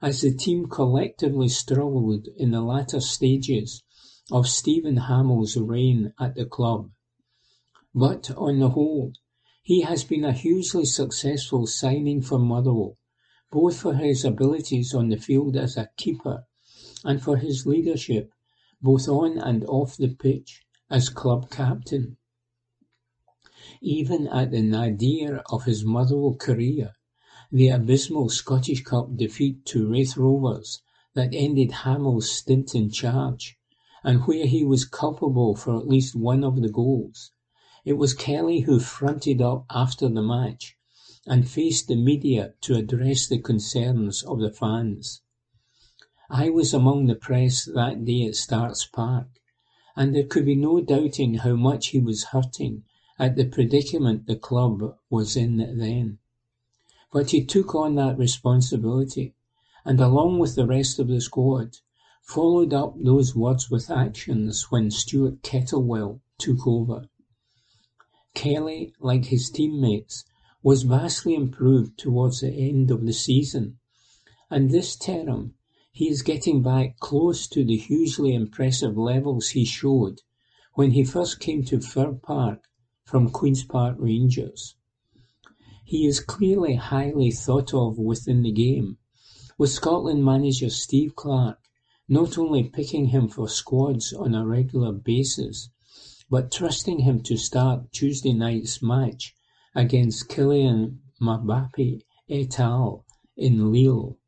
as 0.00 0.20
the 0.20 0.32
team 0.32 0.68
collectively 0.68 1.48
struggled 1.48 2.28
in 2.36 2.52
the 2.52 2.62
latter 2.62 3.00
stages 3.00 3.82
of 4.30 4.46
Steven 4.46 4.96
Hammell's 4.96 5.56
reign 5.56 6.12
at 6.20 6.36
the 6.36 6.46
club. 6.46 6.92
But 7.92 8.30
on 8.36 8.60
the 8.60 8.70
whole, 8.70 9.12
he 9.60 9.80
has 9.80 10.04
been 10.04 10.24
a 10.24 10.32
hugely 10.32 10.84
successful 10.84 11.66
signing 11.66 12.22
for 12.22 12.38
Motherwell, 12.38 12.96
both 13.50 13.80
for 13.80 13.94
his 13.94 14.24
abilities 14.24 14.94
on 14.94 15.08
the 15.08 15.16
field 15.16 15.56
as 15.56 15.76
a 15.76 15.90
keeper 15.96 16.46
and 17.02 17.20
for 17.20 17.38
his 17.38 17.66
leadership 17.66 18.30
both 18.84 19.08
on 19.08 19.38
and 19.38 19.64
off 19.64 19.96
the 19.96 20.14
pitch, 20.14 20.62
as 20.90 21.08
club 21.08 21.50
captain. 21.50 22.18
Even 23.80 24.28
at 24.28 24.50
the 24.50 24.60
nadir 24.60 25.42
of 25.50 25.64
his 25.64 25.82
Motherwell 25.86 26.34
career, 26.34 26.92
the 27.50 27.68
abysmal 27.68 28.28
Scottish 28.28 28.82
Cup 28.82 29.16
defeat 29.16 29.64
to 29.64 29.88
Raith 29.88 30.18
Rovers 30.18 30.82
that 31.14 31.32
ended 31.32 31.72
Hammell's 31.72 32.30
stint 32.30 32.74
in 32.74 32.90
charge, 32.90 33.56
and 34.02 34.20
where 34.26 34.46
he 34.46 34.64
was 34.64 34.84
culpable 34.84 35.56
for 35.56 35.78
at 35.78 35.88
least 35.88 36.14
one 36.14 36.44
of 36.44 36.60
the 36.60 36.68
goals, 36.68 37.30
it 37.86 37.94
was 37.94 38.12
Kelly 38.12 38.60
who 38.60 38.78
fronted 38.78 39.40
up 39.40 39.64
after 39.70 40.10
the 40.10 40.20
match 40.20 40.76
and 41.26 41.48
faced 41.48 41.88
the 41.88 41.96
media 41.96 42.52
to 42.60 42.74
address 42.74 43.28
the 43.28 43.38
concerns 43.38 44.22
of 44.24 44.40
the 44.40 44.50
fans. 44.50 45.22
I 46.30 46.48
was 46.48 46.72
among 46.72 47.04
the 47.04 47.14
press 47.14 47.66
that 47.66 48.06
day 48.06 48.24
at 48.24 48.34
Stark's 48.34 48.86
Park, 48.86 49.28
and 49.94 50.14
there 50.14 50.24
could 50.24 50.46
be 50.46 50.54
no 50.54 50.80
doubting 50.80 51.34
how 51.34 51.54
much 51.54 51.88
he 51.88 51.98
was 51.98 52.24
hurting 52.24 52.84
at 53.18 53.36
the 53.36 53.44
predicament 53.44 54.26
the 54.26 54.36
club 54.36 54.96
was 55.10 55.36
in 55.36 55.58
then. 55.58 56.18
But 57.12 57.32
he 57.32 57.44
took 57.44 57.74
on 57.74 57.94
that 57.96 58.16
responsibility, 58.16 59.34
and 59.84 60.00
along 60.00 60.38
with 60.38 60.54
the 60.54 60.66
rest 60.66 60.98
of 60.98 61.08
the 61.08 61.20
squad, 61.20 61.76
followed 62.22 62.72
up 62.72 62.96
those 62.98 63.36
words 63.36 63.70
with 63.70 63.90
actions 63.90 64.70
when 64.70 64.90
Stuart 64.90 65.42
Kettlewell 65.42 66.22
took 66.38 66.66
over. 66.66 67.10
Kelly, 68.32 68.94
like 68.98 69.26
his 69.26 69.50
teammates, 69.50 70.24
was 70.62 70.84
vastly 70.84 71.34
improved 71.34 71.98
towards 71.98 72.40
the 72.40 72.50
end 72.50 72.90
of 72.90 73.04
the 73.04 73.12
season, 73.12 73.78
and 74.50 74.70
this 74.70 74.96
term 74.96 75.54
he 75.96 76.08
is 76.08 76.22
getting 76.22 76.60
back 76.60 76.98
close 76.98 77.46
to 77.46 77.64
the 77.64 77.76
hugely 77.76 78.34
impressive 78.34 78.98
levels 78.98 79.50
he 79.50 79.64
showed 79.64 80.22
when 80.74 80.90
he 80.90 81.04
first 81.04 81.38
came 81.38 81.62
to 81.62 81.80
Fir 81.80 82.12
Park 82.14 82.64
from 83.04 83.30
Queen's 83.30 83.62
Park 83.62 83.94
Rangers. 84.00 84.74
He 85.84 86.04
is 86.04 86.18
clearly 86.18 86.74
highly 86.74 87.30
thought 87.30 87.72
of 87.72 87.96
within 87.96 88.42
the 88.42 88.50
game, 88.50 88.98
with 89.56 89.70
Scotland 89.70 90.24
manager 90.24 90.68
Steve 90.68 91.14
Clarke 91.14 91.60
not 92.08 92.36
only 92.38 92.64
picking 92.64 93.06
him 93.06 93.28
for 93.28 93.48
squads 93.48 94.12
on 94.12 94.34
a 94.34 94.44
regular 94.44 94.90
basis, 94.90 95.70
but 96.28 96.50
trusting 96.50 96.98
him 96.98 97.22
to 97.22 97.36
start 97.36 97.92
Tuesday 97.92 98.32
night's 98.32 98.82
match 98.82 99.32
against 99.76 100.28
Kylian 100.28 100.98
Mbappe 101.22 102.02
et 102.28 102.58
al. 102.58 103.04
in 103.36 103.70
Lille. 103.70 104.18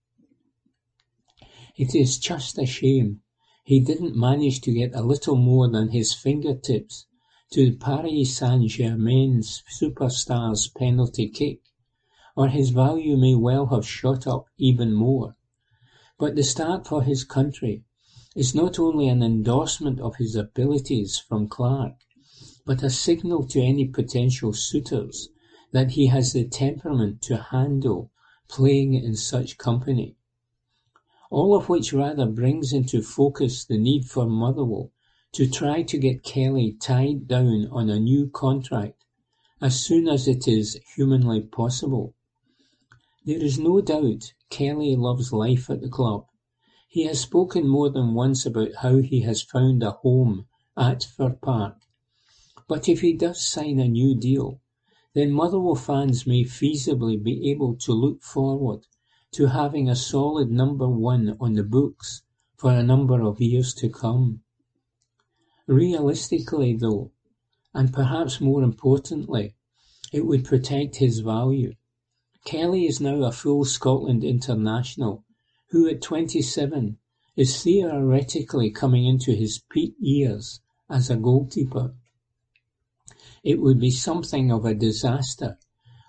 It 1.77 1.95
is 1.95 2.19
just 2.19 2.59
a 2.59 2.67
shame 2.67 3.21
he 3.67 3.81
didn't 3.81 4.15
manage 4.15 4.61
to 4.61 4.73
get 4.73 4.95
a 4.95 5.03
little 5.03 5.35
more 5.35 5.69
than 5.69 5.89
his 5.89 6.15
fingertips 6.15 7.07
to 7.51 7.77
Paris 7.77 8.37
Saint-Germain's 8.37 9.65
superstar's 9.69 10.69
penalty 10.69 11.29
kick, 11.29 11.61
or 12.37 12.47
his 12.47 12.71
value 12.71 13.17
may 13.17 13.35
well 13.35 13.67
have 13.67 13.85
shot 13.85 14.27
up 14.27 14.47
even 14.57 14.95
more. 14.95 15.37
But 16.17 16.37
the 16.37 16.45
start 16.45 16.87
for 16.87 17.03
his 17.03 17.25
country 17.25 17.83
is 18.37 18.55
not 18.55 18.79
only 18.79 19.09
an 19.09 19.23
endorsement 19.23 20.01
of 20.01 20.17
his 20.17 20.37
abilities 20.37 21.19
from 21.19 21.49
Clarke, 21.49 22.05
but 22.65 22.83
a 22.83 22.91
signal 22.91 23.47
to 23.49 23.61
any 23.61 23.87
potential 23.87 24.53
suitors 24.53 25.29
that 25.73 25.91
he 25.91 26.07
has 26.07 26.33
the 26.33 26.47
temperament 26.47 27.21
to 27.23 27.37
handle 27.37 28.13
playing 28.49 28.95
in 28.95 29.17
such 29.17 29.59
company. 29.59 30.16
All 31.29 31.57
of 31.57 31.69
which 31.69 31.93
rather 31.93 32.27
brings 32.27 32.73
into 32.73 33.03
focus 33.03 33.65
the 33.65 33.79
need 33.79 34.05
for 34.05 34.27
Motherwell 34.27 34.93
to 35.33 35.51
try 35.51 35.83
to 35.83 35.99
get 35.99 36.23
Kelly 36.23 36.77
tied 36.81 37.27
down 37.27 37.67
on 37.73 37.91
a 37.91 37.99
new 37.99 38.29
contract 38.29 39.05
as 39.61 39.85
soon 39.85 40.07
as 40.07 40.29
it 40.29 40.47
is 40.47 40.79
humanly 40.95 41.41
possible. 41.41 42.15
There 43.25 43.43
is 43.43 43.59
no 43.59 43.81
doubt 43.81 44.35
Kelly 44.51 44.95
loves 44.95 45.33
life 45.33 45.69
at 45.69 45.81
the 45.81 45.89
club. 45.89 46.27
He 46.89 47.05
has 47.07 47.21
spoken 47.21 47.67
more 47.67 47.91
than 47.91 48.15
once 48.15 48.47
about 48.47 48.77
how 48.77 48.99
he 48.99 49.23
has 49.23 49.43
found 49.43 49.83
a 49.83 49.91
home 49.91 50.47
at 50.77 51.03
Fir 51.03 51.31
Park. 51.31 51.79
But 52.69 52.89
if 52.89 53.01
he 53.01 53.13
does 53.13 53.45
sign 53.45 53.81
a 53.81 53.89
new 53.89 54.15
deal, 54.15 54.61
then 55.15 55.33
Motherwell 55.33 55.75
fans 55.75 56.25
may 56.25 56.45
feasibly 56.45 57.17
be 57.21 57.51
able 57.51 57.75
to 57.79 57.93
look 57.93 58.23
forward 58.23 58.87
to 59.37 59.49
having 59.49 59.89
a 59.89 59.95
solid 59.95 60.51
number 60.51 60.89
one 60.89 61.37
on 61.41 61.53
the 61.53 61.63
books 61.63 62.23
for 62.57 62.73
a 62.73 62.83
number 62.83 63.21
of 63.23 63.39
years 63.39 63.75
to 63.75 63.89
come. 63.89 64.41
Realistically, 65.67 66.75
though, 66.75 67.11
and 67.75 67.93
perhaps 67.93 68.41
more 68.41 68.63
importantly, 68.63 69.55
it 70.11 70.25
would 70.25 70.45
protect 70.45 70.97
his 70.97 71.21
value. 71.21 71.75
Kelly 72.47 72.87
is 72.87 73.01
now 73.01 73.25
a 73.25 73.33
full 73.33 73.67
Scotland 73.67 74.25
international, 74.25 75.25
who 75.71 75.87
at 75.87 76.01
twenty-seven 76.01 76.97
is 77.37 77.63
theoretically 77.63 78.71
coming 78.71 79.05
into 79.05 79.33
his 79.33 79.61
peak 79.69 79.95
years 79.99 80.61
as 80.89 81.11
a 81.11 81.17
goalkeeper. 81.17 81.93
It 83.45 83.61
would 83.61 83.79
be 83.79 83.91
something 83.91 84.51
of 84.51 84.65
a 84.65 84.75
disaster 84.75 85.59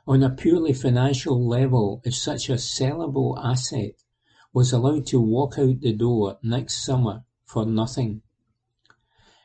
on 0.07 0.23
a 0.23 0.29
purely 0.29 0.71
financial 0.71 1.45
level 1.45 2.01
if 2.05 2.15
such 2.15 2.49
a 2.49 2.53
sellable 2.53 3.37
asset 3.43 3.91
was 4.53 4.71
allowed 4.71 5.05
to 5.05 5.19
walk 5.19 5.59
out 5.59 5.81
the 5.81 5.93
door 5.93 6.37
next 6.41 6.85
summer 6.85 7.25
for 7.45 7.65
nothing. 7.65 8.21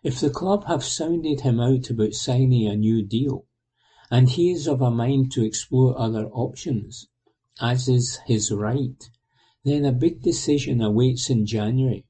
If 0.04 0.20
the 0.20 0.30
club 0.30 0.66
have 0.66 0.84
sounded 0.84 1.40
him 1.40 1.58
out 1.58 1.90
about 1.90 2.14
signing 2.14 2.66
a 2.66 2.76
new 2.76 3.04
deal, 3.04 3.46
and 4.10 4.28
he 4.28 4.52
is 4.52 4.68
of 4.68 4.80
a 4.80 4.90
mind 4.90 5.32
to 5.32 5.44
explore 5.44 5.98
other 5.98 6.26
options, 6.26 7.08
as 7.60 7.88
is 7.88 8.20
his 8.26 8.52
right, 8.52 9.10
then 9.64 9.84
a 9.84 9.92
big 9.92 10.22
decision 10.22 10.80
awaits 10.80 11.30
in 11.30 11.46
January. 11.46 12.04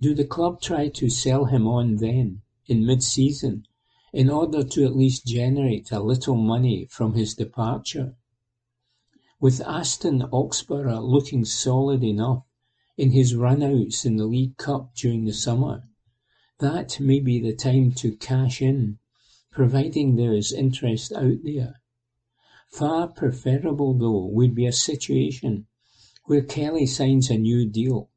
Do 0.00 0.14
the 0.14 0.24
club 0.24 0.60
try 0.60 0.88
to 0.88 1.08
sell 1.08 1.46
him 1.46 1.66
on 1.66 1.96
then, 1.96 2.42
in 2.66 2.86
mid-season, 2.86 3.66
in 4.12 4.30
order 4.30 4.62
to 4.62 4.84
at 4.84 4.96
least 4.96 5.26
generate 5.26 5.90
a 5.90 6.00
little 6.00 6.36
money 6.36 6.86
from 6.90 7.14
his 7.14 7.34
departure? 7.34 8.14
With 9.40 9.60
Aston 9.60 10.22
Oxborough 10.32 11.00
looking 11.00 11.44
solid 11.44 12.04
enough 12.04 12.44
in 12.96 13.10
his 13.10 13.34
run-outs 13.34 14.04
in 14.04 14.16
the 14.16 14.26
League 14.26 14.56
Cup 14.56 14.94
during 14.94 15.24
the 15.24 15.32
summer, 15.32 15.88
that 16.60 17.00
may 17.00 17.20
be 17.20 17.40
the 17.40 17.54
time 17.54 17.92
to 17.92 18.16
cash 18.16 18.62
in, 18.62 18.98
providing 19.50 20.16
there 20.16 20.34
is 20.34 20.52
interest 20.52 21.12
out 21.12 21.42
there. 21.42 21.80
Far 22.70 23.08
preferable, 23.08 23.92
though, 23.92 24.26
would 24.26 24.54
be 24.54 24.66
a 24.66 24.72
situation 24.72 25.66
where 26.24 26.42
Kelly 26.42 26.86
signs 26.86 27.28
a 27.28 27.36
new 27.36 27.68
deal, 27.68 28.10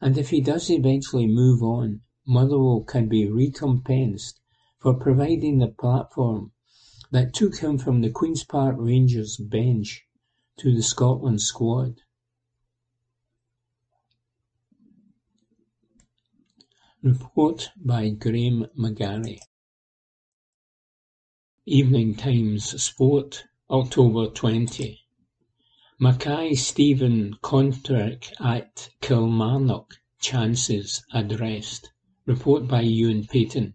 and 0.00 0.18
if 0.18 0.30
he 0.30 0.40
does 0.40 0.70
eventually 0.70 1.26
move 1.26 1.62
on, 1.62 2.00
Motherwell 2.26 2.80
can 2.80 3.08
be 3.08 3.26
recompensed 3.26 4.39
for 4.80 4.94
providing 4.94 5.58
the 5.58 5.68
platform 5.68 6.52
that 7.10 7.34
took 7.34 7.58
him 7.58 7.76
from 7.76 8.00
the 8.00 8.10
Queen's 8.10 8.44
Park 8.44 8.76
Rangers 8.78 9.36
bench 9.36 10.06
to 10.56 10.74
the 10.74 10.82
Scotland 10.82 11.42
squad. 11.42 12.00
Report 17.02 17.70
by 17.76 18.08
Graeme 18.10 18.66
McGarry. 18.78 19.38
Evening 21.66 22.14
Times 22.14 22.82
Sport, 22.82 23.44
October 23.70 24.28
20. 24.28 24.98
Mackay-Steven 25.98 27.36
contract 27.42 28.32
at 28.40 28.88
Kilmarnock 29.02 29.94
chances 30.20 31.04
addressed. 31.12 31.92
Report 32.24 32.66
by 32.66 32.80
Ewan 32.80 33.26
Payton. 33.26 33.74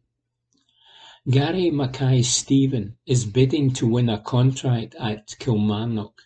Gary 1.27 1.71
Mackay-Steven 1.71 2.97
is 3.07 3.25
bidding 3.25 3.73
to 3.73 3.87
win 3.87 4.09
a 4.09 4.19
contract 4.19 4.93
at 4.99 5.35
Kilmarnock. 5.39 6.21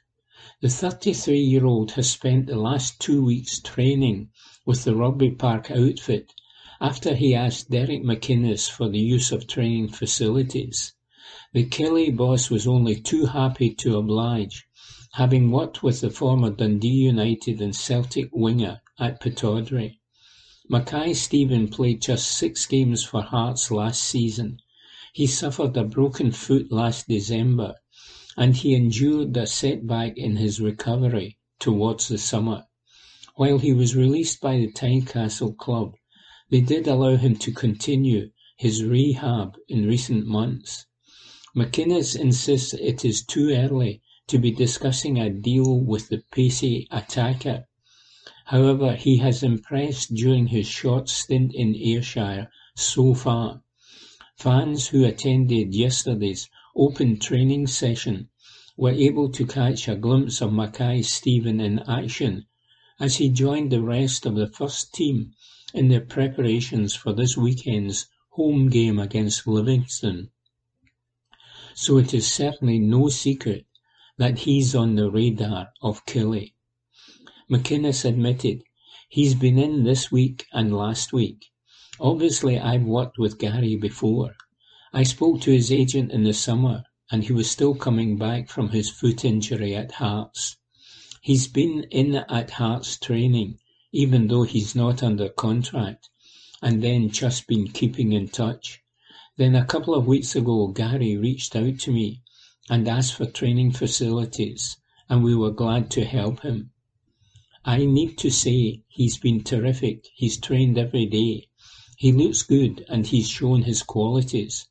The 0.60 0.68
33-year-old 0.68 1.92
has 1.92 2.10
spent 2.10 2.48
the 2.48 2.58
last 2.58 3.00
two 3.00 3.24
weeks 3.24 3.62
training 3.62 4.32
with 4.66 4.84
the 4.84 4.98
Rugby 4.98 5.32
Park 5.32 5.72
outfit 5.72 6.34
after 6.82 7.16
he 7.16 7.34
asked 7.34 7.70
Derek 7.70 8.04
McInnes 8.04 8.70
for 8.70 8.90
the 8.90 9.00
use 9.00 9.32
of 9.32 9.48
training 9.48 9.88
facilities. 9.88 10.96
The 11.54 11.64
Killie 11.64 12.14
boss 12.14 12.50
was 12.50 12.68
only 12.68 13.00
too 13.00 13.28
happy 13.28 13.74
to 13.76 13.98
oblige, 13.98 14.68
having 15.14 15.50
worked 15.50 15.82
with 15.82 16.02
the 16.02 16.10
former 16.10 16.50
Dundee 16.50 16.90
United 16.90 17.62
and 17.62 17.74
Celtic 17.74 18.28
winger 18.34 18.82
at 19.00 19.22
Pittodrie. 19.22 20.02
Mackay-Steven 20.68 21.70
played 21.70 22.02
just 22.02 22.28
six 22.30 22.66
games 22.66 23.06
for 23.06 23.22
Hearts 23.22 23.72
last 23.72 24.04
season. 24.04 24.60
He 25.12 25.26
suffered 25.26 25.76
a 25.76 25.86
broken 25.86 26.32
foot 26.32 26.72
last 26.72 27.08
December, 27.08 27.74
and 28.38 28.56
he 28.56 28.76
endured 28.76 29.36
a 29.38 29.48
setback 29.48 30.16
in 30.16 30.36
his 30.36 30.62
recovery 30.62 31.40
towards 31.60 32.10
the 32.10 32.20
summer. 32.20 32.68
While 33.36 33.58
he 33.58 33.74
was 33.74 33.96
released 33.96 34.40
by 34.40 34.60
the 34.60 34.72
Tynecastle 34.72 35.54
club, 35.58 35.96
they 36.52 36.62
did 36.62 36.88
allow 36.88 37.16
him 37.16 37.38
to 37.38 37.52
continue 37.52 38.30
his 38.56 38.84
rehab 38.84 39.58
in 39.68 39.88
recent 39.88 40.28
months. 40.28 40.86
McInnes 41.56 42.16
insists 42.16 42.76
it 42.76 43.04
is 43.04 43.26
too 43.26 43.50
early 43.50 44.04
to 44.28 44.38
be 44.38 44.52
discussing 44.52 45.18
a 45.18 45.32
deal 45.32 45.80
with 45.80 46.10
the 46.10 46.22
pacey 46.32 46.88
attacker. 46.92 47.66
However, 48.46 48.96
he 48.96 49.18
has 49.18 49.42
impressed 49.42 50.14
during 50.14 50.48
his 50.50 50.68
short 50.68 51.10
stint 51.10 51.56
in 51.56 51.74
Ayrshire 51.74 52.52
so 52.76 53.16
far. 53.16 53.64
Fans 54.40 54.88
who 54.88 55.04
attended 55.04 55.76
yesterday's 55.76 56.50
open 56.74 57.20
training 57.20 57.68
session 57.68 58.30
were 58.78 58.92
able 58.92 59.30
to 59.30 59.46
catch 59.46 59.90
a 59.90 59.98
glimpse 59.98 60.40
of 60.40 60.54
Mackay-Steven 60.54 61.60
in 61.60 61.80
action 61.80 62.46
as 63.02 63.18
he 63.18 63.28
joined 63.28 63.70
the 63.70 63.82
rest 63.82 64.26
of 64.26 64.36
the 64.36 64.48
first 64.48 64.94
team 64.94 65.34
in 65.74 65.90
their 65.90 66.00
preparations 66.00 66.96
for 66.96 67.12
this 67.12 67.36
weekend's 67.36 68.08
home 68.30 68.70
game 68.70 68.98
against 68.98 69.46
Livingston. 69.46 70.30
So 71.74 71.98
it 71.98 72.14
is 72.14 72.32
certainly 72.32 72.80
no 72.80 73.10
secret 73.10 73.66
that 74.16 74.40
he's 74.40 74.74
on 74.74 74.96
the 74.96 75.12
radar 75.12 75.74
of 75.82 76.06
Killie. 76.06 76.54
McInnes 77.52 78.06
admitted 78.06 78.64
he's 79.10 79.36
been 79.36 79.60
in 79.60 79.84
this 79.84 80.14
week 80.14 80.46
and 80.54 80.74
last 80.74 81.12
week. 81.12 81.48
Obviously, 82.00 82.58
I've 82.58 82.84
worked 82.84 83.18
with 83.18 83.40
Gary 83.40 83.76
before. 83.76 84.36
I 84.94 85.04
spoke 85.04 85.42
to 85.42 85.52
his 85.52 85.72
agent 85.72 86.12
in 86.12 86.24
the 86.24 86.34
summer 86.34 86.84
and 87.12 87.24
he 87.24 87.34
was 87.34 87.50
still 87.50 87.76
coming 87.76 88.18
back 88.18 88.50
from 88.50 88.70
his 88.70 88.90
foot 88.90 89.26
injury 89.26 89.76
at 89.76 89.94
Hearts. 89.94 90.58
He's 91.22 91.48
been 91.48 91.84
in 91.92 92.16
at 92.16 92.52
Hearts 92.52 92.98
training 92.98 93.60
even 93.92 94.28
though 94.28 94.44
he's 94.44 94.76
not 94.76 95.02
under 95.02 95.28
contract, 95.30 96.10
and 96.62 96.84
then 96.84 97.10
just 97.10 97.48
been 97.48 97.68
keeping 97.68 98.14
in 98.14 98.28
touch. 98.28 98.82
Then 99.38 99.56
a 99.56 99.66
couple 99.66 99.96
of 99.96 100.06
weeks 100.06 100.36
ago 100.36 100.68
Gary 100.68 101.18
reached 101.18 101.56
out 101.56 101.80
to 101.80 101.92
me 101.92 102.22
and 102.70 102.88
asked 102.88 103.16
for 103.16 103.26
training 103.26 103.72
facilities, 103.72 104.78
and 105.10 105.24
we 105.24 105.36
were 105.36 105.50
glad 105.50 105.90
to 105.92 106.06
help 106.06 106.42
him. 106.42 106.70
I 107.66 107.86
need 107.86 108.20
to 108.20 108.30
say 108.30 108.84
he's 108.88 109.18
been 109.18 109.44
terrific. 109.44 110.08
He's 110.14 110.38
trained 110.38 110.78
every 110.78 111.08
day. 111.08 111.49
He 112.00 112.14
looks 112.14 112.44
good 112.44 112.86
and 112.88 113.06
he's 113.06 113.30
shown 113.30 113.64
his 113.64 113.84
qualities. 113.84 114.70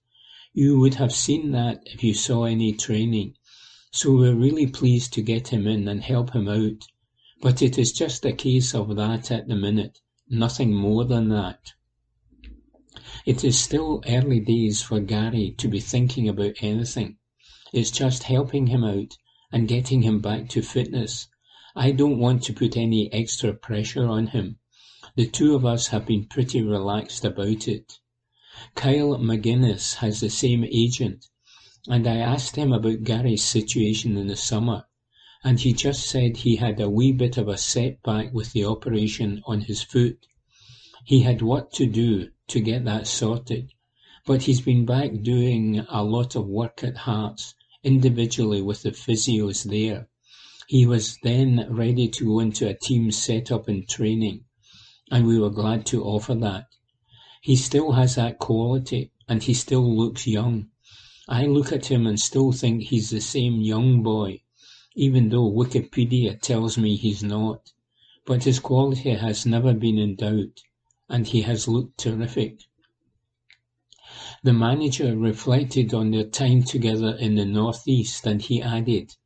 You 0.55 0.81
would 0.81 0.95
have 0.95 1.13
seen 1.13 1.51
that 1.53 1.83
if 1.85 2.03
you 2.03 2.15
saw 2.15 2.45
any 2.45 2.73
training. 2.73 3.35
So 3.91 4.17
we're 4.17 4.35
really 4.35 4.67
pleased 4.67 5.13
to 5.13 5.21
get 5.21 5.49
him 5.49 5.67
in 5.67 5.87
and 5.89 6.03
help 6.03 6.33
him 6.33 6.49
out. 6.49 6.87
But 7.43 7.61
it 7.61 7.77
is 7.77 7.93
just 7.93 8.25
a 8.25 8.33
case 8.33 8.75
of 8.75 8.97
that 8.97 9.31
at 9.31 9.47
the 9.47 9.57
minute, 9.57 10.01
nothing 10.31 10.73
more 10.73 11.05
than 11.05 11.29
that. 11.29 11.75
It 13.27 13.45
is 13.45 13.59
still 13.59 14.03
early 14.09 14.41
days 14.41 14.81
for 14.81 14.99
Gary 14.99 15.55
to 15.59 15.69
be 15.69 15.81
thinking 15.81 16.31
about 16.31 16.55
anything. 16.63 17.19
It's 17.75 17.91
just 17.91 18.23
helping 18.23 18.69
him 18.69 18.85
out 18.85 19.19
and 19.53 19.69
getting 19.69 20.01
him 20.01 20.21
back 20.21 20.49
to 20.49 20.63
fitness. 20.63 21.29
I 21.77 21.91
don't 21.91 22.19
want 22.19 22.45
to 22.45 22.55
put 22.55 22.79
any 22.79 23.13
extra 23.13 23.53
pressure 23.53 24.07
on 24.07 24.29
him. 24.29 24.61
The 25.19 25.27
two 25.27 25.57
of 25.57 25.67
us 25.67 25.89
have 25.89 26.07
been 26.07 26.27
pretty 26.27 26.63
relaxed 26.63 27.25
about 27.25 27.67
it. 27.67 27.99
Kyle 28.77 29.19
Magennis 29.19 29.95
has 29.95 30.21
the 30.21 30.31
same 30.31 30.65
agent, 30.65 31.27
and 31.89 32.07
I 32.07 32.19
asked 32.19 32.55
him 32.55 32.73
about 32.73 33.03
Gary's 33.03 33.43
situation 33.43 34.17
in 34.17 34.29
the 34.29 34.37
summer, 34.37 34.85
and 35.43 35.59
he 35.59 35.73
just 35.73 36.07
said 36.07 36.37
he 36.37 36.55
had 36.55 36.79
a 36.79 36.89
wee 36.89 37.11
bit 37.11 37.37
of 37.37 37.49
a 37.49 37.57
setback 37.57 38.33
with 38.33 38.53
the 38.53 38.65
operation 38.65 39.43
on 39.45 39.63
his 39.63 39.83
foot. 39.83 40.25
He 41.05 41.23
had 41.23 41.43
what 41.43 41.73
to 41.73 41.87
do 41.87 42.29
to 42.47 42.61
get 42.61 42.85
that 42.85 43.09
sorted, 43.09 43.73
but 44.25 44.43
he's 44.43 44.61
been 44.61 44.87
back 44.87 45.11
doing 45.23 45.81
a 45.89 46.05
lot 46.05 46.37
of 46.37 46.47
work 46.47 46.85
at 46.85 46.97
Hearts 46.97 47.57
individually 47.83 48.63
with 48.63 48.83
the 48.83 48.93
physios 48.93 49.65
there. 49.65 50.09
He 50.69 50.87
was 50.87 51.19
then 51.25 51.67
ready 51.69 52.07
to 52.07 52.25
go 52.25 52.39
into 52.39 52.69
a 52.69 52.79
team 52.79 53.11
setup 53.11 53.67
and 53.67 53.89
training, 53.89 54.45
and 55.11 55.27
we 55.27 55.39
were 55.39 55.51
glad 55.51 55.87
to 55.87 56.05
offer 56.05 56.35
that. 56.35 56.67
He 57.41 57.57
still 57.57 57.93
has 57.93 58.17
that 58.17 58.39
quality, 58.39 59.13
and 59.29 59.43
he 59.43 59.55
still 59.55 59.97
looks 59.97 60.27
young. 60.27 60.71
I 61.29 61.47
look 61.47 61.73
at 61.73 61.87
him 61.87 62.07
and 62.07 62.19
still 62.19 62.53
think 62.53 62.83
he's 62.83 63.11
the 63.11 63.21
same 63.21 63.61
young 63.61 64.03
boy, 64.03 64.43
even 64.97 65.29
though 65.29 65.51
Wikipedia 65.51 66.41
tells 66.41 66.77
me 66.77 66.97
he's 66.97 67.23
not. 67.23 67.73
But 68.27 68.45
his 68.45 68.61
quality 68.61 69.11
has 69.11 69.47
never 69.47 69.73
been 69.73 69.99
in 69.99 70.17
doubt, 70.17 70.63
and 71.09 71.27
he 71.27 71.43
has 71.43 71.69
looked 71.69 71.99
terrific. 71.99 72.61
The 74.43 74.53
manager 74.53 75.17
reflected 75.17 75.93
on 75.93 76.13
their 76.13 76.25
time 76.25 76.63
together 76.63 77.17
in 77.17 77.35
the 77.35 77.45
Northeast 77.45 78.27
and 78.27 78.41
he 78.41 78.63
added, 78.63 79.17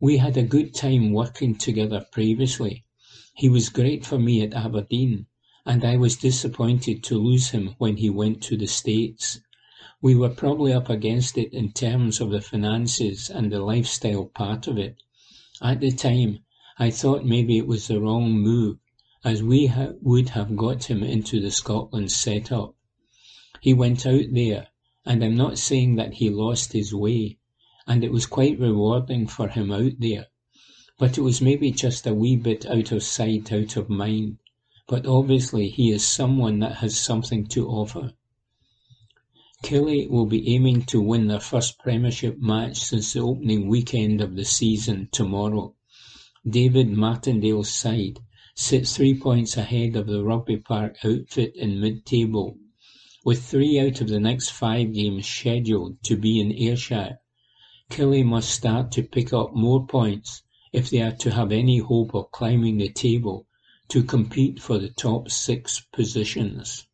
We 0.00 0.16
had 0.16 0.36
a 0.36 0.42
good 0.42 0.74
time 0.74 1.12
working 1.12 1.54
together 1.54 2.04
previously. 2.10 2.84
He 3.40 3.48
was 3.48 3.68
great 3.68 4.04
for 4.04 4.18
me 4.18 4.42
at 4.42 4.52
Aberdeen, 4.52 5.26
and 5.64 5.84
I 5.84 5.96
was 5.96 6.16
disappointed 6.16 7.04
to 7.04 7.18
lose 7.18 7.50
him 7.50 7.76
when 7.78 7.98
he 7.98 8.10
went 8.10 8.42
to 8.42 8.56
the 8.56 8.66
States. 8.66 9.38
We 10.02 10.16
were 10.16 10.28
probably 10.28 10.72
up 10.72 10.90
against 10.90 11.38
it 11.38 11.52
in 11.52 11.70
terms 11.70 12.20
of 12.20 12.30
the 12.30 12.40
finances 12.40 13.30
and 13.30 13.52
the 13.52 13.60
lifestyle 13.60 14.24
part 14.24 14.66
of 14.66 14.76
it. 14.76 14.96
At 15.62 15.78
the 15.78 15.92
time, 15.92 16.40
I 16.80 16.90
thought 16.90 17.24
maybe 17.24 17.56
it 17.58 17.68
was 17.68 17.86
the 17.86 18.00
wrong 18.00 18.32
move, 18.32 18.78
as 19.22 19.40
we 19.40 19.66
ha- 19.66 19.92
would 20.02 20.30
have 20.30 20.56
got 20.56 20.90
him 20.90 21.04
into 21.04 21.40
the 21.40 21.52
Scotland 21.52 22.10
set-up. 22.10 22.74
He 23.60 23.72
went 23.72 24.04
out 24.04 24.32
there, 24.32 24.66
and 25.06 25.22
I'm 25.22 25.36
not 25.36 25.58
saying 25.58 25.94
that 25.94 26.14
he 26.14 26.28
lost 26.28 26.72
his 26.72 26.92
way, 26.92 27.38
and 27.86 28.02
it 28.02 28.10
was 28.10 28.26
quite 28.26 28.58
rewarding 28.58 29.28
for 29.28 29.46
him 29.46 29.70
out 29.70 29.92
there, 30.00 30.26
but 30.98 31.16
it 31.16 31.20
was 31.20 31.40
maybe 31.40 31.70
just 31.70 32.06
a 32.06 32.12
wee 32.12 32.34
bit 32.34 32.66
out 32.66 32.90
of 32.90 33.02
sight, 33.02 33.52
out 33.52 33.76
of 33.76 33.88
mind. 33.88 34.36
But 34.88 35.06
obviously 35.06 35.68
he 35.68 35.92
is 35.92 36.04
someone 36.04 36.58
that 36.58 36.78
has 36.78 36.98
something 36.98 37.46
to 37.48 37.68
offer. 37.68 38.14
Killie 39.62 40.10
will 40.10 40.26
be 40.26 40.54
aiming 40.54 40.82
to 40.86 41.00
win 41.00 41.28
their 41.28 41.40
first 41.40 41.78
Premiership 41.78 42.38
match 42.38 42.78
since 42.78 43.12
the 43.12 43.20
opening 43.20 43.68
weekend 43.68 44.20
of 44.20 44.34
the 44.34 44.44
season 44.44 45.08
tomorrow. 45.12 45.74
David 46.48 46.88
Martindale's 46.88 47.72
side 47.72 48.18
sits 48.54 48.96
three 48.96 49.18
points 49.18 49.56
ahead 49.56 49.94
of 49.94 50.06
the 50.06 50.24
Rugby 50.24 50.56
Park 50.56 50.96
outfit 51.04 51.54
in 51.54 51.80
mid-table 51.80 52.58
with 53.24 53.44
three 53.44 53.78
out 53.78 54.00
of 54.00 54.08
the 54.08 54.18
next 54.18 54.50
five 54.50 54.94
games 54.94 55.26
scheduled 55.26 56.02
to 56.02 56.16
be 56.16 56.40
in 56.40 56.52
Ayrshire, 56.52 57.18
Killie 57.90 58.24
must 58.24 58.48
start 58.48 58.90
to 58.92 59.02
pick 59.02 59.32
up 59.32 59.54
more 59.54 59.86
points 59.86 60.42
if 60.72 60.90
they 60.90 61.00
are 61.00 61.12
to 61.12 61.30
have 61.30 61.52
any 61.52 61.78
hope 61.78 62.14
of 62.14 62.30
climbing 62.30 62.78
the 62.78 62.88
table 62.88 63.46
to 63.88 64.02
compete 64.02 64.60
for 64.60 64.78
the 64.78 64.90
top 64.90 65.30
six 65.30 65.80
positions. 65.92 66.86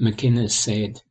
McInnes 0.00 0.50
said, 0.52 1.02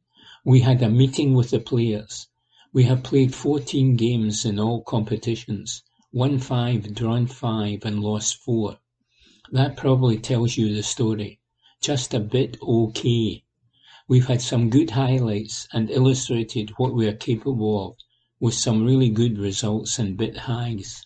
We 0.44 0.62
had 0.62 0.82
a 0.82 0.90
meeting 0.90 1.34
with 1.34 1.50
the 1.50 1.60
players. 1.60 2.28
We 2.72 2.84
have 2.84 3.04
played 3.04 3.34
14 3.34 3.96
games 3.96 4.46
in 4.46 4.60
all 4.60 4.82
competitions, 4.82 5.84
won 6.12 6.40
five, 6.40 6.94
drawn 6.94 7.28
five, 7.28 7.86
and 7.86 8.02
lost 8.02 8.38
four. 8.38 8.80
That 9.52 9.78
probably 9.78 10.18
tells 10.18 10.58
you 10.58 10.74
the 10.74 10.84
story. 10.84 11.40
Just 11.82 12.14
a 12.14 12.20
bit 12.20 12.58
okay 12.62 13.44
We've 14.10 14.28
had 14.28 14.42
some 14.42 14.70
good 14.70 14.92
highlights 14.92 15.68
and 15.74 15.92
illustrated 15.92 16.70
what 16.78 16.94
we 16.94 17.10
are 17.10 17.14
capable 17.14 17.90
of 17.90 17.98
with 18.40 18.54
some 18.54 18.86
really 18.86 19.10
good 19.10 19.38
results 19.38 20.00
and 20.00 20.16
bit 20.16 20.38
highs. 20.38 21.06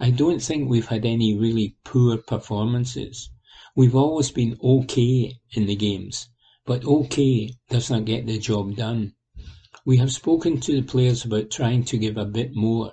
I 0.00 0.10
don't 0.10 0.42
think 0.42 0.68
we've 0.68 0.88
had 0.88 1.04
any 1.04 1.36
really 1.36 1.76
poor 1.84 2.18
performances. 2.18 3.30
We've 3.76 3.94
always 3.94 4.30
been 4.30 4.58
okay 4.62 5.38
in 5.52 5.66
the 5.66 5.76
games, 5.76 6.28
but 6.66 6.84
okay 6.84 7.54
does 7.68 7.90
not 7.90 8.04
get 8.04 8.26
the 8.26 8.38
job 8.38 8.76
done. 8.76 9.14
We 9.84 9.98
have 9.98 10.12
spoken 10.12 10.60
to 10.60 10.72
the 10.72 10.82
players 10.82 11.24
about 11.24 11.50
trying 11.50 11.84
to 11.84 11.98
give 11.98 12.16
a 12.16 12.24
bit 12.24 12.54
more, 12.54 12.92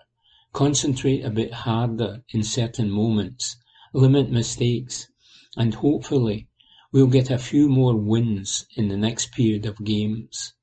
concentrate 0.54 1.26
a 1.26 1.30
bit 1.30 1.54
harder 1.54 2.24
in 2.30 2.44
certain 2.44 2.90
moments, 2.90 3.58
limit 3.94 4.30
mistakes, 4.30 5.08
and 5.58 5.74
hopefully 5.74 6.50
We'll 6.94 7.08
get 7.08 7.32
a 7.32 7.38
few 7.38 7.70
more 7.70 7.96
wins 7.96 8.66
in 8.76 8.90
the 8.90 8.98
next 8.98 9.32
period 9.32 9.66
of 9.66 9.82
games. 9.82 10.54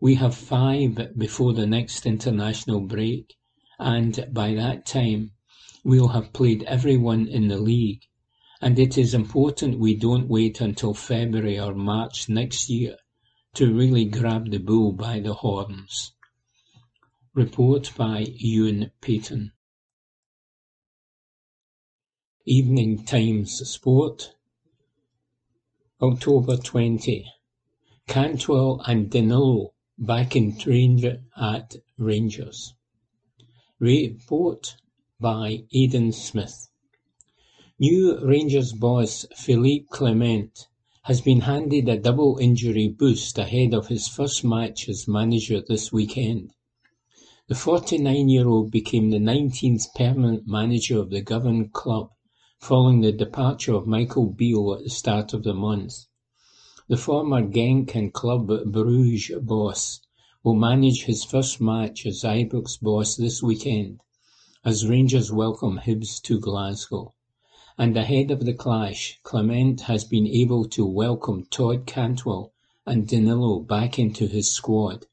We 0.00 0.14
have 0.14 0.34
five 0.34 1.12
before 1.14 1.52
the 1.52 1.66
next 1.66 2.06
international 2.06 2.80
break, 2.80 3.34
and 3.78 4.28
by 4.32 4.54
that 4.54 4.86
time 4.86 5.32
we'll 5.88 6.08
have 6.08 6.34
played 6.34 6.62
everyone 6.64 7.26
in 7.26 7.48
the 7.48 7.56
league, 7.56 8.02
and 8.60 8.78
it 8.78 8.98
is 8.98 9.14
important 9.14 9.78
we 9.78 9.96
don't 9.96 10.28
wait 10.28 10.60
until 10.60 10.92
February 10.92 11.58
or 11.58 11.74
March 11.74 12.28
next 12.28 12.68
year 12.68 12.94
to 13.54 13.74
really 13.74 14.04
grab 14.04 14.50
the 14.50 14.58
bull 14.58 14.92
by 14.92 15.18
the 15.18 15.32
horns. 15.32 16.12
Report 17.32 17.90
by 17.96 18.26
Ewan 18.36 18.90
Payton. 19.00 19.52
Evening 22.44 23.02
Times 23.06 23.66
Sport 23.66 24.34
October 26.02 26.58
20. 26.58 27.24
Cantwell 28.06 28.82
and 28.86 29.08
Danilo 29.08 29.72
back 29.96 30.36
in 30.36 30.58
training 30.58 31.24
at 31.40 31.76
Rangers. 31.96 32.74
Report 33.80 34.76
by 35.20 35.64
Aidan 35.72 36.12
Smith. 36.12 36.68
New 37.76 38.24
Rangers 38.24 38.72
boss 38.72 39.26
Philippe 39.34 39.86
Clement 39.90 40.68
has 41.02 41.20
been 41.20 41.40
handed 41.40 41.88
a 41.88 41.98
double 41.98 42.38
injury 42.38 42.86
boost 42.86 43.36
ahead 43.36 43.74
of 43.74 43.88
his 43.88 44.06
first 44.06 44.44
match 44.44 44.88
as 44.88 45.08
manager 45.08 45.60
this 45.60 45.92
weekend. 45.92 46.52
The 47.48 47.56
49-year-old 47.56 48.70
became 48.70 49.10
the 49.10 49.18
19th 49.18 49.92
permanent 49.96 50.46
manager 50.46 51.00
of 51.00 51.10
the 51.10 51.20
Govan 51.20 51.70
club 51.70 52.12
following 52.60 53.00
the 53.00 53.10
departure 53.10 53.74
of 53.74 53.88
Michael 53.88 54.26
Beale 54.26 54.74
at 54.74 54.84
the 54.84 54.90
start 54.90 55.34
of 55.34 55.42
the 55.42 55.54
month. 55.54 56.06
The 56.86 56.96
former 56.96 57.42
Genk 57.42 57.96
and 57.96 58.14
Club 58.14 58.46
Bruges 58.66 59.32
boss 59.40 60.00
will 60.44 60.54
manage 60.54 61.06
his 61.06 61.24
first 61.24 61.60
match 61.60 62.06
as 62.06 62.22
Ibrox 62.22 62.80
boss 62.80 63.16
this 63.16 63.42
weekend 63.42 63.98
as 64.64 64.84
Rangers 64.84 65.30
welcome 65.30 65.78
Hibs 65.78 66.20
to 66.22 66.40
Glasgow. 66.40 67.14
And 67.78 67.96
ahead 67.96 68.32
of 68.32 68.44
the 68.44 68.52
clash, 68.52 69.20
Clement 69.22 69.82
has 69.82 70.02
been 70.04 70.26
able 70.26 70.64
to 70.70 70.84
welcome 70.84 71.46
Todd 71.48 71.86
Cantwell 71.86 72.52
and 72.84 73.06
Danilo 73.06 73.60
back 73.60 74.00
into 74.00 74.26
his 74.26 74.50
squad 74.50 75.06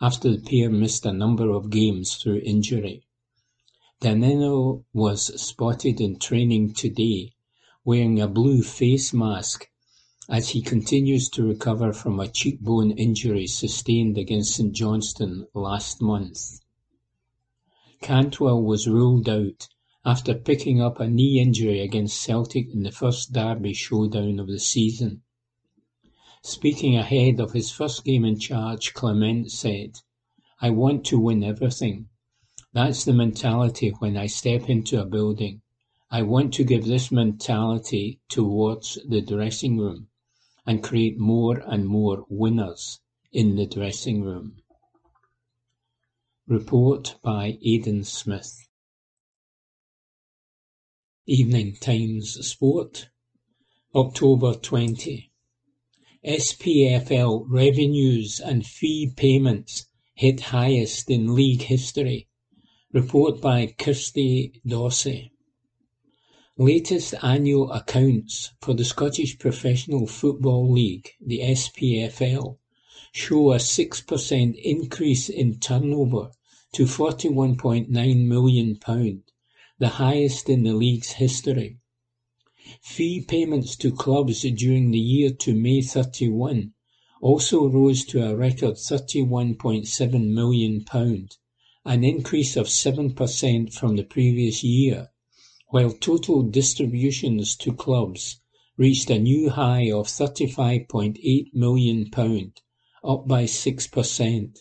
after 0.00 0.30
the 0.30 0.40
pair 0.40 0.68
missed 0.68 1.06
a 1.06 1.12
number 1.12 1.48
of 1.48 1.70
games 1.70 2.16
through 2.16 2.42
injury. 2.44 3.04
Danilo 4.00 4.84
was 4.92 5.40
spotted 5.40 6.00
in 6.00 6.18
training 6.18 6.74
today 6.74 7.34
wearing 7.84 8.20
a 8.20 8.26
blue 8.26 8.62
face 8.62 9.12
mask 9.12 9.68
as 10.28 10.50
he 10.50 10.60
continues 10.60 11.28
to 11.30 11.44
recover 11.44 11.92
from 11.92 12.18
a 12.18 12.26
cheekbone 12.26 12.90
injury 12.90 13.46
sustained 13.46 14.18
against 14.18 14.54
St 14.56 14.72
Johnstone 14.72 15.46
last 15.54 16.02
month. 16.02 16.58
Cantwell 18.00 18.62
was 18.62 18.86
ruled 18.86 19.28
out 19.28 19.68
after 20.04 20.32
picking 20.32 20.80
up 20.80 21.00
a 21.00 21.08
knee 21.08 21.40
injury 21.40 21.80
against 21.80 22.22
Celtic 22.22 22.72
in 22.72 22.84
the 22.84 22.92
first 22.92 23.32
derby 23.32 23.72
showdown 23.72 24.38
of 24.38 24.46
the 24.46 24.60
season. 24.60 25.22
Speaking 26.42 26.96
ahead 26.96 27.40
of 27.40 27.52
his 27.52 27.72
first 27.72 28.04
game 28.04 28.24
in 28.24 28.38
charge, 28.38 28.94
Clement 28.94 29.50
said, 29.50 30.00
I 30.60 30.70
want 30.70 31.04
to 31.06 31.18
win 31.18 31.42
everything. 31.42 32.08
That's 32.72 33.04
the 33.04 33.12
mentality 33.12 33.90
when 33.98 34.16
I 34.16 34.26
step 34.26 34.70
into 34.70 35.00
a 35.00 35.04
building. 35.04 35.62
I 36.10 36.22
want 36.22 36.54
to 36.54 36.64
give 36.64 36.86
this 36.86 37.10
mentality 37.10 38.20
towards 38.28 38.98
the 39.06 39.20
dressing 39.20 39.76
room 39.76 40.08
and 40.64 40.82
create 40.82 41.18
more 41.18 41.58
and 41.66 41.86
more 41.86 42.24
winners 42.28 43.00
in 43.32 43.56
the 43.56 43.66
dressing 43.66 44.22
room. 44.22 44.62
Report 46.50 47.16
by 47.22 47.58
Aidan 47.62 48.04
Smith. 48.04 48.66
Evening 51.26 51.76
Times 51.76 52.38
Sport, 52.40 53.10
October 53.94 54.54
20. 54.54 55.30
SPFL 56.24 57.44
revenues 57.50 58.40
and 58.40 58.64
fee 58.64 59.12
payments 59.14 59.88
hit 60.14 60.40
highest 60.40 61.10
in 61.10 61.34
league 61.34 61.64
history. 61.64 62.28
Report 62.94 63.42
by 63.42 63.66
Kirsty 63.66 64.62
Dorsey. 64.66 65.30
Latest 66.56 67.14
annual 67.22 67.70
accounts 67.72 68.54
for 68.62 68.72
the 68.72 68.86
Scottish 68.86 69.38
Professional 69.38 70.06
Football 70.06 70.72
League, 70.72 71.10
the 71.20 71.40
SPFL, 71.40 72.56
show 73.12 73.52
a 73.52 73.56
6% 73.56 74.54
increase 74.62 75.28
in 75.28 75.60
turnover 75.60 76.30
to 76.72 76.84
£41.9 76.84 78.26
million, 78.26 78.78
the 79.78 79.88
highest 79.88 80.48
in 80.48 80.62
the 80.64 80.74
league's 80.74 81.12
history. 81.12 81.78
Fee 82.82 83.20
payments 83.22 83.76
to 83.76 83.90
clubs 83.90 84.42
during 84.42 84.90
the 84.90 84.98
year 84.98 85.30
to 85.30 85.54
May 85.54 85.80
31 85.80 86.74
also 87.20 87.66
rose 87.66 88.04
to 88.04 88.22
a 88.22 88.36
record 88.36 88.74
£31.7 88.74 90.28
million, 90.28 90.84
an 91.84 92.04
increase 92.04 92.56
of 92.56 92.66
7% 92.66 93.72
from 93.72 93.96
the 93.96 94.04
previous 94.04 94.62
year, 94.62 95.08
while 95.68 95.90
total 95.90 96.42
distributions 96.42 97.56
to 97.56 97.72
clubs 97.72 98.40
reached 98.76 99.10
a 99.10 99.18
new 99.18 99.50
high 99.50 99.90
of 99.90 100.06
£35.8 100.06 101.54
million, 101.54 102.10
up 103.02 103.26
by 103.26 103.44
6%. 103.44 104.58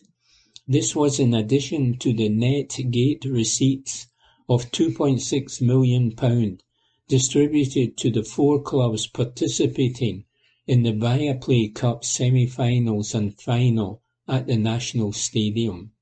This 0.69 0.93
was 0.93 1.17
in 1.17 1.33
addition 1.33 1.97
to 1.99 2.11
the 2.11 2.27
net 2.27 2.77
gate 2.91 3.23
receipts 3.23 4.07
of 4.49 4.69
£2.6 4.71 5.61
million 5.61 6.59
distributed 7.07 7.95
to 7.95 8.11
the 8.11 8.23
four 8.23 8.61
clubs 8.61 9.07
participating 9.07 10.25
in 10.67 10.83
the 10.83 10.91
Viaplay 10.91 11.73
Cup 11.73 12.03
semi-finals 12.03 13.15
and 13.15 13.39
final 13.39 14.01
at 14.27 14.47
the 14.47 14.57
National 14.57 15.13
Stadium. 15.13 15.93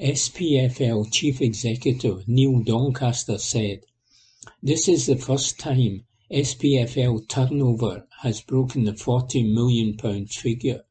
SPFL 0.00 1.12
Chief 1.12 1.40
Executive 1.40 2.26
Neil 2.26 2.58
Doncaster 2.58 3.38
said, 3.38 3.84
This 4.60 4.88
is 4.88 5.06
the 5.06 5.14
first 5.14 5.60
time 5.60 6.06
SPFL 6.32 7.28
turnover 7.28 8.08
has 8.22 8.40
broken 8.40 8.82
the 8.82 8.92
£40 8.94 9.48
million 9.54 10.26
figure 10.26 10.82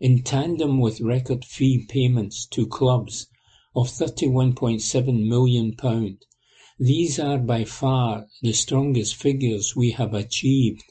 in 0.00 0.22
tandem 0.22 0.80
with 0.80 1.00
record 1.00 1.44
fee 1.44 1.86
payments 1.88 2.46
to 2.46 2.66
clubs 2.66 3.28
of 3.76 3.88
£31.7 3.88 5.28
million. 5.28 6.18
These 6.80 7.18
are 7.20 7.38
by 7.38 7.64
far 7.64 8.26
the 8.42 8.52
strongest 8.52 9.14
figures 9.14 9.76
we 9.76 9.92
have 9.92 10.12
achieved 10.12 10.82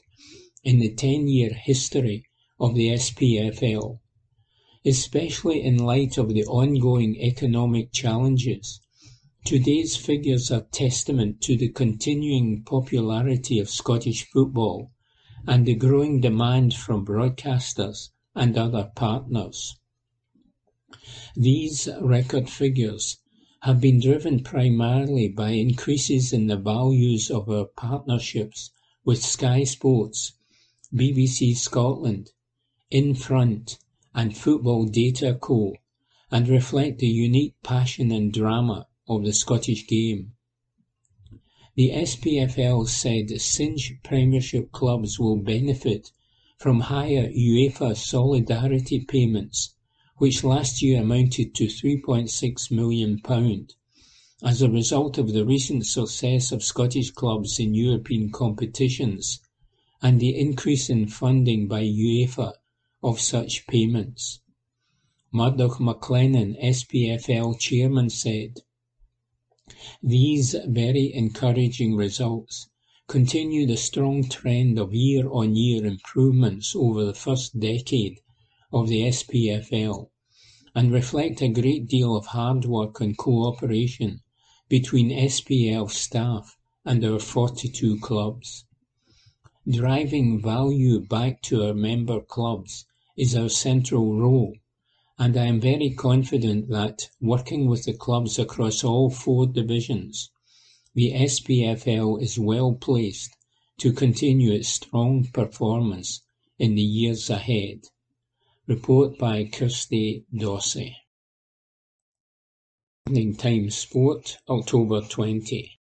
in 0.62 0.78
the 0.78 0.94
10-year 0.94 1.52
history 1.52 2.24
of 2.58 2.74
the 2.74 2.88
SPFL, 2.88 3.98
especially 4.86 5.62
in 5.62 5.76
light 5.76 6.16
of 6.16 6.32
the 6.32 6.44
ongoing 6.44 7.16
economic 7.16 7.92
challenges. 7.92 8.80
Today's 9.44 9.96
figures 9.96 10.50
are 10.50 10.66
testament 10.72 11.42
to 11.42 11.58
the 11.58 11.68
continuing 11.68 12.62
popularity 12.62 13.58
of 13.58 13.68
Scottish 13.68 14.24
football 14.24 14.92
and 15.46 15.66
the 15.66 15.74
growing 15.74 16.22
demand 16.22 16.72
from 16.72 17.04
broadcasters 17.04 18.08
and 18.34 18.58
other 18.58 18.90
partners. 18.94 19.76
These 21.36 21.88
record 22.00 22.48
figures 22.48 23.18
have 23.60 23.80
been 23.80 24.00
driven 24.00 24.42
primarily 24.42 25.28
by 25.28 25.50
increases 25.50 26.32
in 26.32 26.46
the 26.48 26.56
values 26.56 27.30
of 27.30 27.48
our 27.48 27.64
partnerships 27.64 28.70
with 29.04 29.22
Sky 29.22 29.64
Sports, 29.64 30.32
BBC 30.92 31.56
Scotland, 31.56 32.32
Infront, 32.90 33.78
and 34.14 34.36
Football 34.36 34.84
Data 34.86 35.36
Co, 35.40 35.74
and 36.30 36.48
reflect 36.48 36.98
the 36.98 37.08
unique 37.08 37.54
passion 37.62 38.12
and 38.12 38.32
drama 38.32 38.86
of 39.08 39.24
the 39.24 39.32
Scottish 39.32 39.86
game. 39.86 40.32
The 41.74 41.90
SPFL 41.90 42.86
said 42.86 43.40
Cinch 43.40 43.94
Premiership 44.02 44.70
clubs 44.70 45.18
will 45.18 45.36
benefit 45.36 46.12
from 46.56 46.80
higher 46.80 47.28
UEFA 47.30 47.96
solidarity 47.96 49.00
payments, 49.00 49.74
which 50.18 50.44
last 50.44 50.80
year 50.82 51.00
amounted 51.02 51.54
to 51.54 51.64
£3.6 51.64 52.70
million, 52.70 53.20
as 54.42 54.62
a 54.62 54.70
result 54.70 55.18
of 55.18 55.32
the 55.32 55.44
recent 55.44 55.86
success 55.86 56.52
of 56.52 56.62
Scottish 56.62 57.10
clubs 57.10 57.58
in 57.58 57.74
European 57.74 58.30
competitions 58.30 59.40
and 60.02 60.20
the 60.20 60.38
increase 60.38 60.90
in 60.90 61.08
funding 61.08 61.66
by 61.66 61.82
UEFA 61.82 62.52
of 63.02 63.20
such 63.20 63.66
payments. 63.66 64.40
Murdoch 65.32 65.78
McLennan, 65.78 66.62
SPFL 66.62 67.58
chairman, 67.58 68.10
said, 68.10 68.60
These 70.02 70.54
very 70.66 71.12
encouraging 71.12 71.96
results 71.96 72.68
continue 73.06 73.66
the 73.66 73.76
strong 73.76 74.26
trend 74.28 74.78
of 74.78 74.94
year-on-year 74.94 75.84
improvements 75.84 76.74
over 76.74 77.04
the 77.04 77.12
first 77.12 77.60
decade 77.60 78.18
of 78.72 78.88
the 78.88 79.02
SPFL 79.02 80.08
and 80.74 80.90
reflect 80.90 81.42
a 81.42 81.48
great 81.48 81.86
deal 81.86 82.16
of 82.16 82.26
hard 82.26 82.64
work 82.64 83.00
and 83.00 83.18
cooperation 83.18 84.20
between 84.68 85.10
SPL 85.10 85.90
staff 85.90 86.56
and 86.84 87.04
our 87.04 87.18
42 87.18 88.00
clubs. 88.00 88.64
Driving 89.70 90.40
value 90.42 91.00
back 91.00 91.42
to 91.42 91.62
our 91.62 91.74
member 91.74 92.20
clubs 92.20 92.86
is 93.16 93.36
our 93.36 93.50
central 93.50 94.18
role, 94.18 94.54
and 95.18 95.36
I 95.36 95.44
am 95.44 95.60
very 95.60 95.90
confident 95.90 96.68
that, 96.70 97.10
working 97.20 97.66
with 97.66 97.84
the 97.84 97.92
clubs 97.92 98.38
across 98.38 98.82
all 98.82 99.10
four 99.10 99.46
divisions, 99.46 100.30
the 100.94 101.12
SPFL 101.12 102.22
is 102.22 102.38
well 102.38 102.72
placed 102.72 103.36
to 103.78 103.92
continue 103.92 104.52
its 104.52 104.68
strong 104.68 105.24
performance 105.32 106.22
in 106.58 106.76
the 106.76 106.82
years 106.82 107.28
ahead. 107.28 107.80
Report 108.68 109.18
by 109.18 109.44
Kirsty 109.44 110.24
Dorsey. 110.32 110.96
Evening 113.08 113.34
Times 113.34 113.76
Sport, 113.76 114.38
October 114.48 115.00
20. 115.02 115.78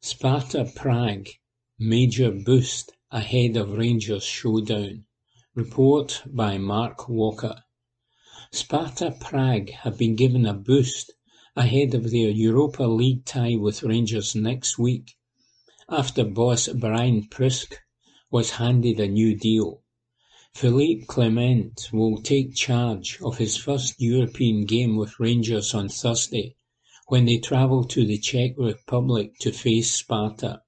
Sparta 0.00 0.70
Prague, 0.74 1.28
major 1.78 2.32
boost 2.32 2.92
ahead 3.12 3.56
of 3.56 3.78
Rangers 3.78 4.24
showdown. 4.24 5.04
Report 5.54 6.22
by 6.26 6.58
Mark 6.58 7.08
Walker. 7.08 7.62
Sparta 8.50 9.16
Prague 9.20 9.70
have 9.70 9.96
been 9.96 10.16
given 10.16 10.44
a 10.44 10.54
boost 10.54 11.12
ahead 11.56 11.94
of 11.94 12.12
their 12.12 12.30
Europa 12.30 12.84
League 12.84 13.24
tie 13.24 13.56
with 13.56 13.82
Rangers 13.82 14.36
next 14.36 14.78
week, 14.78 15.16
after 15.88 16.22
boss 16.22 16.68
Brian 16.68 17.26
Priske 17.28 17.74
was 18.30 18.52
handed 18.52 19.00
a 19.00 19.08
new 19.08 19.36
deal. 19.36 19.82
Philippe 20.54 21.06
Clement 21.06 21.88
will 21.92 22.22
take 22.22 22.54
charge 22.54 23.18
of 23.20 23.38
his 23.38 23.56
first 23.56 24.00
European 24.00 24.64
game 24.64 24.96
with 24.96 25.18
Rangers 25.18 25.74
on 25.74 25.88
Thursday, 25.88 26.54
when 27.08 27.24
they 27.24 27.38
travel 27.38 27.82
to 27.82 28.06
the 28.06 28.18
Czech 28.18 28.52
Republic 28.56 29.32
to 29.40 29.50
face 29.50 29.90
Sparta. 29.90 30.62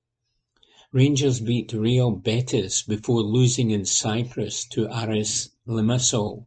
Rangers 0.91 1.39
beat 1.39 1.73
Real 1.73 2.11
Betis 2.11 2.83
before 2.83 3.23
losing 3.23 3.71
in 3.71 3.85
Cyprus 3.85 4.67
to 4.71 4.89
Aris 4.89 5.51
Limassol, 5.65 6.47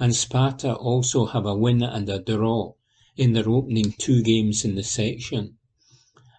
and 0.00 0.16
Sparta 0.16 0.74
also 0.74 1.26
have 1.26 1.44
a 1.44 1.54
win 1.54 1.82
and 1.82 2.08
a 2.08 2.18
draw 2.18 2.72
in 3.18 3.32
their 3.32 3.48
opening 3.48 3.92
two 3.98 4.22
games 4.22 4.64
in 4.64 4.76
the 4.76 4.82
section, 4.84 5.58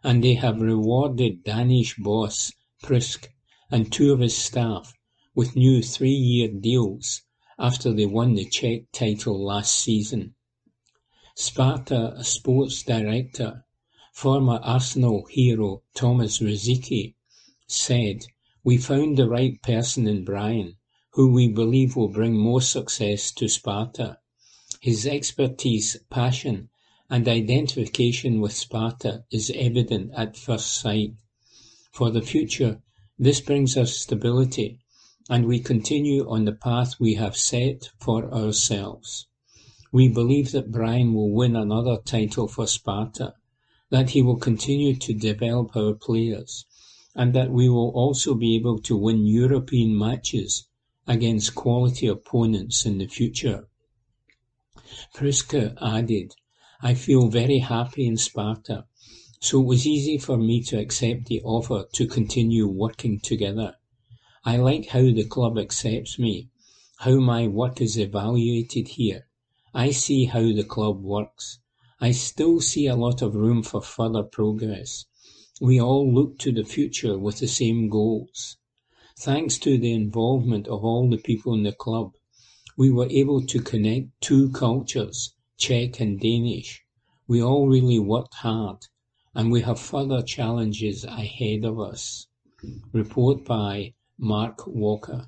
and 0.02 0.24
they 0.24 0.36
have 0.36 0.62
rewarded 0.62 1.44
Danish 1.44 1.98
boss 1.98 2.54
Priske 2.82 3.28
and 3.70 3.92
two 3.92 4.14
of 4.14 4.22
his 4.22 4.38
staff 4.38 4.94
with 5.36 5.58
new 5.58 5.84
three-year 5.84 6.48
deals 6.48 7.22
after 7.60 7.92
they 7.92 8.06
won 8.06 8.36
the 8.36 8.46
Czech 8.46 8.90
title 8.94 9.44
last 9.44 9.78
season. 9.78 10.34
Sparta 11.36 12.24
sports 12.24 12.82
director, 12.84 13.66
former 14.14 14.62
Arsenal 14.64 15.26
hero 15.30 15.84
Thomas 15.94 16.40
Rosicky, 16.40 17.16
said, 17.68 18.26
We 18.64 18.78
found 18.78 19.18
the 19.18 19.28
right 19.28 19.62
person 19.62 20.08
in 20.08 20.24
Brian, 20.24 20.78
who 21.12 21.34
we 21.34 21.50
believe 21.50 21.98
will 21.98 22.08
bring 22.08 22.38
more 22.38 22.62
success 22.62 23.34
to 23.34 23.50
Sparta. 23.50 24.19
His 24.82 25.06
expertise, 25.06 25.98
passion, 26.10 26.70
and 27.10 27.28
identification 27.28 28.40
with 28.40 28.54
Sparta 28.54 29.26
is 29.30 29.52
evident 29.54 30.12
at 30.16 30.38
first 30.38 30.80
sight. 30.80 31.16
For 31.92 32.10
the 32.10 32.22
future, 32.22 32.82
this 33.18 33.42
brings 33.42 33.76
us 33.76 33.98
stability, 33.98 34.80
and 35.30 35.46
we 35.46 35.60
continue 35.60 36.30
on 36.30 36.46
the 36.46 36.54
path 36.54 36.98
we 36.98 37.16
have 37.16 37.36
set 37.36 37.90
for 38.00 38.34
ourselves. 38.34 39.28
We 39.92 40.08
believe 40.08 40.54
that 40.54 40.72
Brian 40.72 41.14
will 41.14 41.32
win 41.32 41.58
another 41.58 41.98
title 41.98 42.48
for 42.48 42.66
Sparta, 42.66 43.34
that 43.90 44.12
he 44.12 44.22
will 44.22 44.38
continue 44.38 44.96
to 44.96 45.14
develop 45.14 45.76
our 45.76 45.94
players, 45.94 46.66
and 47.14 47.34
that 47.34 47.52
we 47.52 47.68
will 47.68 47.90
also 47.90 48.34
be 48.34 48.56
able 48.56 48.80
to 48.84 48.96
win 48.96 49.26
European 49.26 49.98
matches 49.98 50.68
against 51.06 51.54
quality 51.54 52.08
opponents 52.08 52.86
in 52.86 52.98
the 53.00 53.08
future. 53.08 53.68
Priske 55.14 55.76
added, 55.82 56.36
I 56.82 56.94
feel 56.94 57.28
very 57.28 57.60
happy 57.60 58.06
in 58.06 58.18
Sparta, 58.18 58.86
so 59.40 59.62
it 59.62 59.66
was 59.66 59.86
easy 59.86 60.18
for 60.18 60.38
me 60.38 60.64
to 60.64 60.80
accept 60.80 61.26
the 61.26 61.42
offer 61.44 61.86
to 61.94 62.08
continue 62.08 62.68
working 62.68 63.20
together. 63.20 63.76
I 64.44 64.58
like 64.58 64.88
how 64.88 65.02
the 65.02 65.26
club 65.26 65.58
accepts 65.58 66.18
me, 66.18 66.50
how 66.98 67.20
my 67.20 67.48
work 67.48 67.82
is 67.82 67.98
evaluated 67.98 68.88
here, 68.88 69.28
I 69.74 69.92
see 69.92 70.26
how 70.26 70.42
the 70.52 70.64
club 70.64 71.04
works. 71.04 71.60
I 72.02 72.10
still 72.10 72.60
see 72.60 72.88
a 72.88 72.96
lot 72.96 73.22
of 73.22 73.36
room 73.36 73.62
for 73.62 73.84
further 73.84 74.24
progress. 74.24 75.06
We 75.62 75.80
all 75.80 76.12
look 76.12 76.40
to 76.40 76.52
the 76.52 76.64
future 76.64 77.20
with 77.20 77.38
the 77.38 77.48
same 77.48 77.88
goals. 77.88 78.58
Thanks 79.20 79.60
to 79.60 79.78
the 79.78 79.94
involvement 79.94 80.68
of 80.68 80.84
all 80.84 81.08
the 81.08 81.20
people 81.20 81.54
in 81.54 81.62
the 81.62 81.72
club, 81.72 82.14
we 82.80 82.90
were 82.90 83.08
able 83.10 83.46
to 83.46 83.60
connect 83.60 84.08
two 84.22 84.50
cultures, 84.52 85.36
Czech 85.58 86.00
and 86.00 86.18
Danish. 86.18 86.82
We 87.28 87.44
all 87.44 87.68
really 87.68 88.00
worked 88.00 88.36
hard, 88.36 88.88
and 89.36 89.52
we 89.52 89.60
have 89.64 89.78
further 89.78 90.22
challenges 90.22 91.04
ahead 91.04 91.66
of 91.66 91.78
us. 91.78 92.28
Report 92.94 93.44
by 93.44 93.96
Mark 94.18 94.66
Walker. 94.66 95.28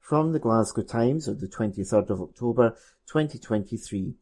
From 0.00 0.32
the 0.32 0.40
Glasgow 0.40 0.82
Times 0.82 1.28
of 1.28 1.38
the 1.38 1.46
23rd 1.46 2.10
of 2.10 2.20
October 2.20 2.70
2023. 3.06 4.16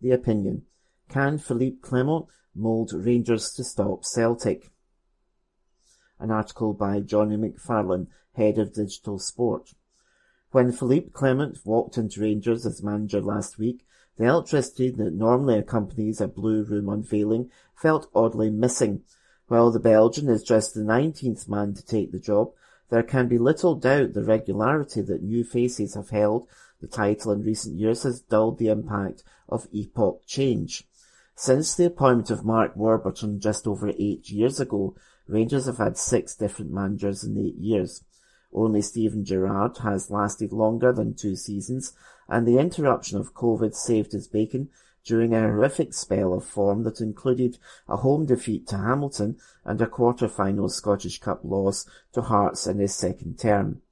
The 0.00 0.12
opinion. 0.12 0.62
Can 1.08 1.38
Philippe 1.38 1.78
Clement 1.82 2.26
mould 2.54 2.92
Rangers 2.92 3.52
to 3.54 3.64
stop 3.64 4.04
Celtic? 4.04 4.70
An 6.20 6.30
article 6.30 6.72
by 6.72 7.00
Johnny 7.00 7.36
McFarlane, 7.36 8.06
Head 8.36 8.58
of 8.58 8.74
Digital 8.74 9.18
Sport. 9.18 9.72
When 10.52 10.70
Philippe 10.70 11.12
Clement 11.14 11.58
walked 11.64 11.96
into 11.96 12.20
Rangers 12.20 12.66
as 12.66 12.82
manager 12.82 13.22
last 13.22 13.58
week, 13.58 13.86
the 14.18 14.26
electricity 14.26 14.90
that 14.90 15.14
normally 15.14 15.58
accompanies 15.58 16.20
a 16.20 16.28
Blue 16.28 16.62
Room 16.62 16.90
unveiling 16.90 17.50
felt 17.74 18.10
oddly 18.14 18.50
missing. 18.50 19.02
While 19.48 19.70
the 19.70 19.80
Belgian 19.80 20.28
is 20.28 20.42
just 20.42 20.74
the 20.74 20.82
19th 20.82 21.48
man 21.48 21.72
to 21.72 21.82
take 21.82 22.12
the 22.12 22.18
job, 22.18 22.52
there 22.90 23.02
can 23.02 23.28
be 23.28 23.38
little 23.38 23.74
doubt 23.74 24.12
the 24.12 24.22
regularity 24.22 25.00
that 25.00 25.22
new 25.22 25.42
faces 25.42 25.94
have 25.94 26.10
held 26.10 26.46
the 26.82 26.86
title 26.86 27.32
in 27.32 27.42
recent 27.42 27.78
years 27.78 28.02
has 28.02 28.20
dulled 28.20 28.58
the 28.58 28.68
impact 28.68 29.22
of 29.48 29.68
epoch 29.72 30.20
change. 30.26 30.86
Since 31.34 31.76
the 31.76 31.86
appointment 31.86 32.30
of 32.30 32.44
Mark 32.44 32.76
Warburton 32.76 33.40
just 33.40 33.66
over 33.66 33.88
eight 33.88 34.28
years 34.28 34.60
ago, 34.60 34.96
Rangers 35.26 35.64
have 35.64 35.78
had 35.78 35.96
six 35.96 36.34
different 36.34 36.72
managers 36.72 37.24
in 37.24 37.38
eight 37.38 37.56
years. 37.56 38.04
Only 38.52 38.82
Steven 38.82 39.24
Gerrard 39.24 39.78
has 39.78 40.10
lasted 40.10 40.52
longer 40.52 40.92
than 40.92 41.14
two 41.14 41.36
seasons, 41.36 41.94
and 42.28 42.46
the 42.46 42.58
interruption 42.58 43.18
of 43.18 43.34
COVID 43.34 43.74
saved 43.74 44.12
his 44.12 44.28
bacon 44.28 44.68
during 45.04 45.34
a 45.34 45.40
horrific 45.40 45.94
spell 45.94 46.32
of 46.32 46.44
form 46.44 46.84
that 46.84 47.00
included 47.00 47.58
a 47.88 47.96
home 47.96 48.26
defeat 48.26 48.68
to 48.68 48.76
Hamilton 48.76 49.36
and 49.64 49.80
a 49.80 49.86
quarter-final 49.86 50.68
Scottish 50.68 51.18
Cup 51.18 51.40
loss 51.42 51.86
to 52.12 52.22
Hearts 52.22 52.66
in 52.66 52.78
his 52.78 52.94
second 52.94 53.38
term. 53.38 53.82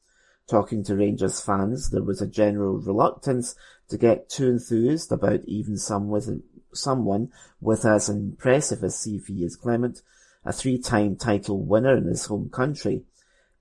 Talking 0.47 0.85
to 0.85 0.97
Rangers 0.97 1.41
fans, 1.41 1.91
there 1.91 2.03
was 2.03 2.21
a 2.21 2.27
general 2.27 2.79
reluctance 2.79 3.55
to 3.89 3.97
get 3.97 4.29
too 4.29 4.49
enthused 4.49 5.11
about 5.11 5.45
even 5.45 5.77
some 5.77 6.09
with, 6.09 6.43
someone 6.73 7.31
with 7.61 7.85
as 7.85 8.09
impressive 8.09 8.83
a 8.83 8.87
CV 8.87 9.45
as 9.45 9.57
Clement, 9.57 10.03
a 10.45 10.53
three-time 10.53 11.17
title 11.17 11.63
winner 11.63 11.97
in 11.97 12.05
his 12.05 12.27
home 12.27 12.51
country. 12.51 13.05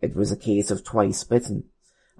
It 0.01 0.15
was 0.15 0.31
a 0.31 0.37
case 0.37 0.71
of 0.71 0.83
twice 0.83 1.23
bitten. 1.23 1.65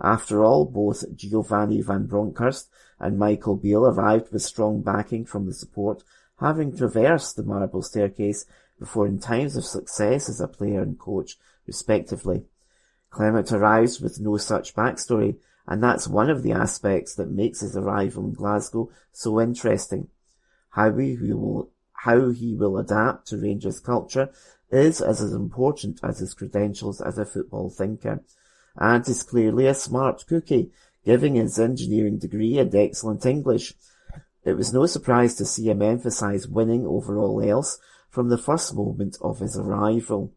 After 0.02 0.44
all, 0.44 0.66
both 0.66 1.16
Giovanni 1.16 1.82
van 1.82 2.06
Bronckhorst 2.08 2.70
and 3.00 3.18
Michael 3.18 3.56
Beale 3.56 3.88
arrived 3.88 4.32
with 4.32 4.42
strong 4.42 4.82
backing 4.82 5.26
from 5.26 5.46
the 5.46 5.54
support, 5.54 6.04
having 6.40 6.76
traversed 6.76 7.36
the 7.36 7.44
marble 7.44 7.82
staircase 7.82 8.46
before 8.80 9.08
in 9.08 9.20
times 9.20 9.58
of 9.58 9.66
success 9.66 10.30
as 10.30 10.40
a 10.40 10.48
player 10.48 10.82
and 10.82 10.98
coach, 10.98 11.38
respectively. 11.68 12.46
Clement 13.10 13.52
arrives 13.52 14.00
with 14.00 14.20
no 14.20 14.38
such 14.38 14.76
backstory, 14.76 15.38
and 15.68 15.84
that's 15.84 16.08
one 16.08 16.30
of 16.30 16.44
the 16.44 16.52
aspects 16.52 17.16
that 17.16 17.30
makes 17.30 17.60
his 17.60 17.76
arrival 17.76 18.26
in 18.26 18.34
Glasgow 18.34 18.90
so 19.12 19.42
interesting. 19.42 20.08
How 20.70 20.96
he 20.96 21.18
will, 21.18 21.70
how 21.94 22.30
he 22.30 22.56
will 22.56 22.78
adapt 22.78 23.28
to 23.28 23.38
Rangers 23.38 23.80
culture 23.80 24.30
is 24.72 25.02
as 25.02 25.22
important 25.22 26.00
as 26.04 26.20
his 26.20 26.34
credentials 26.34 27.02
as 27.02 27.18
a 27.18 27.26
football 27.26 27.70
thinker 27.70 28.24
and 28.76 29.08
is 29.08 29.24
clearly 29.24 29.66
a 29.66 29.74
smart 29.74 30.26
cookie, 30.28 30.72
giving 31.06 31.36
his 31.36 31.60
engineering 31.60 32.18
degree 32.18 32.58
and 32.58 32.74
excellent 32.74 33.26
English. 33.26 33.74
It 34.46 34.54
was 34.54 34.74
no 34.74 34.86
surprise 34.86 35.36
to 35.36 35.46
see 35.46 35.70
him 35.70 35.82
emphasize 35.82 36.48
winning 36.48 36.86
over 36.86 37.18
all 37.18 37.42
else 37.42 37.80
from 38.10 38.30
the 38.30 38.38
first 38.38 38.74
moment 38.74 39.18
of 39.22 39.40
his 39.40 39.58
arrival, 39.58 40.34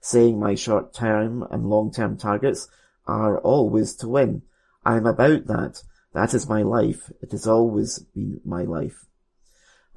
saying 0.00 0.38
my 0.38 0.54
short-term 0.54 1.46
and 1.50 1.68
long-term 1.68 2.16
targets 2.16 2.68
are 3.06 3.38
always 3.38 3.94
to 3.96 4.08
win. 4.08 4.42
I 4.84 4.96
am 4.96 5.06
about 5.06 5.46
that. 5.46 5.82
That 6.12 6.34
is 6.34 6.48
my 6.48 6.62
life. 6.62 7.10
It 7.20 7.32
has 7.32 7.46
always 7.46 7.98
been 7.98 8.40
my 8.44 8.62
life. 8.62 9.06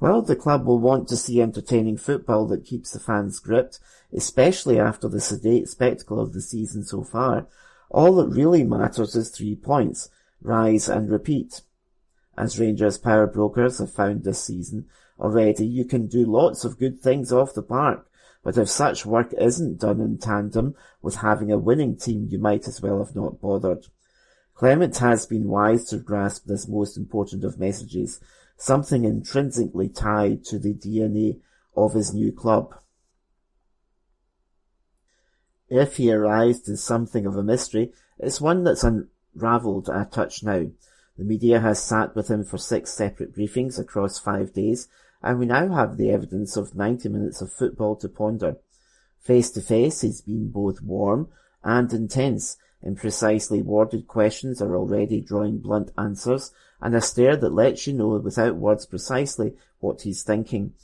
Well, 0.00 0.22
the 0.22 0.36
club 0.36 0.66
will 0.66 0.80
want 0.80 1.08
to 1.08 1.16
see 1.16 1.40
entertaining 1.40 1.96
football 1.96 2.46
that 2.48 2.64
keeps 2.64 2.90
the 2.90 2.98
fans 2.98 3.38
gripped, 3.38 3.78
especially 4.12 4.78
after 4.78 5.08
the 5.08 5.20
sedate 5.20 5.68
spectacle 5.68 6.20
of 6.20 6.32
the 6.32 6.42
season 6.42 6.84
so 6.84 7.02
far, 7.02 7.46
all 7.90 8.16
that 8.16 8.28
really 8.28 8.64
matters 8.64 9.14
is 9.14 9.30
three 9.30 9.54
points, 9.54 10.08
rise 10.42 10.88
and 10.88 11.10
repeat. 11.10 11.62
As 12.36 12.58
Rangers 12.58 12.98
power 12.98 13.26
brokers 13.26 13.78
have 13.78 13.92
found 13.92 14.24
this 14.24 14.42
season 14.42 14.86
already, 15.20 15.64
you 15.66 15.84
can 15.84 16.08
do 16.08 16.26
lots 16.26 16.64
of 16.64 16.78
good 16.78 17.00
things 17.00 17.32
off 17.32 17.54
the 17.54 17.62
park, 17.62 18.08
but 18.42 18.58
if 18.58 18.68
such 18.68 19.06
work 19.06 19.32
isn't 19.34 19.78
done 19.78 20.00
in 20.00 20.18
tandem 20.18 20.74
with 21.02 21.16
having 21.16 21.52
a 21.52 21.58
winning 21.58 21.96
team, 21.96 22.26
you 22.28 22.38
might 22.38 22.66
as 22.66 22.82
well 22.82 22.98
have 22.98 23.14
not 23.14 23.40
bothered. 23.40 23.86
Clement 24.54 24.98
has 24.98 25.26
been 25.26 25.48
wise 25.48 25.84
to 25.86 25.98
grasp 25.98 26.46
this 26.46 26.66
most 26.66 26.96
important 26.96 27.44
of 27.44 27.60
messages, 27.60 28.20
something 28.56 29.04
intrinsically 29.04 29.88
tied 29.88 30.44
to 30.44 30.58
the 30.58 30.74
DNA 30.74 31.40
of 31.76 31.94
his 31.94 32.14
new 32.14 32.32
club. 32.32 32.74
If 35.68 35.96
he 35.96 36.12
arrived 36.12 36.68
as 36.68 36.82
something 36.82 37.26
of 37.26 37.36
a 37.36 37.42
mystery, 37.42 37.92
it's 38.18 38.40
one 38.40 38.64
that's 38.64 38.84
unravelled 38.84 39.88
a 39.88 40.04
touch 40.04 40.42
now. 40.42 40.66
The 41.16 41.24
media 41.24 41.60
has 41.60 41.82
sat 41.82 42.14
with 42.14 42.28
him 42.28 42.44
for 42.44 42.58
six 42.58 42.92
separate 42.92 43.34
briefings 43.34 43.78
across 43.78 44.18
five 44.18 44.52
days, 44.52 44.88
and 45.22 45.38
we 45.38 45.46
now 45.46 45.72
have 45.72 45.96
the 45.96 46.10
evidence 46.10 46.56
of 46.56 46.74
90 46.74 47.08
minutes 47.08 47.40
of 47.40 47.52
football 47.52 47.96
to 47.96 48.08
ponder. 48.08 48.56
Face 49.20 49.50
to 49.52 49.62
face, 49.62 50.02
he's 50.02 50.20
been 50.20 50.50
both 50.50 50.82
warm 50.82 51.28
and 51.62 51.92
intense, 51.92 52.56
and 52.82 52.96
precisely 52.96 53.62
worded 53.62 54.06
questions 54.06 54.60
are 54.60 54.76
already 54.76 55.20
drawing 55.20 55.58
blunt 55.58 55.90
answers, 55.96 56.52
and 56.80 56.94
a 56.94 57.00
stare 57.00 57.36
that 57.36 57.52
lets 57.52 57.86
you 57.86 57.92
know 57.92 58.08
without 58.18 58.56
words 58.56 58.86
precisely 58.86 59.54
what 59.80 60.02
he's 60.02 60.22
thinking. 60.22 60.74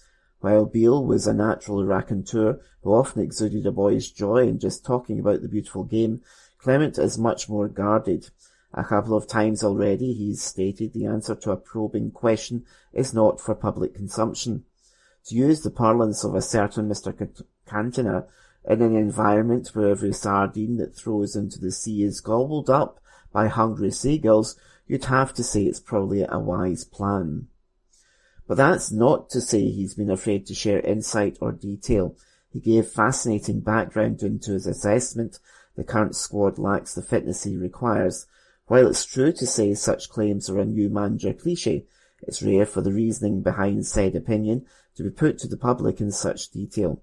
While 0.40 0.64
Beale 0.64 1.04
was 1.04 1.26
a 1.26 1.34
natural 1.34 1.84
raconteur 1.84 2.60
who 2.82 2.94
often 2.94 3.22
exuded 3.22 3.66
a 3.66 3.72
boy's 3.72 4.10
joy 4.10 4.48
in 4.48 4.58
just 4.58 4.84
talking 4.84 5.20
about 5.20 5.42
the 5.42 5.48
beautiful 5.48 5.84
game, 5.84 6.22
Clement 6.58 6.98
is 6.98 7.18
much 7.18 7.48
more 7.48 7.68
guarded. 7.68 8.30
A 8.72 8.84
couple 8.84 9.16
of 9.16 9.26
times 9.26 9.64
already 9.64 10.12
he's 10.12 10.42
stated 10.42 10.92
the 10.92 11.06
answer 11.06 11.34
to 11.34 11.50
a 11.50 11.56
probing 11.56 12.10
question 12.10 12.64
is 12.92 13.12
not 13.12 13.40
for 13.40 13.54
public 13.54 13.94
consumption. 13.94 14.64
To 15.26 15.34
use 15.34 15.62
the 15.62 15.70
parlance 15.70 16.24
of 16.24 16.34
a 16.34 16.42
certain 16.42 16.88
Mr. 16.88 17.12
Cantona, 17.66 18.26
in 18.64 18.82
an 18.82 18.96
environment 18.96 19.70
where 19.72 19.90
every 19.90 20.12
sardine 20.12 20.76
that 20.76 20.94
throws 20.94 21.34
into 21.34 21.58
the 21.58 21.72
sea 21.72 22.02
is 22.02 22.20
gobbled 22.20 22.68
up 22.70 23.00
by 23.32 23.48
hungry 23.48 23.90
seagulls, 23.90 24.56
you'd 24.90 25.04
have 25.04 25.32
to 25.32 25.44
say 25.44 25.62
it's 25.62 25.78
probably 25.78 26.26
a 26.28 26.36
wise 26.40 26.82
plan. 26.82 27.46
But 28.48 28.56
that's 28.56 28.90
not 28.90 29.30
to 29.30 29.40
say 29.40 29.70
he's 29.70 29.94
been 29.94 30.10
afraid 30.10 30.46
to 30.46 30.54
share 30.54 30.80
insight 30.80 31.38
or 31.40 31.52
detail. 31.52 32.16
He 32.52 32.58
gave 32.58 32.88
fascinating 32.88 33.60
background 33.60 34.20
into 34.24 34.50
his 34.50 34.66
assessment 34.66 35.38
the 35.76 35.84
current 35.84 36.16
squad 36.16 36.58
lacks 36.58 36.92
the 36.92 37.02
fitness 37.02 37.44
he 37.44 37.56
requires. 37.56 38.26
While 38.66 38.88
it's 38.88 39.04
true 39.04 39.32
to 39.34 39.46
say 39.46 39.74
such 39.74 40.10
claims 40.10 40.50
are 40.50 40.58
a 40.58 40.64
new 40.64 40.90
manager 40.90 41.34
cliche, 41.34 41.86
it's 42.22 42.42
rare 42.42 42.66
for 42.66 42.80
the 42.80 42.92
reasoning 42.92 43.42
behind 43.42 43.86
said 43.86 44.16
opinion 44.16 44.66
to 44.96 45.04
be 45.04 45.10
put 45.10 45.38
to 45.38 45.46
the 45.46 45.56
public 45.56 46.00
in 46.00 46.10
such 46.10 46.50
detail. 46.50 47.00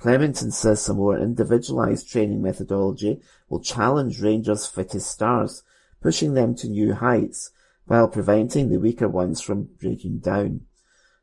Clement 0.00 0.42
insists 0.42 0.88
a 0.88 0.94
more 0.94 1.16
individualised 1.16 2.10
training 2.10 2.42
methodology 2.42 3.20
will 3.48 3.60
challenge 3.60 4.20
Rangers' 4.20 4.66
fittest 4.66 5.08
stars, 5.08 5.62
pushing 6.00 6.34
them 6.34 6.54
to 6.54 6.68
new 6.68 6.94
heights, 6.94 7.50
while 7.86 8.08
preventing 8.08 8.68
the 8.68 8.78
weaker 8.78 9.08
ones 9.08 9.40
from 9.40 9.68
breaking 9.80 10.18
down. 10.18 10.60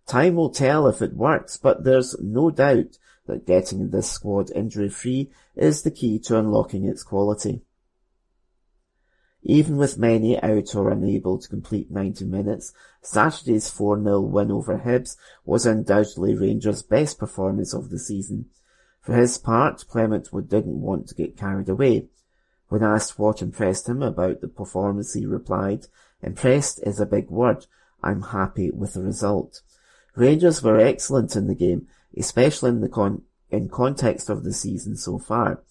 Time 0.06 0.36
will 0.36 0.49
tell 0.49 0.88
if 0.88 1.02
it 1.02 1.14
works, 1.14 1.58
but 1.58 1.84
there's 1.84 2.16
no 2.20 2.49
doubt 2.49 2.98
that 3.26 3.45
getting 3.45 3.90
this 3.90 4.10
squad 4.10 4.52
injury-free 4.52 5.32
is 5.56 5.82
the 5.82 5.91
key 5.91 6.18
to 6.20 6.38
unlocking 6.38 6.86
its 6.86 7.04
quality. 7.04 7.62
Even 9.44 9.78
with 9.78 9.98
many 9.98 10.41
out 10.41 10.76
or 10.76 10.91
unable 10.91 11.38
to 11.38 11.48
complete 11.48 11.91
90 11.91 12.26
minutes, 12.26 12.74
Saturday's 13.02 13.70
4-0 13.70 14.30
win 14.30 14.52
over 14.52 14.80
Hibs 14.80 15.16
was 15.45 15.66
undoubtedly 15.66 16.36
Rangers' 16.36 16.84
best 16.84 17.18
performance 17.18 17.74
of 17.74 17.90
the 17.90 17.99
season. 17.99 18.48
For 18.99 19.14
his 19.16 19.38
part, 19.38 19.86
Clement 19.88 20.28
didn't 20.49 20.82
want 20.82 21.08
to 21.08 21.16
get 21.16 21.38
carried 21.38 21.70
away. 21.70 22.08
When 22.69 22.84
asked 22.84 23.18
what 23.18 23.41
impressed 23.41 23.88
him 23.88 24.03
about 24.03 24.41
the 24.41 24.48
performance, 24.48 25.14
he 25.14 25.26
replied, 25.26 25.88
Impressed 26.22 26.80
is 26.84 26.99
a 26.99 27.06
big 27.06 27.30
word. 27.30 27.65
I'm 28.03 28.22
happy 28.23 28.72
with 28.72 28.94
the 28.94 29.03
result. 29.03 29.61
Rangers 30.15 30.61
were 30.61 30.80
excellent 30.80 31.35
in 31.35 31.48
the 31.48 31.56
game, 31.56 31.88
especially 32.18 32.69
in 32.72 32.81
the 32.81 32.89
con- 32.89 33.23
in 33.49 33.69
context 33.69 34.30
of 34.30 34.44
the 34.44 34.53
season 34.53 34.98
so 34.98 35.18
far. 35.18 35.64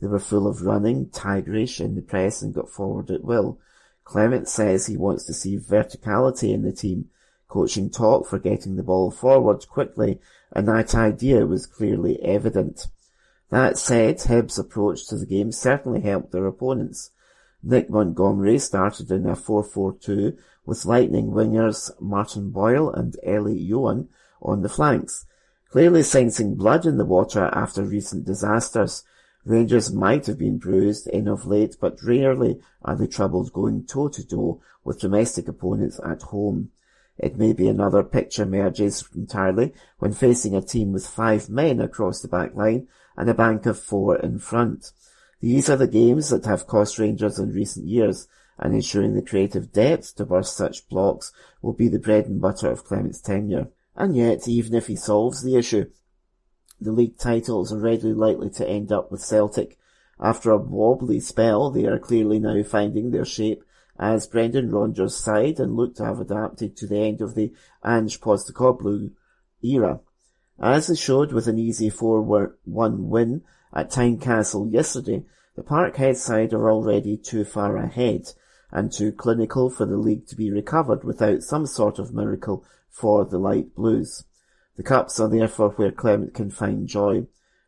They 0.00 0.06
were 0.06 0.18
full 0.18 0.46
of 0.46 0.62
running, 0.62 1.06
tigerish 1.06 1.80
in 1.80 1.94
the 1.94 2.02
press 2.02 2.40
and 2.40 2.54
got 2.54 2.70
forward 2.70 3.10
at 3.10 3.24
will. 3.24 3.58
Clement 4.04 4.48
says 4.48 4.86
he 4.86 4.96
wants 4.96 5.24
to 5.24 5.34
see 5.34 5.58
verticality 5.58 6.54
in 6.54 6.62
the 6.62 6.72
team, 6.72 7.10
coaching 7.48 7.90
talk 7.90 8.26
for 8.26 8.38
getting 8.38 8.76
the 8.76 8.82
ball 8.82 9.10
forward 9.10 9.68
quickly, 9.68 10.18
and 10.52 10.66
that 10.66 10.94
idea 10.94 11.46
was 11.46 11.66
clearly 11.66 12.20
evident. 12.22 12.86
That 13.50 13.78
said, 13.78 14.18
Hibs' 14.18 14.58
approach 14.58 15.06
to 15.08 15.16
the 15.16 15.26
game 15.26 15.52
certainly 15.52 16.00
helped 16.00 16.32
their 16.32 16.46
opponents. 16.46 17.10
Nick 17.62 17.90
Montgomery 17.90 18.58
started 18.58 19.10
in 19.10 19.26
a 19.26 19.34
4-4-2 19.34 20.38
with 20.64 20.84
lightning 20.84 21.32
wingers 21.32 21.90
Martin 22.00 22.50
Boyle 22.50 22.90
and 22.90 23.16
Elie 23.24 23.68
Youan 23.68 24.06
on 24.40 24.62
the 24.62 24.68
flanks. 24.68 25.26
Clearly 25.70 26.02
sensing 26.02 26.54
blood 26.54 26.86
in 26.86 26.96
the 26.96 27.04
water 27.04 27.50
after 27.52 27.82
recent 27.82 28.24
disasters, 28.24 29.04
Rangers 29.44 29.92
might 29.92 30.26
have 30.26 30.38
been 30.38 30.58
bruised 30.58 31.06
in 31.06 31.26
of 31.26 31.46
late, 31.46 31.76
but 31.80 32.02
rarely 32.02 32.60
are 32.82 32.94
they 32.94 33.06
troubled 33.06 33.52
going 33.52 33.86
toe-to-toe 33.86 34.60
with 34.84 35.00
domestic 35.00 35.48
opponents 35.48 35.98
at 36.04 36.22
home. 36.22 36.70
It 37.16 37.38
may 37.38 37.52
be 37.52 37.68
another 37.68 38.02
picture 38.02 38.42
emerges 38.42 39.08
entirely 39.14 39.72
when 39.98 40.12
facing 40.12 40.54
a 40.54 40.62
team 40.62 40.92
with 40.92 41.06
five 41.06 41.48
men 41.48 41.80
across 41.80 42.20
the 42.20 42.28
back 42.28 42.54
line 42.54 42.88
and 43.16 43.28
a 43.28 43.34
bank 43.34 43.66
of 43.66 43.78
four 43.78 44.16
in 44.16 44.38
front. 44.38 44.92
These 45.40 45.70
are 45.70 45.76
the 45.76 45.88
games 45.88 46.30
that 46.30 46.44
have 46.44 46.66
cost 46.66 46.98
Rangers 46.98 47.38
in 47.38 47.52
recent 47.52 47.86
years, 47.86 48.28
and 48.58 48.74
ensuring 48.74 49.14
the 49.14 49.22
creative 49.22 49.72
depth 49.72 50.16
to 50.16 50.26
burst 50.26 50.56
such 50.56 50.88
blocks 50.88 51.32
will 51.62 51.72
be 51.72 51.88
the 51.88 51.98
bread 51.98 52.26
and 52.26 52.40
butter 52.40 52.70
of 52.70 52.84
Clement's 52.84 53.20
tenure. 53.20 53.68
And 53.96 54.14
yet, 54.14 54.46
even 54.46 54.74
if 54.74 54.86
he 54.86 54.96
solves 54.96 55.42
the 55.42 55.56
issue, 55.56 55.90
the 56.80 56.92
league 56.92 57.18
title 57.18 57.62
is 57.62 57.72
already 57.72 58.12
likely 58.12 58.50
to 58.50 58.68
end 58.68 58.92
up 58.92 59.10
with 59.10 59.20
Celtic. 59.20 59.78
After 60.18 60.50
a 60.50 60.58
wobbly 60.58 61.20
spell, 61.20 61.70
they 61.70 61.86
are 61.86 61.98
clearly 61.98 62.38
now 62.38 62.62
finding 62.62 63.10
their 63.10 63.24
shape 63.24 63.64
as 63.98 64.26
Brendan 64.26 64.70
Rodgers' 64.70 65.16
side 65.16 65.60
and 65.60 65.76
look 65.76 65.94
to 65.96 66.04
have 66.04 66.20
adapted 66.20 66.76
to 66.76 66.86
the 66.86 67.00
end 67.00 67.20
of 67.20 67.34
the 67.34 67.52
Ange 67.84 68.20
Postecoglou 68.20 69.12
era. 69.62 70.00
As 70.60 70.88
they 70.88 70.94
showed 70.94 71.32
with 71.32 71.46
an 71.46 71.58
easy 71.58 71.90
4-1 71.90 72.52
win 72.66 73.42
at 73.72 73.90
Tynecastle 73.90 74.70
yesterday, 74.70 75.24
the 75.56 75.62
Parkhead 75.62 76.16
side 76.16 76.52
are 76.52 76.70
already 76.70 77.16
too 77.16 77.44
far 77.44 77.78
ahead 77.78 78.34
and 78.70 78.92
too 78.92 79.10
clinical 79.10 79.70
for 79.70 79.86
the 79.86 79.96
league 79.96 80.26
to 80.26 80.36
be 80.36 80.50
recovered 80.50 81.02
without 81.02 81.42
some 81.42 81.64
sort 81.64 81.98
of 81.98 82.12
miracle 82.12 82.62
for 82.90 83.24
the 83.24 83.38
light 83.38 83.74
blues. 83.74 84.24
The 84.76 84.82
cups 84.82 85.18
are 85.18 85.28
therefore 85.28 85.70
where 85.70 85.90
Clement 85.90 86.34
can 86.34 86.50
find 86.50 86.86
joy. 86.86 87.26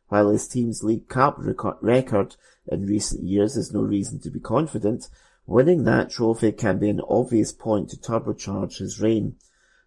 While 0.09 0.29
his 0.29 0.47
team's 0.47 0.85
League 0.85 1.09
Cup 1.09 1.39
record 1.81 2.37
in 2.67 2.87
recent 2.87 3.23
years 3.23 3.57
is 3.57 3.73
no 3.73 3.81
reason 3.81 4.21
to 4.21 4.31
be 4.31 4.39
confident, 4.39 5.09
winning 5.47 5.85
that 5.85 6.11
trophy 6.11 6.53
can 6.53 6.79
be 6.79 6.91
an 6.91 7.01
obvious 7.09 7.53
point 7.53 7.89
to 7.89 7.97
turbocharge 7.97 8.79
his 8.79 9.01
reign. 9.01 9.37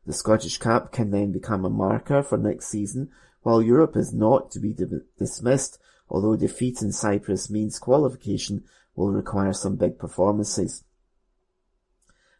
The 0.06 0.14
Scottish 0.14 0.57
Cup 0.57 0.91
can 0.91 1.11
then 1.11 1.32
become 1.32 1.65
a 1.65 1.69
marker 1.69 2.22
for 2.22 2.38
next 2.38 2.68
season, 2.68 3.10
while 3.41 3.61
Europe 3.61 3.95
is 3.95 4.14
not 4.14 4.52
to 4.52 4.60
be 4.60 4.76
dismissed 5.18 5.80
although 6.10 6.36
defeat 6.36 6.82
in 6.82 6.91
Cyprus 6.91 7.49
means 7.49 7.80
qualification 7.80 8.64
will 8.95 9.11
require 9.11 9.53
some 9.53 9.76
big 9.76 9.98
performances. 9.98 10.84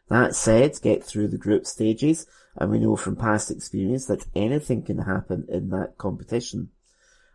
That 0.08 0.34
said, 0.34 0.80
get 0.82 1.02
through 1.02 1.28
the 1.28 1.38
group 1.38 1.66
stages, 1.66 2.26
and 2.56 2.70
we 2.70 2.78
know 2.78 2.96
from 2.96 3.16
past 3.16 3.50
experience 3.50 4.06
that 4.06 4.26
anything 4.34 4.82
can 4.82 4.98
happen 4.98 5.46
in 5.48 5.70
that 5.70 5.98
competition. 5.98 6.70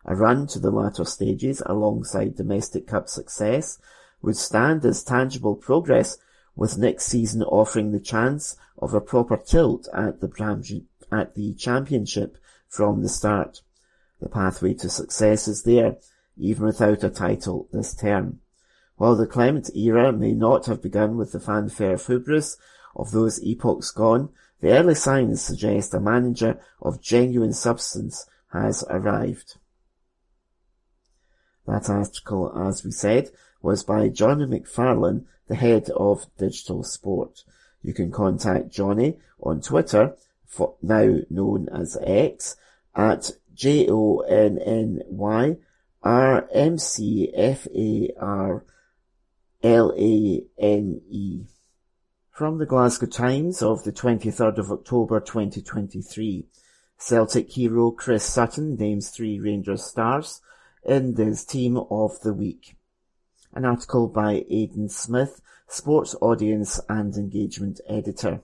A 0.05 0.15
run 0.15 0.47
to 0.47 0.59
the 0.59 0.71
latter 0.71 1.05
stages 1.05 1.61
alongside 1.65 2.35
domestic 2.35 2.87
cup 2.87 3.07
success 3.07 3.77
would 4.21 4.37
stand 4.37 4.85
as 4.85 5.03
tangible 5.03 5.55
progress 5.55 6.17
with 6.56 6.78
next 6.78 7.06
season 7.06 7.44
offering 7.44 7.91
the 7.91 7.99
chance 7.99 8.57
of 8.78 8.94
a 8.94 9.02
proper 9.02 9.38
tilt 9.38 9.88
at 9.94 10.19
the, 10.22 10.84
at 11.11 11.36
the 11.36 11.53
championship 11.53 12.38
from 12.68 13.02
the 13.02 13.10
start. 13.10 13.61
The 14.19 14.30
pathway 14.30 14.73
to 14.76 14.90
success 14.90 15.48
is 15.48 15.64
there, 15.64 15.98
even 16.38 16.65
without 16.65 17.03
a 17.03 17.10
title 17.10 17.68
this 17.72 17.95
term. 17.95 18.40
While 18.98 19.15
the 19.15 19.28
Clement 19.28 19.76
era 19.76 20.11
may 20.11 20.34
not 20.34 20.68
have 20.68 20.82
begun 20.82 21.18
with 21.18 21.32
the 21.32 21.40
fanfare 21.40 21.98
hubris 21.98 22.57
of 22.95 23.11
those 23.11 23.41
epochs 23.44 23.90
gone, 23.91 24.30
the 24.60 24.78
early 24.78 24.95
signs 24.95 25.41
suggest 25.41 25.94
a 25.94 25.99
manager 25.99 26.60
of 26.82 27.02
genuine 27.02 27.53
substance 27.53 28.28
has 28.52 28.84
arrived. 28.90 29.57
That 31.65 31.90
article, 31.90 32.52
as 32.56 32.84
we 32.84 32.91
said, 32.91 33.32
was 33.61 33.83
by 33.83 34.09
Johnny 34.09 34.45
McFarlane, 34.45 35.25
the 35.47 35.55
head 35.55 35.89
of 35.91 36.25
Digital 36.38 36.83
Sport. 36.83 37.43
You 37.83 37.93
can 37.93 38.11
contact 38.11 38.69
Johnny 38.69 39.17
on 39.41 39.61
Twitter, 39.61 40.15
now 40.81 41.17
known 41.29 41.69
as 41.69 41.97
X, 42.01 42.57
at 42.95 43.31
J-O-N-N-Y 43.53 45.57
R 46.03 46.47
M 46.51 46.79
C 46.79 47.31
F 47.33 47.67
A 47.75 48.09
R 48.19 48.65
L 49.61 49.93
A 49.95 50.43
N 50.57 51.01
E. 51.09 51.43
From 52.31 52.57
the 52.57 52.65
Glasgow 52.65 53.05
Times 53.05 53.61
of 53.61 53.83
the 53.83 53.91
23rd 53.91 54.57
of 54.57 54.71
October 54.71 55.19
2023, 55.19 56.47
Celtic 56.97 57.51
hero 57.51 57.91
Chris 57.91 58.23
Sutton 58.23 58.75
names 58.75 59.11
three 59.11 59.39
Rangers 59.39 59.83
stars 59.83 60.41
in 60.83 61.15
his 61.15 61.45
team 61.45 61.77
of 61.77 62.19
the 62.21 62.33
week. 62.33 62.75
An 63.53 63.65
article 63.65 64.07
by 64.07 64.45
Aidan 64.49 64.88
Smith, 64.88 65.41
sports 65.68 66.15
audience 66.22 66.80
and 66.88 67.14
engagement 67.15 67.82
editor. 67.86 68.41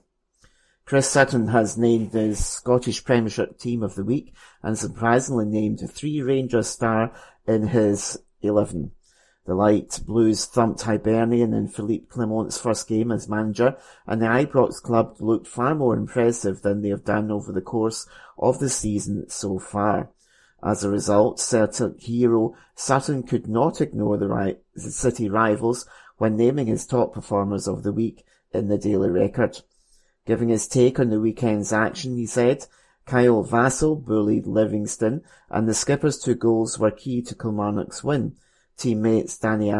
Chris 0.84 1.08
Sutton 1.08 1.48
has 1.48 1.78
named 1.78 2.12
his 2.12 2.44
Scottish 2.44 3.04
Premiership 3.04 3.58
Team 3.58 3.82
of 3.82 3.94
the 3.94 4.04
Week 4.04 4.34
and 4.62 4.78
surprisingly 4.78 5.46
named 5.46 5.80
three 5.90 6.20
Rangers 6.20 6.68
star 6.68 7.12
in 7.46 7.68
his 7.68 8.18
eleven. 8.42 8.92
The 9.46 9.54
Light 9.54 10.00
Blues 10.04 10.44
thumped 10.44 10.82
Hibernian 10.82 11.54
in 11.54 11.68
Philippe 11.68 12.08
Clement's 12.10 12.60
first 12.60 12.86
game 12.86 13.10
as 13.10 13.30
manager, 13.30 13.78
and 14.06 14.20
the 14.20 14.26
Ibrox 14.26 14.82
club 14.82 15.16
looked 15.20 15.46
far 15.46 15.74
more 15.74 15.96
impressive 15.96 16.60
than 16.60 16.82
they 16.82 16.90
have 16.90 17.06
done 17.06 17.30
over 17.30 17.50
the 17.50 17.62
course 17.62 18.06
of 18.36 18.58
the 18.58 18.68
season 18.68 19.24
so 19.30 19.58
far. 19.58 20.10
As 20.62 20.82
a 20.82 20.90
result, 20.90 21.38
Celtic 21.38 22.00
hero 22.00 22.56
Sutton 22.74 23.22
could 23.22 23.48
not 23.48 23.80
ignore 23.80 24.16
the, 24.16 24.28
ri- 24.28 24.56
the 24.74 24.90
city 24.90 25.28
rivals 25.28 25.86
when 26.16 26.36
naming 26.36 26.66
his 26.66 26.86
top 26.86 27.14
performers 27.14 27.68
of 27.68 27.82
the 27.82 27.92
week 27.92 28.24
in 28.52 28.68
the 28.68 28.78
Daily 28.78 29.10
Record. 29.10 29.60
Giving 30.26 30.48
his 30.48 30.66
take 30.66 30.98
on 30.98 31.10
the 31.10 31.20
weekend's 31.20 31.72
action, 31.72 32.16
he 32.16 32.26
said, 32.26 32.66
Kyle 33.06 33.44
Vassell 33.44 34.04
bullied 34.04 34.46
Livingston, 34.46 35.22
and 35.48 35.66
the 35.66 35.74
skipper's 35.74 36.18
two 36.18 36.34
goals 36.34 36.78
were 36.78 36.90
key 36.90 37.22
to 37.22 37.34
Kilmarnock's 37.34 38.04
win. 38.04 38.36
Teammates 38.76 39.38
Danny, 39.38 39.72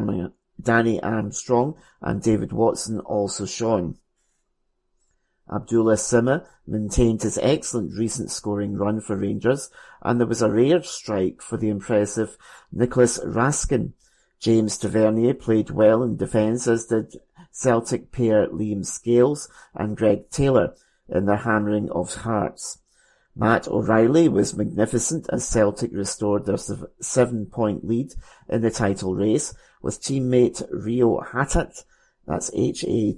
Danny 0.61 1.03
Armstrong 1.03 1.77
and 2.01 2.23
David 2.23 2.53
Watson 2.53 3.01
also 3.01 3.45
shone. 3.45 3.97
Abdullah 5.55 5.95
Sima 5.97 6.47
maintained 6.66 7.23
his 7.23 7.39
excellent 7.39 7.97
recent 7.97 8.31
scoring 8.31 8.77
run 8.77 9.01
for 9.01 9.16
Rangers, 9.16 9.70
and 10.03 10.20
there 10.20 10.27
was 10.27 10.43
a 10.43 10.51
rare 10.51 10.83
strike 10.83 11.41
for 11.41 11.57
the 11.57 11.69
impressive 11.69 12.37
Nicolas 12.70 13.19
Raskin. 13.20 13.93
James 14.41 14.77
Tavernier 14.79 15.35
played 15.35 15.70
well 15.70 16.03
in 16.03 16.16
defence, 16.16 16.66
as 16.69 16.87
did 16.87 17.20
Celtic 17.51 18.12
pair 18.12 18.47
Liam 18.49 18.85
Scales 18.85 19.49
and 19.75 19.97
Greg 19.97 20.31
Taylor 20.31 20.75
in 21.09 21.25
their 21.27 21.39
hammering 21.39 21.91
of 21.91 22.15
Hearts. 22.15 22.79
Matt 23.35 23.66
O'Riley 23.69 24.29
was 24.29 24.57
magnificent 24.57 25.29
as 25.33 25.49
Celtic 25.49 25.93
restored 25.93 26.45
their 26.45 26.59
seven-point 27.01 27.85
lead 27.87 28.15
in 28.49 28.61
the 28.62 28.70
title 28.70 29.15
race, 29.15 29.55
with 29.81 30.01
teammate 30.03 30.66
Rio 30.73 31.20
Hatate, 31.20 31.85
that's 32.27 32.51
H-A-T-A-T-E, 32.53 33.15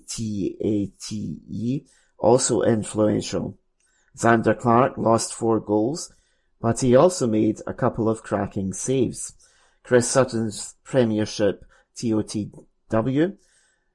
also 2.20 2.62
influential. 2.62 3.58
Zander 4.16 4.58
Clark 4.58 4.96
lost 4.96 5.34
four 5.34 5.58
goals, 5.60 6.12
but 6.60 6.80
he 6.80 6.94
also 6.94 7.26
made 7.26 7.60
a 7.66 7.74
couple 7.74 8.08
of 8.08 8.22
cracking 8.22 8.72
saves. 8.72 9.32
Chris 9.82 10.08
Sutton's 10.08 10.74
Premiership 10.84 11.64
TOTW, 11.96 13.36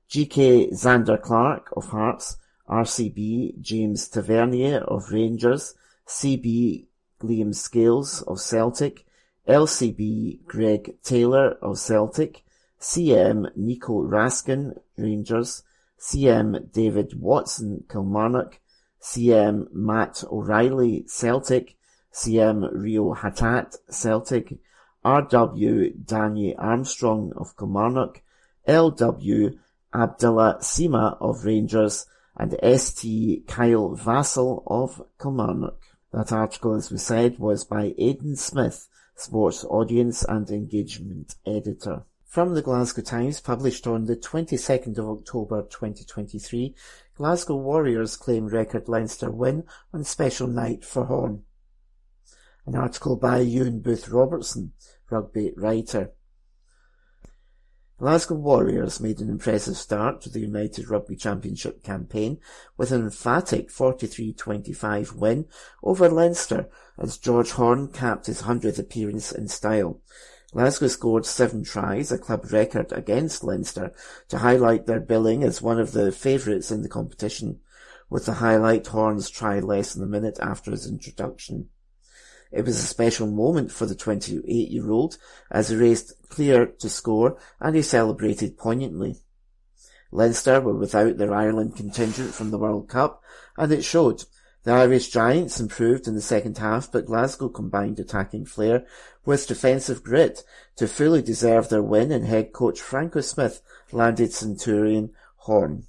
GK 0.10 0.72
Zander 0.73 1.22
Clark 1.22 1.72
of 1.77 1.85
Hearts, 1.85 2.38
RCB 2.68 3.61
James 3.61 4.07
Tavernier 4.07 4.80
of 4.80 5.11
Rangers, 5.11 5.76
CB 6.07 6.85
Liam 7.22 7.53
Scales 7.53 8.23
of 8.23 8.39
Celtic, 8.39 9.06
LCB 9.47 10.45
Greg 10.45 10.95
Taylor 11.03 11.52
of 11.61 11.77
Celtic, 11.77 12.43
CM 12.80 13.56
Nico 13.56 14.02
Raskin 14.02 14.77
Rangers, 14.97 15.64
CM 15.99 16.72
David 16.72 17.19
Watson 17.19 17.84
Kilmarnock, 17.89 18.59
CM 19.01 19.67
Matt 19.73 20.23
O'Riley, 20.31 21.05
Celtic, 21.07 21.77
CM 22.13 22.69
Rio 22.72 23.13
Hatate 23.13 23.76
Celtic, 23.89 24.57
RW 25.03 26.05
Danny 26.05 26.55
Armstrong 26.55 27.31
of 27.38 27.55
Kilmarnock, 27.57 28.22
LW 28.67 29.57
Abdullah 29.93 30.57
Sima 30.61 31.17
of 31.22 31.45
Rangers, 31.45 32.07
and 32.35 32.57
ST 32.63 33.47
Kyle 33.47 33.95
Vassell 33.95 34.63
of 34.67 35.01
Kilmarnock. 35.22 35.81
That 36.11 36.31
article, 36.31 36.73
as 36.76 36.91
we 36.91 36.97
said, 36.97 37.39
was 37.39 37.63
by 37.63 37.93
Aidan 37.97 38.35
Smith, 38.35 38.88
Sports 39.15 39.63
Audience 39.65 40.23
and 40.23 40.49
Engagement 40.49 41.35
Editor. 41.45 42.03
From 42.36 42.53
the 42.53 42.62
Glasgow 42.62 43.02
Times, 43.02 43.40
published 43.40 43.88
on 43.88 44.07
the 44.07 44.18
22nd 44.18 44.98
of 44.98 45.07
October 45.07 45.62
2023, 45.62 46.76
Glasgow 47.16 47.56
Warriors 47.56 48.18
claim 48.18 48.48
record 48.48 48.90
Leinster 48.90 49.32
win 49.32 49.64
on 49.94 50.03
special 50.03 50.45
night 50.45 50.84
for 50.84 51.06
Horne. 51.06 51.44
An 52.66 52.76
article 52.76 53.16
by 53.16 53.40
Euan 53.40 53.82
Booth 53.82 54.10
Robertson, 54.10 54.74
rugby 55.10 55.53
writer. 55.56 56.12
Glasgow 57.98 58.36
Warriors 58.36 58.99
made 58.99 59.22
an 59.22 59.30
impressive 59.30 59.78
start 59.78 60.20
to 60.24 60.30
the 60.30 60.41
United 60.41 60.90
Rugby 60.90 61.16
Championship 61.16 61.86
campaign 61.86 62.40
with 62.76 62.91
an 62.91 62.99
emphatic 62.99 63.70
43-25 63.70 65.14
win 65.14 65.45
over 65.82 66.10
Leinster 66.10 66.68
as 66.98 67.18
George 67.18 67.52
Horne 67.52 67.88
capped 67.88 68.26
his 68.26 68.41
100th 68.41 68.78
appearance 68.78 69.32
in 69.32 69.48
style. 69.48 70.02
Glasgow 70.51 70.88
scored 70.88 71.26
seven 71.26 71.63
tries, 71.63 72.11
a 72.11 72.17
club 72.17 72.51
record 72.51 72.91
against 72.91 73.43
Leinster, 73.43 73.91
to 74.30 74.38
highlight 74.38 74.85
their 74.85 74.99
billing 74.99 75.43
as 75.43 75.61
one 75.61 75.80
of 75.80 75.91
the 75.91 76.11
favourites 76.11 76.72
in 76.72 76.81
the 76.81 76.89
competition, 76.89 77.59
with 78.09 78.26
the 78.26 78.35
highlight 78.35 78.88
Horne's 78.88 79.30
try 79.30 79.59
less 79.59 79.93
than 79.93 80.03
a 80.03 80.07
minute 80.07 80.39
after 80.41 80.72
his 80.72 80.88
introduction. 80.88 81.69
It 82.51 82.65
was 82.65 82.77
a 82.77 82.88
special 82.88 83.27
moment 83.27 83.72
for 83.72 83.85
the 83.85 83.95
28-year-old 83.95 85.17
as 85.51 85.69
he 85.69 85.76
raced 85.76 86.13
clear 86.30 86.67
to 86.67 86.89
score 86.89 87.38
and 87.59 87.76
he 87.76 87.81
celebrated 87.81 88.57
poignantly. 88.57 89.17
Leinster 90.11 90.61
were 90.61 90.76
without 90.76 91.17
their 91.17 91.34
Ireland 91.34 91.76
contingent 91.76 92.34
from 92.34 92.51
the 92.51 92.57
World 92.57 92.88
Cup 92.88 93.22
and 93.57 93.72
it 93.72 93.84
showed 93.84 94.23
the 94.66 94.72
Irish 94.72 95.10
Giants 95.10 95.60
improved 95.60 96.08
in 96.08 96.16
the 96.16 96.22
second 96.22 96.58
half, 96.58 96.92
but 96.92 97.06
Glasgow 97.06 97.50
combined 97.50 98.00
attacking 98.00 98.46
flair 98.46 98.86
with 99.24 99.48
defensive 99.48 100.04
grit 100.04 100.44
to 100.76 100.88
fully 100.88 101.22
deserve 101.22 101.70
their 101.70 101.84
win 101.84 102.12
and 102.12 102.26
head 102.26 102.52
coach 102.52 102.82
Franco 102.82 103.22
Smith 103.22 103.62
landed 103.92 104.34
Centurion 104.34 105.12
Horne. 105.38 105.86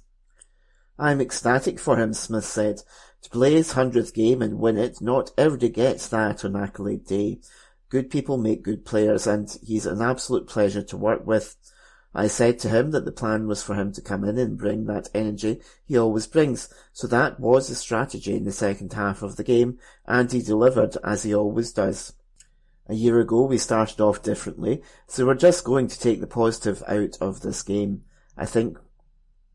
I'm 0.99 1.19
ecstatic 1.19 1.79
for 1.79 1.97
him, 1.97 2.13
Smith 2.13 2.45
said. 2.45 2.81
To 3.23 3.29
play 3.31 3.53
his 3.53 3.71
hundredth 3.71 4.13
game 4.13 4.43
and 4.43 4.59
win 4.59 4.77
it, 4.77 5.01
not 5.01 5.31
everybody 5.39 5.69
gets 5.69 6.07
that 6.09 6.45
on 6.45 6.55
accolade 6.55 7.05
day. 7.05 7.39
Good 7.89 8.11
people 8.11 8.37
make 8.37 8.61
good 8.61 8.85
players 8.85 9.25
and 9.25 9.49
he's 9.63 9.87
an 9.87 10.03
absolute 10.03 10.47
pleasure 10.47 10.83
to 10.83 10.97
work 10.97 11.25
with. 11.25 11.55
I 12.17 12.25
said 12.25 12.57
to 12.59 12.69
him 12.69 12.89
that 12.91 13.05
the 13.05 13.11
plan 13.11 13.45
was 13.45 13.61
for 13.61 13.75
him 13.75 13.93
to 13.93 14.01
come 14.01 14.23
in 14.23 14.39
and 14.39 14.57
bring 14.57 14.85
that 14.85 15.07
energy 15.13 15.61
he 15.85 15.95
always 15.95 16.25
brings, 16.25 16.67
so 16.91 17.05
that 17.05 17.39
was 17.39 17.67
the 17.67 17.75
strategy 17.75 18.35
in 18.35 18.43
the 18.43 18.51
second 18.51 18.93
half 18.93 19.21
of 19.21 19.35
the 19.35 19.43
game, 19.43 19.77
and 20.07 20.31
he 20.31 20.41
delivered 20.41 20.97
as 21.03 21.21
he 21.21 21.35
always 21.35 21.71
does. 21.71 22.13
A 22.87 22.95
year 22.95 23.19
ago 23.19 23.43
we 23.43 23.59
started 23.59 24.01
off 24.01 24.23
differently, 24.23 24.81
so 25.05 25.27
we're 25.27 25.35
just 25.35 25.63
going 25.63 25.87
to 25.89 25.99
take 25.99 26.19
the 26.19 26.25
positive 26.25 26.81
out 26.87 27.15
of 27.21 27.41
this 27.41 27.61
game. 27.61 28.01
I 28.35 28.47
think 28.47 28.79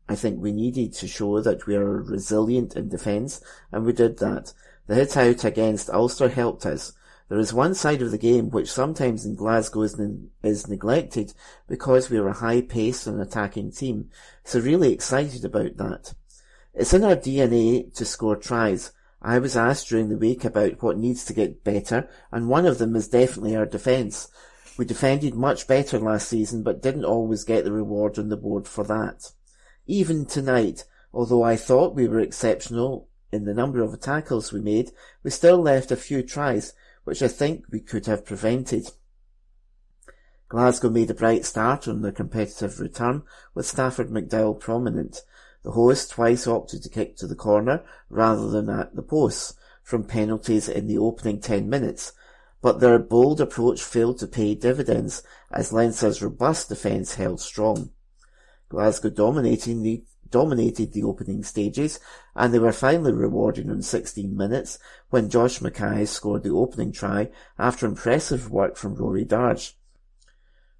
I 0.07 0.15
think 0.15 0.39
we 0.39 0.53
needed 0.53 0.93
to 0.93 1.07
show 1.07 1.41
that 1.41 1.67
we 1.67 1.75
are 1.75 2.01
resilient 2.01 2.77
in 2.77 2.87
defence, 2.87 3.41
and 3.73 3.83
we 3.83 3.91
did 3.91 4.19
that. 4.19 4.53
The 4.87 4.95
hit 4.95 5.17
out 5.17 5.43
against 5.43 5.89
Ulster 5.89 6.29
helped 6.29 6.65
us. 6.65 6.93
There 7.29 7.39
is 7.39 7.53
one 7.53 7.73
side 7.73 8.01
of 8.01 8.11
the 8.11 8.17
game 8.17 8.49
which 8.49 8.71
sometimes 8.71 9.25
in 9.25 9.35
Glasgow 9.35 9.81
is, 9.83 9.97
ne- 9.97 10.27
is 10.43 10.67
neglected 10.67 11.33
because 11.67 12.09
we 12.09 12.17
are 12.17 12.27
a 12.27 12.33
high-paced 12.33 13.07
and 13.07 13.21
attacking 13.21 13.71
team, 13.71 14.09
so 14.43 14.59
really 14.59 14.93
excited 14.93 15.45
about 15.45 15.77
that. 15.77 16.13
It's 16.73 16.93
in 16.93 17.03
our 17.03 17.15
DNA 17.15 17.93
to 17.95 18.05
score 18.05 18.35
tries. 18.35 18.91
I 19.21 19.39
was 19.39 19.55
asked 19.55 19.87
during 19.87 20.09
the 20.09 20.17
week 20.17 20.43
about 20.43 20.83
what 20.83 20.97
needs 20.97 21.23
to 21.25 21.33
get 21.33 21.63
better, 21.63 22.09
and 22.31 22.49
one 22.49 22.65
of 22.65 22.77
them 22.77 22.95
is 22.95 23.07
definitely 23.07 23.55
our 23.55 23.65
defence. 23.65 24.27
We 24.77 24.85
defended 24.85 25.35
much 25.35 25.67
better 25.67 25.99
last 25.99 26.27
season, 26.27 26.61
but 26.63 26.81
didn't 26.81 27.05
always 27.05 27.43
get 27.43 27.63
the 27.63 27.71
reward 27.71 28.19
on 28.19 28.29
the 28.29 28.37
board 28.37 28.67
for 28.67 28.83
that. 28.85 29.31
Even 29.85 30.25
tonight, 30.25 30.85
although 31.13 31.43
I 31.43 31.55
thought 31.55 31.95
we 31.95 32.07
were 32.07 32.19
exceptional 32.19 33.07
in 33.31 33.45
the 33.45 33.53
number 33.53 33.81
of 33.81 33.99
tackles 33.99 34.51
we 34.51 34.59
made, 34.59 34.91
we 35.23 35.29
still 35.31 35.57
left 35.57 35.91
a 35.91 35.95
few 35.95 36.23
tries, 36.23 36.73
which 37.03 37.21
I 37.21 37.27
think 37.27 37.65
we 37.71 37.79
could 37.79 38.05
have 38.05 38.25
prevented. 38.25 38.91
Glasgow 40.49 40.89
made 40.89 41.09
a 41.09 41.15
bright 41.15 41.45
start 41.45 41.87
on 41.87 42.01
their 42.01 42.11
competitive 42.11 42.79
return, 42.79 43.23
with 43.53 43.65
Stafford 43.65 44.09
McDowall 44.09 44.59
prominent. 44.59 45.21
The 45.63 45.71
host 45.71 46.11
twice 46.11 46.45
opted 46.45 46.83
to 46.83 46.89
kick 46.89 47.15
to 47.17 47.27
the 47.27 47.35
corner 47.35 47.83
rather 48.09 48.49
than 48.49 48.69
at 48.69 48.95
the 48.95 49.01
posts 49.01 49.55
from 49.81 50.03
penalties 50.03 50.69
in 50.69 50.87
the 50.87 50.97
opening 50.97 51.39
ten 51.39 51.69
minutes, 51.69 52.11
but 52.61 52.79
their 52.79 52.99
bold 52.99 53.41
approach 53.41 53.81
failed 53.81 54.19
to 54.19 54.27
pay 54.27 54.55
dividends 54.55 55.23
as 55.51 55.73
Leinster's 55.73 56.21
robust 56.21 56.69
defence 56.69 57.15
held 57.15 57.41
strong. 57.41 57.91
Glasgow 58.69 59.09
dominating 59.09 59.83
the 59.83 60.03
dominated 60.33 60.91
the 60.91 61.03
opening 61.03 61.43
stages, 61.43 61.99
and 62.35 62.51
they 62.51 62.57
were 62.57 62.73
finally 62.73 63.13
rewarded 63.13 63.67
in 63.67 63.83
16 63.83 64.35
minutes 64.35 64.79
when 65.11 65.29
Josh 65.29 65.59
McKay 65.59 66.07
scored 66.07 66.41
the 66.41 66.49
opening 66.49 66.91
try 66.91 67.29
after 67.59 67.85
impressive 67.85 68.49
work 68.49 68.75
from 68.75 68.95
Rory 68.95 69.25
Darge. 69.25 69.75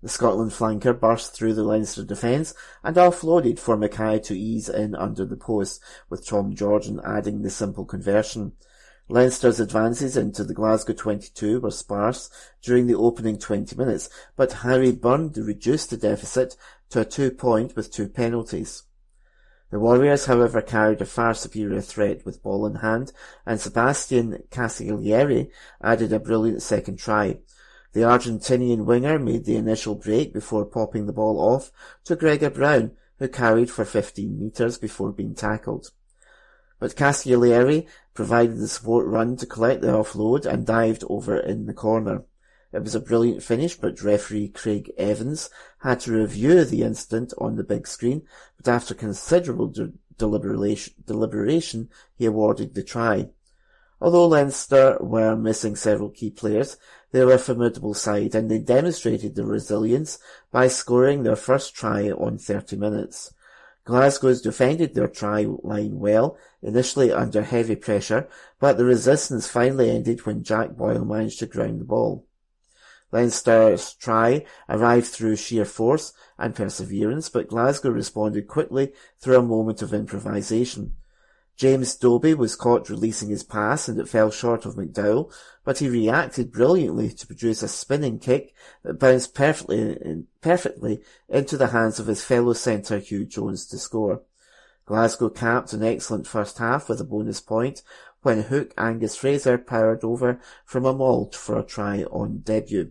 The 0.02 0.10
Scotland 0.10 0.52
flanker 0.52 1.00
burst 1.00 1.36
through 1.36 1.54
the 1.54 1.64
Leinster 1.64 2.04
defence 2.04 2.56
and 2.84 2.96
offloaded 2.96 3.60
for 3.60 3.78
McKay 3.78 4.22
to 4.24 4.38
ease 4.38 4.68
in 4.68 4.96
under 4.96 5.24
the 5.24 5.38
post, 5.38 5.80
with 6.10 6.26
Tom 6.26 6.56
Jordan 6.56 7.00
adding 7.06 7.44
the 7.44 7.52
simple 7.52 7.86
conversion. 7.86 8.54
Leinster's 9.08 9.60
advances 9.60 10.18
into 10.18 10.44
the 10.44 10.56
Glasgow 10.56 10.94
22 10.94 11.60
were 11.60 11.70
sparse 11.70 12.32
during 12.64 12.88
the 12.88 12.96
opening 12.96 13.38
20 13.38 13.76
minutes, 13.76 14.10
but 14.36 14.64
Harry 14.64 14.92
Byrne 14.92 15.32
reduced 15.38 15.92
the 15.92 15.98
deficit 15.98 16.56
to 16.90 17.02
a 17.02 17.06
two-point 17.06 17.76
with 17.76 17.92
two 17.92 18.10
penalties. 18.10 18.84
The 19.74 19.80
Warriors, 19.80 20.26
however, 20.26 20.62
carried 20.62 21.02
a 21.02 21.06
far 21.06 21.34
superior 21.34 21.82
threat 21.82 22.24
with 22.28 22.44
ball 22.44 22.68
in 22.68 22.76
hand, 22.76 23.12
and 23.44 23.60
Sebastian 23.60 24.44
Cancelliere 24.52 25.50
added 25.82 26.14
a 26.14 26.20
brilliant 26.20 26.62
second 26.62 27.00
try. 27.00 27.40
The 27.94 28.02
Argentinian 28.02 28.86
winger 28.86 29.18
made 29.18 29.46
the 29.46 29.56
initial 29.56 29.96
break 29.96 30.32
before 30.32 30.66
popping 30.66 31.08
the 31.08 31.12
ball 31.12 31.40
off 31.40 31.72
to 32.04 32.16
Gregor 32.16 32.52
Brown, 32.52 32.92
who 33.18 33.28
carried 33.28 33.72
for 33.72 33.84
15 33.84 34.40
metres 34.40 34.78
before 34.78 35.12
being 35.12 35.34
tackled. 35.34 35.90
But 36.78 36.96
Cancelliere 36.96 37.88
provided 38.14 38.60
the 38.60 38.68
support 38.68 39.08
run 39.08 39.38
to 39.38 39.48
collect 39.48 39.82
the 39.82 39.88
offload 39.88 40.46
and 40.46 40.68
dived 40.68 41.04
over 41.10 41.36
in 41.36 41.66
the 41.66 41.74
corner. 41.74 42.26
It 42.74 42.82
was 42.82 42.96
a 42.96 43.00
brilliant 43.00 43.44
finish, 43.44 43.76
but 43.76 44.02
referee 44.02 44.48
Craig 44.48 44.92
Evans 44.98 45.52
had 45.82 46.00
to 46.02 46.12
review 46.12 46.66
the 46.66 46.82
incident 46.82 47.32
on 47.38 47.56
the 47.56 47.64
big 47.64 47.88
screen, 47.88 48.24
but 48.58 48.68
after 48.68 48.96
considerable 48.96 49.68
de- 49.68 49.94
deliberation, 50.18 50.96
deliberation 51.06 51.90
he 52.16 52.26
awarded 52.26 52.74
the 52.74 52.82
try. 52.82 53.30
Although 54.02 54.28
Leinster 54.28 54.98
were 55.00 55.36
missing 55.36 55.76
several 55.76 56.10
key 56.10 56.32
players, 56.32 56.78
they 57.12 57.24
were 57.24 57.36
a 57.36 57.38
formidable 57.38 57.94
side 57.94 58.34
and 58.34 58.50
they 58.50 58.58
demonstrated 58.58 59.36
their 59.36 59.46
resilience 59.46 60.18
by 60.52 60.68
scoring 60.68 61.22
their 61.22 61.36
first 61.36 61.76
try 61.76 62.10
on 62.10 62.40
30 62.40 62.76
minutes. 62.76 63.36
Glasgow's 63.86 64.42
defended 64.42 64.96
their 64.96 65.08
try 65.08 65.46
line 65.62 66.00
well, 66.00 66.38
initially 66.64 67.12
under 67.12 67.44
heavy 67.44 67.76
pressure, 67.76 68.28
but 68.60 68.78
the 68.78 68.86
resistance 68.86 69.48
finally 69.48 69.92
ended 69.92 70.26
when 70.26 70.44
Jack 70.44 70.72
Boyle 70.72 71.06
managed 71.06 71.40
to 71.40 71.46
ground 71.46 71.80
the 71.80 71.86
ball. 71.86 72.26
Leinster's 73.14 73.94
try 73.94 74.44
arrived 74.68 75.06
through 75.06 75.36
sheer 75.36 75.66
force 75.66 76.14
and 76.40 76.56
perseverance, 76.56 77.30
but 77.30 77.48
Glasgow 77.48 77.92
responded 77.92 78.48
quickly 78.48 78.92
through 79.20 79.38
a 79.38 79.44
moment 79.44 79.84
of 79.84 79.94
improvisation. 79.94 80.96
James 81.56 81.96
Dobie 81.96 82.34
was 82.34 82.56
caught 82.56 82.90
releasing 82.90 83.30
his 83.30 83.44
pass 83.44 83.88
and 83.88 84.00
it 84.00 84.10
fell 84.10 84.32
short 84.32 84.66
of 84.66 84.74
McDowall, 84.74 85.32
but 85.64 85.78
he 85.78 85.88
reacted 85.88 86.52
brilliantly 86.52 87.12
to 87.12 87.28
produce 87.28 87.62
a 87.62 87.68
spinning 87.68 88.18
kick 88.18 88.56
that 88.82 88.98
bounced 88.98 89.36
perfectly, 89.36 90.26
perfectly 90.42 91.04
into 91.30 91.56
the 91.56 91.68
hands 91.68 92.00
of 92.00 92.08
his 92.08 92.24
fellow 92.24 92.54
centre 92.54 92.98
Hugh 92.98 93.26
Jones 93.26 93.68
to 93.68 93.78
score. 93.78 94.24
Glasgow 94.88 95.30
capped 95.30 95.72
an 95.74 95.84
excellent 95.84 96.26
first 96.26 96.58
half 96.58 96.90
with 96.90 97.00
a 97.00 97.06
bonus 97.06 97.40
point 97.40 97.84
when 98.24 98.42
hook 98.42 98.74
Angus 98.76 99.16
Fraser 99.16 99.60
powered 99.60 100.04
over 100.04 100.40
from 100.66 100.86
a 100.86 100.94
maul 100.94 101.30
for 101.32 101.60
a 101.60 101.64
try 101.64 102.04
on 102.06 102.40
debut. 102.40 102.90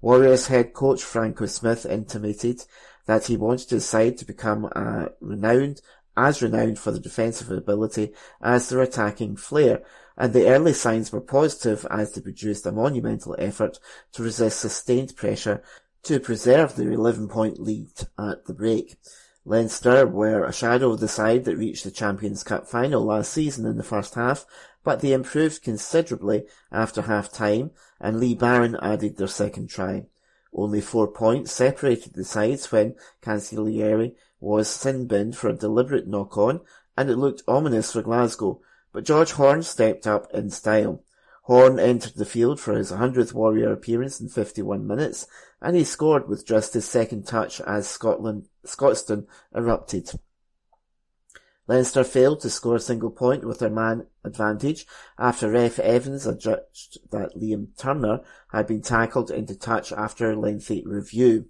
Warriors 0.00 0.46
head 0.46 0.74
coach 0.74 1.02
Franco 1.02 1.46
Smith 1.46 1.84
intimated 1.84 2.64
that 3.06 3.26
he 3.26 3.36
wanted 3.36 3.70
his 3.70 3.84
side 3.84 4.18
to 4.18 4.24
become 4.24 4.64
a 4.66 5.10
renowned 5.20 5.80
as 6.16 6.42
renowned 6.42 6.78
for 6.78 6.90
their 6.90 7.00
defensive 7.00 7.50
ability 7.50 8.12
as 8.42 8.68
their 8.68 8.82
attacking 8.82 9.36
flair, 9.36 9.82
and 10.16 10.32
the 10.32 10.48
early 10.48 10.72
signs 10.72 11.12
were 11.12 11.20
positive 11.20 11.86
as 11.90 12.12
they 12.12 12.20
produced 12.20 12.66
a 12.66 12.72
monumental 12.72 13.36
effort 13.38 13.78
to 14.12 14.22
resist 14.22 14.60
sustained 14.60 15.14
pressure 15.16 15.62
to 16.02 16.18
preserve 16.18 16.74
their 16.74 16.90
11-point 16.90 17.60
lead 17.60 17.90
at 18.18 18.44
the 18.46 18.54
break. 18.54 18.98
Leinster 19.44 20.06
were 20.06 20.44
a 20.44 20.52
shadow 20.52 20.92
of 20.92 21.00
the 21.00 21.08
side 21.08 21.44
that 21.44 21.56
reached 21.56 21.84
the 21.84 21.90
Champions 21.90 22.42
Cup 22.42 22.68
final 22.68 23.04
last 23.04 23.32
season 23.32 23.64
in 23.64 23.76
the 23.76 23.82
first 23.82 24.14
half, 24.14 24.44
but 24.84 25.00
they 25.00 25.12
improved 25.12 25.62
considerably 25.62 26.44
after 26.70 27.02
half-time 27.02 27.70
and 28.00 28.18
Lee 28.18 28.34
Barron 28.34 28.76
added 28.80 29.16
their 29.16 29.28
second 29.28 29.68
try. 29.68 30.06
Only 30.52 30.80
four 30.80 31.08
points 31.08 31.52
separated 31.52 32.14
the 32.14 32.24
sides 32.24 32.70
when 32.72 32.96
Cancelliere 33.22 34.14
was 34.40 34.68
sin-binned 34.68 35.36
for 35.36 35.48
a 35.48 35.54
deliberate 35.54 36.06
knock-on, 36.06 36.60
and 36.96 37.10
it 37.10 37.16
looked 37.16 37.42
ominous 37.46 37.92
for 37.92 38.02
Glasgow, 38.02 38.60
but 38.92 39.04
George 39.04 39.32
Horne 39.32 39.62
stepped 39.62 40.06
up 40.06 40.32
in 40.32 40.50
style. 40.50 41.02
Horne 41.42 41.78
entered 41.78 42.14
the 42.14 42.24
field 42.24 42.60
for 42.60 42.74
his 42.74 42.92
100th 42.92 43.32
Warrior 43.32 43.72
appearance 43.72 44.20
in 44.20 44.28
51 44.28 44.86
minutes, 44.86 45.26
and 45.62 45.74
he 45.76 45.84
scored 45.84 46.28
with 46.28 46.46
just 46.46 46.74
his 46.74 46.84
second 46.84 47.26
touch 47.26 47.60
as 47.62 47.88
Scotland, 47.88 48.48
Scotstoun 48.66 49.26
erupted. 49.54 50.10
Leinster 51.68 52.02
failed 52.02 52.40
to 52.40 52.50
score 52.50 52.76
a 52.76 52.80
single 52.80 53.10
point 53.10 53.44
with 53.44 53.58
their 53.58 53.68
man 53.68 54.06
advantage 54.24 54.86
after 55.18 55.50
ref 55.50 55.78
Evans 55.78 56.26
adjudged 56.26 56.98
that 57.10 57.36
Liam 57.36 57.76
Turner 57.76 58.20
had 58.52 58.66
been 58.66 58.80
tackled 58.80 59.30
into 59.30 59.54
touch 59.54 59.92
after 59.92 60.30
a 60.30 60.36
lengthy 60.36 60.82
review. 60.86 61.44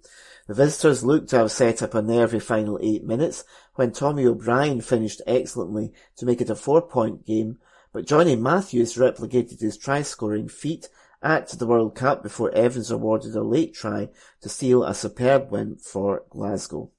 The 0.47 0.53
visitors 0.53 1.05
looked 1.05 1.29
to 1.29 1.37
have 1.37 1.51
set 1.51 1.81
up 1.81 1.93
a 1.93 2.01
nervy 2.01 2.39
final 2.39 2.77
eight 2.81 3.05
minutes 3.05 3.45
when 3.75 3.93
Tommy 3.93 4.25
O'Brien 4.25 4.81
finished 4.81 5.21
excellently 5.25 5.93
to 6.17 6.25
make 6.25 6.41
it 6.41 6.49
a 6.49 6.55
four-point 6.55 7.25
game, 7.25 7.57
but 7.93 8.05
Johnny 8.05 8.35
Matthews 8.35 8.95
replicated 8.95 9.61
his 9.61 9.77
try-scoring 9.77 10.49
feat 10.49 10.89
at 11.21 11.47
the 11.49 11.65
World 11.65 11.95
Cup 11.95 12.23
before 12.23 12.51
Evans 12.51 12.91
awarded 12.91 13.35
a 13.35 13.43
late 13.43 13.73
try 13.73 14.09
to 14.41 14.49
seal 14.49 14.83
a 14.83 14.93
superb 14.93 15.49
win 15.49 15.77
for 15.77 16.23
Glasgow. 16.29 16.91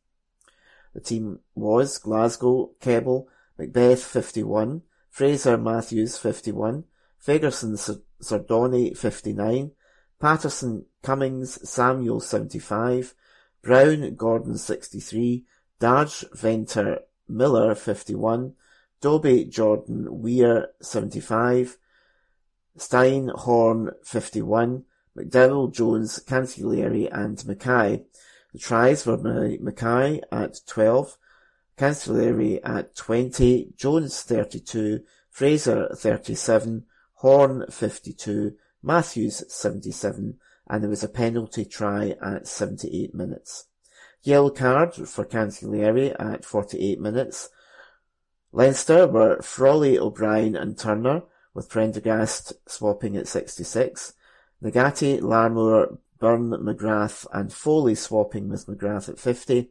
The 0.95 1.01
team 1.01 1.41
was 1.55 1.99
Glasgow, 1.99 2.73
Kebble, 2.81 3.27
Macbeth 3.59 4.03
51, 4.03 4.83
Fraser 5.11 5.57
Matthews 5.57 6.17
51, 6.19 6.85
Ferguson 7.19 7.77
Sardoni 8.23 8.97
59, 8.97 9.73
Patterson 10.19 10.87
Cummings 11.03 11.69
Samuel 11.69 12.21
75, 12.21 13.15
Brown 13.63 14.15
Gordon 14.15 14.57
63, 14.57 15.45
Darge 15.79 16.25
Venter 16.35 17.01
Miller 17.29 17.75
51, 17.75 18.55
Dobie 19.01 19.45
Jordan 19.45 20.07
Weir 20.11 20.69
75, 20.81 21.77
Steyn 22.77 23.29
Horne 23.29 23.91
51, 24.05 24.85
McDowall 25.17 25.73
Jones 25.73 26.21
Cancelliere 26.27 27.09
and 27.13 27.39
McKay 27.39 28.05
the 28.53 28.59
tries 28.59 29.07
were 29.07 29.19
McKay 29.19 30.21
at 30.33 30.61
12, 30.67 31.17
Cancelliere 31.79 32.61
at 32.65 32.95
20, 32.97 33.73
Jones 33.77 34.23
32, 34.23 35.01
Fraser 35.31 35.89
37, 35.95 36.85
Horne 37.15 37.65
52, 37.71 38.55
Matthews 38.83 39.45
77, 39.49 40.39
and 40.69 40.83
there 40.83 40.91
was 40.91 41.05
a 41.05 41.09
penalty 41.09 41.65
try 41.65 42.15
at 42.23 42.47
78 42.47 43.15
minutes. 43.15 43.67
Yellow 44.23 44.51
card 44.51 44.95
for 44.95 45.25
Cancelliere 45.25 46.15
at 46.21 46.45
48 46.45 47.01
minutes. 47.01 47.49
Leinster 48.53 49.07
were 49.07 49.41
Frawley, 49.41 49.99
O'Brien 49.99 50.57
and 50.57 50.77
Turner, 50.79 51.23
with 51.55 51.71
Prendergast 51.71 52.53
swapping 52.67 53.17
at 53.17 53.29
66. 53.29 54.13
Ngatai, 54.63 55.23
Larmour, 55.23 55.99
Byrne, 56.21 56.51
McGrath 56.51 57.27
and 57.33 57.53
Foley 57.53 57.95
swapping 57.95 58.49
with 58.49 58.67
McGrath 58.67 59.09
at 59.09 59.19
50, 59.19 59.71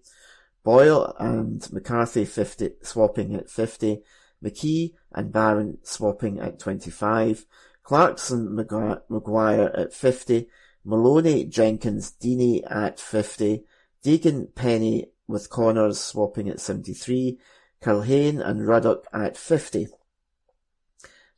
Boyle 0.63 1.15
and 1.19 1.71
McCarthy 1.71 2.25
50, 2.25 2.71
swapping 2.81 3.35
at 3.35 3.49
50, 3.49 4.01
McKee 4.43 4.93
and 5.13 5.31
Barron 5.31 5.77
swapping 5.83 6.39
at 6.39 6.59
25, 6.59 7.45
Clarkson 7.83 8.55
Maguire 8.55 9.71
at 9.73 9.93
50, 9.93 10.49
Maloney, 10.83 11.45
Jenkins, 11.45 12.11
Deeney 12.11 12.63
at 12.69 12.99
50, 12.99 13.63
Deegan, 14.03 14.53
Penny 14.55 15.11
with 15.27 15.49
Connors 15.49 15.99
swapping 15.99 16.49
at 16.49 16.59
73, 16.59 17.37
Culhane 17.81 18.45
and 18.45 18.67
Ruddock 18.67 19.05
at 19.13 19.37
50. 19.37 19.87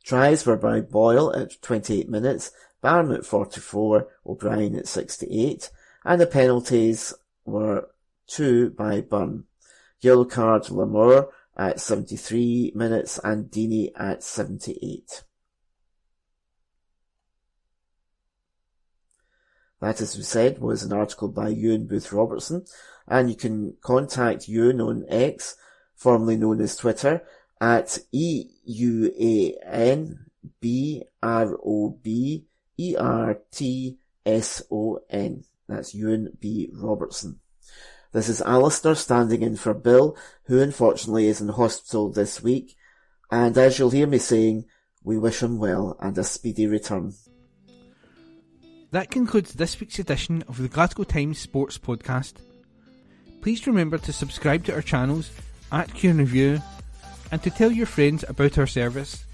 Tries 0.04 0.46
were 0.46 0.56
by 0.56 0.80
Boyle 0.80 1.34
at 1.34 1.60
28 1.62 2.08
minutes 2.08 2.50
Barham 2.82 3.12
at 3.12 3.24
44, 3.24 4.08
O'Brien 4.26 4.76
at 4.76 4.88
68, 4.88 5.70
and 6.04 6.20
the 6.20 6.26
penalties 6.26 7.14
were 7.44 7.88
two 8.26 8.70
by 8.70 9.00
Byrne. 9.00 9.44
Yellow 10.00 10.24
card 10.24 10.68
Larmour 10.68 11.28
at 11.56 11.80
73 11.80 12.72
minutes 12.74 13.20
and 13.22 13.50
Deeney 13.50 13.92
at 13.96 14.24
78. 14.24 15.22
That, 19.80 20.00
as 20.00 20.16
we 20.16 20.24
said, 20.24 20.58
was 20.58 20.82
an 20.82 20.92
article 20.92 21.28
by 21.28 21.54
Euan 21.54 21.88
Booth 21.88 22.12
Robertson, 22.12 22.64
and 23.06 23.28
you 23.28 23.36
can 23.36 23.76
contact 23.80 24.48
Euan 24.48 24.84
on 24.84 25.04
X, 25.08 25.56
formerly 25.94 26.36
known 26.36 26.60
as 26.60 26.74
Twitter, 26.76 27.22
at 27.60 27.98
E-U-A-N-B-R-O-B 28.10 29.66
E-R-T-S-O-N. 32.78 33.94
That's 35.68 35.94
Euan 35.94 36.38
B. 36.40 36.70
Robertson. 36.72 37.40
This 38.12 38.28
is 38.28 38.42
Alistair 38.42 38.94
standing 38.94 39.42
in 39.42 39.56
for 39.56 39.72
Bill, 39.72 40.16
who 40.44 40.60
unfortunately 40.60 41.28
is 41.28 41.40
in 41.40 41.48
hospital 41.48 42.10
this 42.10 42.42
week, 42.42 42.76
and 43.30 43.56
as 43.56 43.78
you'll 43.78 43.90
hear 43.90 44.06
me 44.06 44.18
saying, 44.18 44.66
we 45.02 45.16
wish 45.16 45.42
him 45.42 45.58
well 45.58 45.96
and 45.98 46.16
a 46.18 46.24
speedy 46.24 46.66
return. 46.66 47.14
That 48.90 49.10
concludes 49.10 49.54
this 49.54 49.80
week's 49.80 49.98
edition 49.98 50.44
of 50.48 50.58
the 50.58 50.68
Glasgow 50.68 51.04
Times 51.04 51.38
Sports 51.38 51.78
Podcast. 51.78 52.34
Please 53.40 53.66
remember 53.66 53.96
to 53.96 54.12
subscribe 54.12 54.64
to 54.66 54.74
our 54.74 54.82
channels 54.82 55.30
at 55.72 55.92
Cue 55.94 56.10
and 56.10 56.18
Review 56.18 56.60
and 57.30 57.42
to 57.42 57.50
tell 57.50 57.72
your 57.72 57.86
friends 57.86 58.22
about 58.28 58.58
our 58.58 58.66
service. 58.66 59.24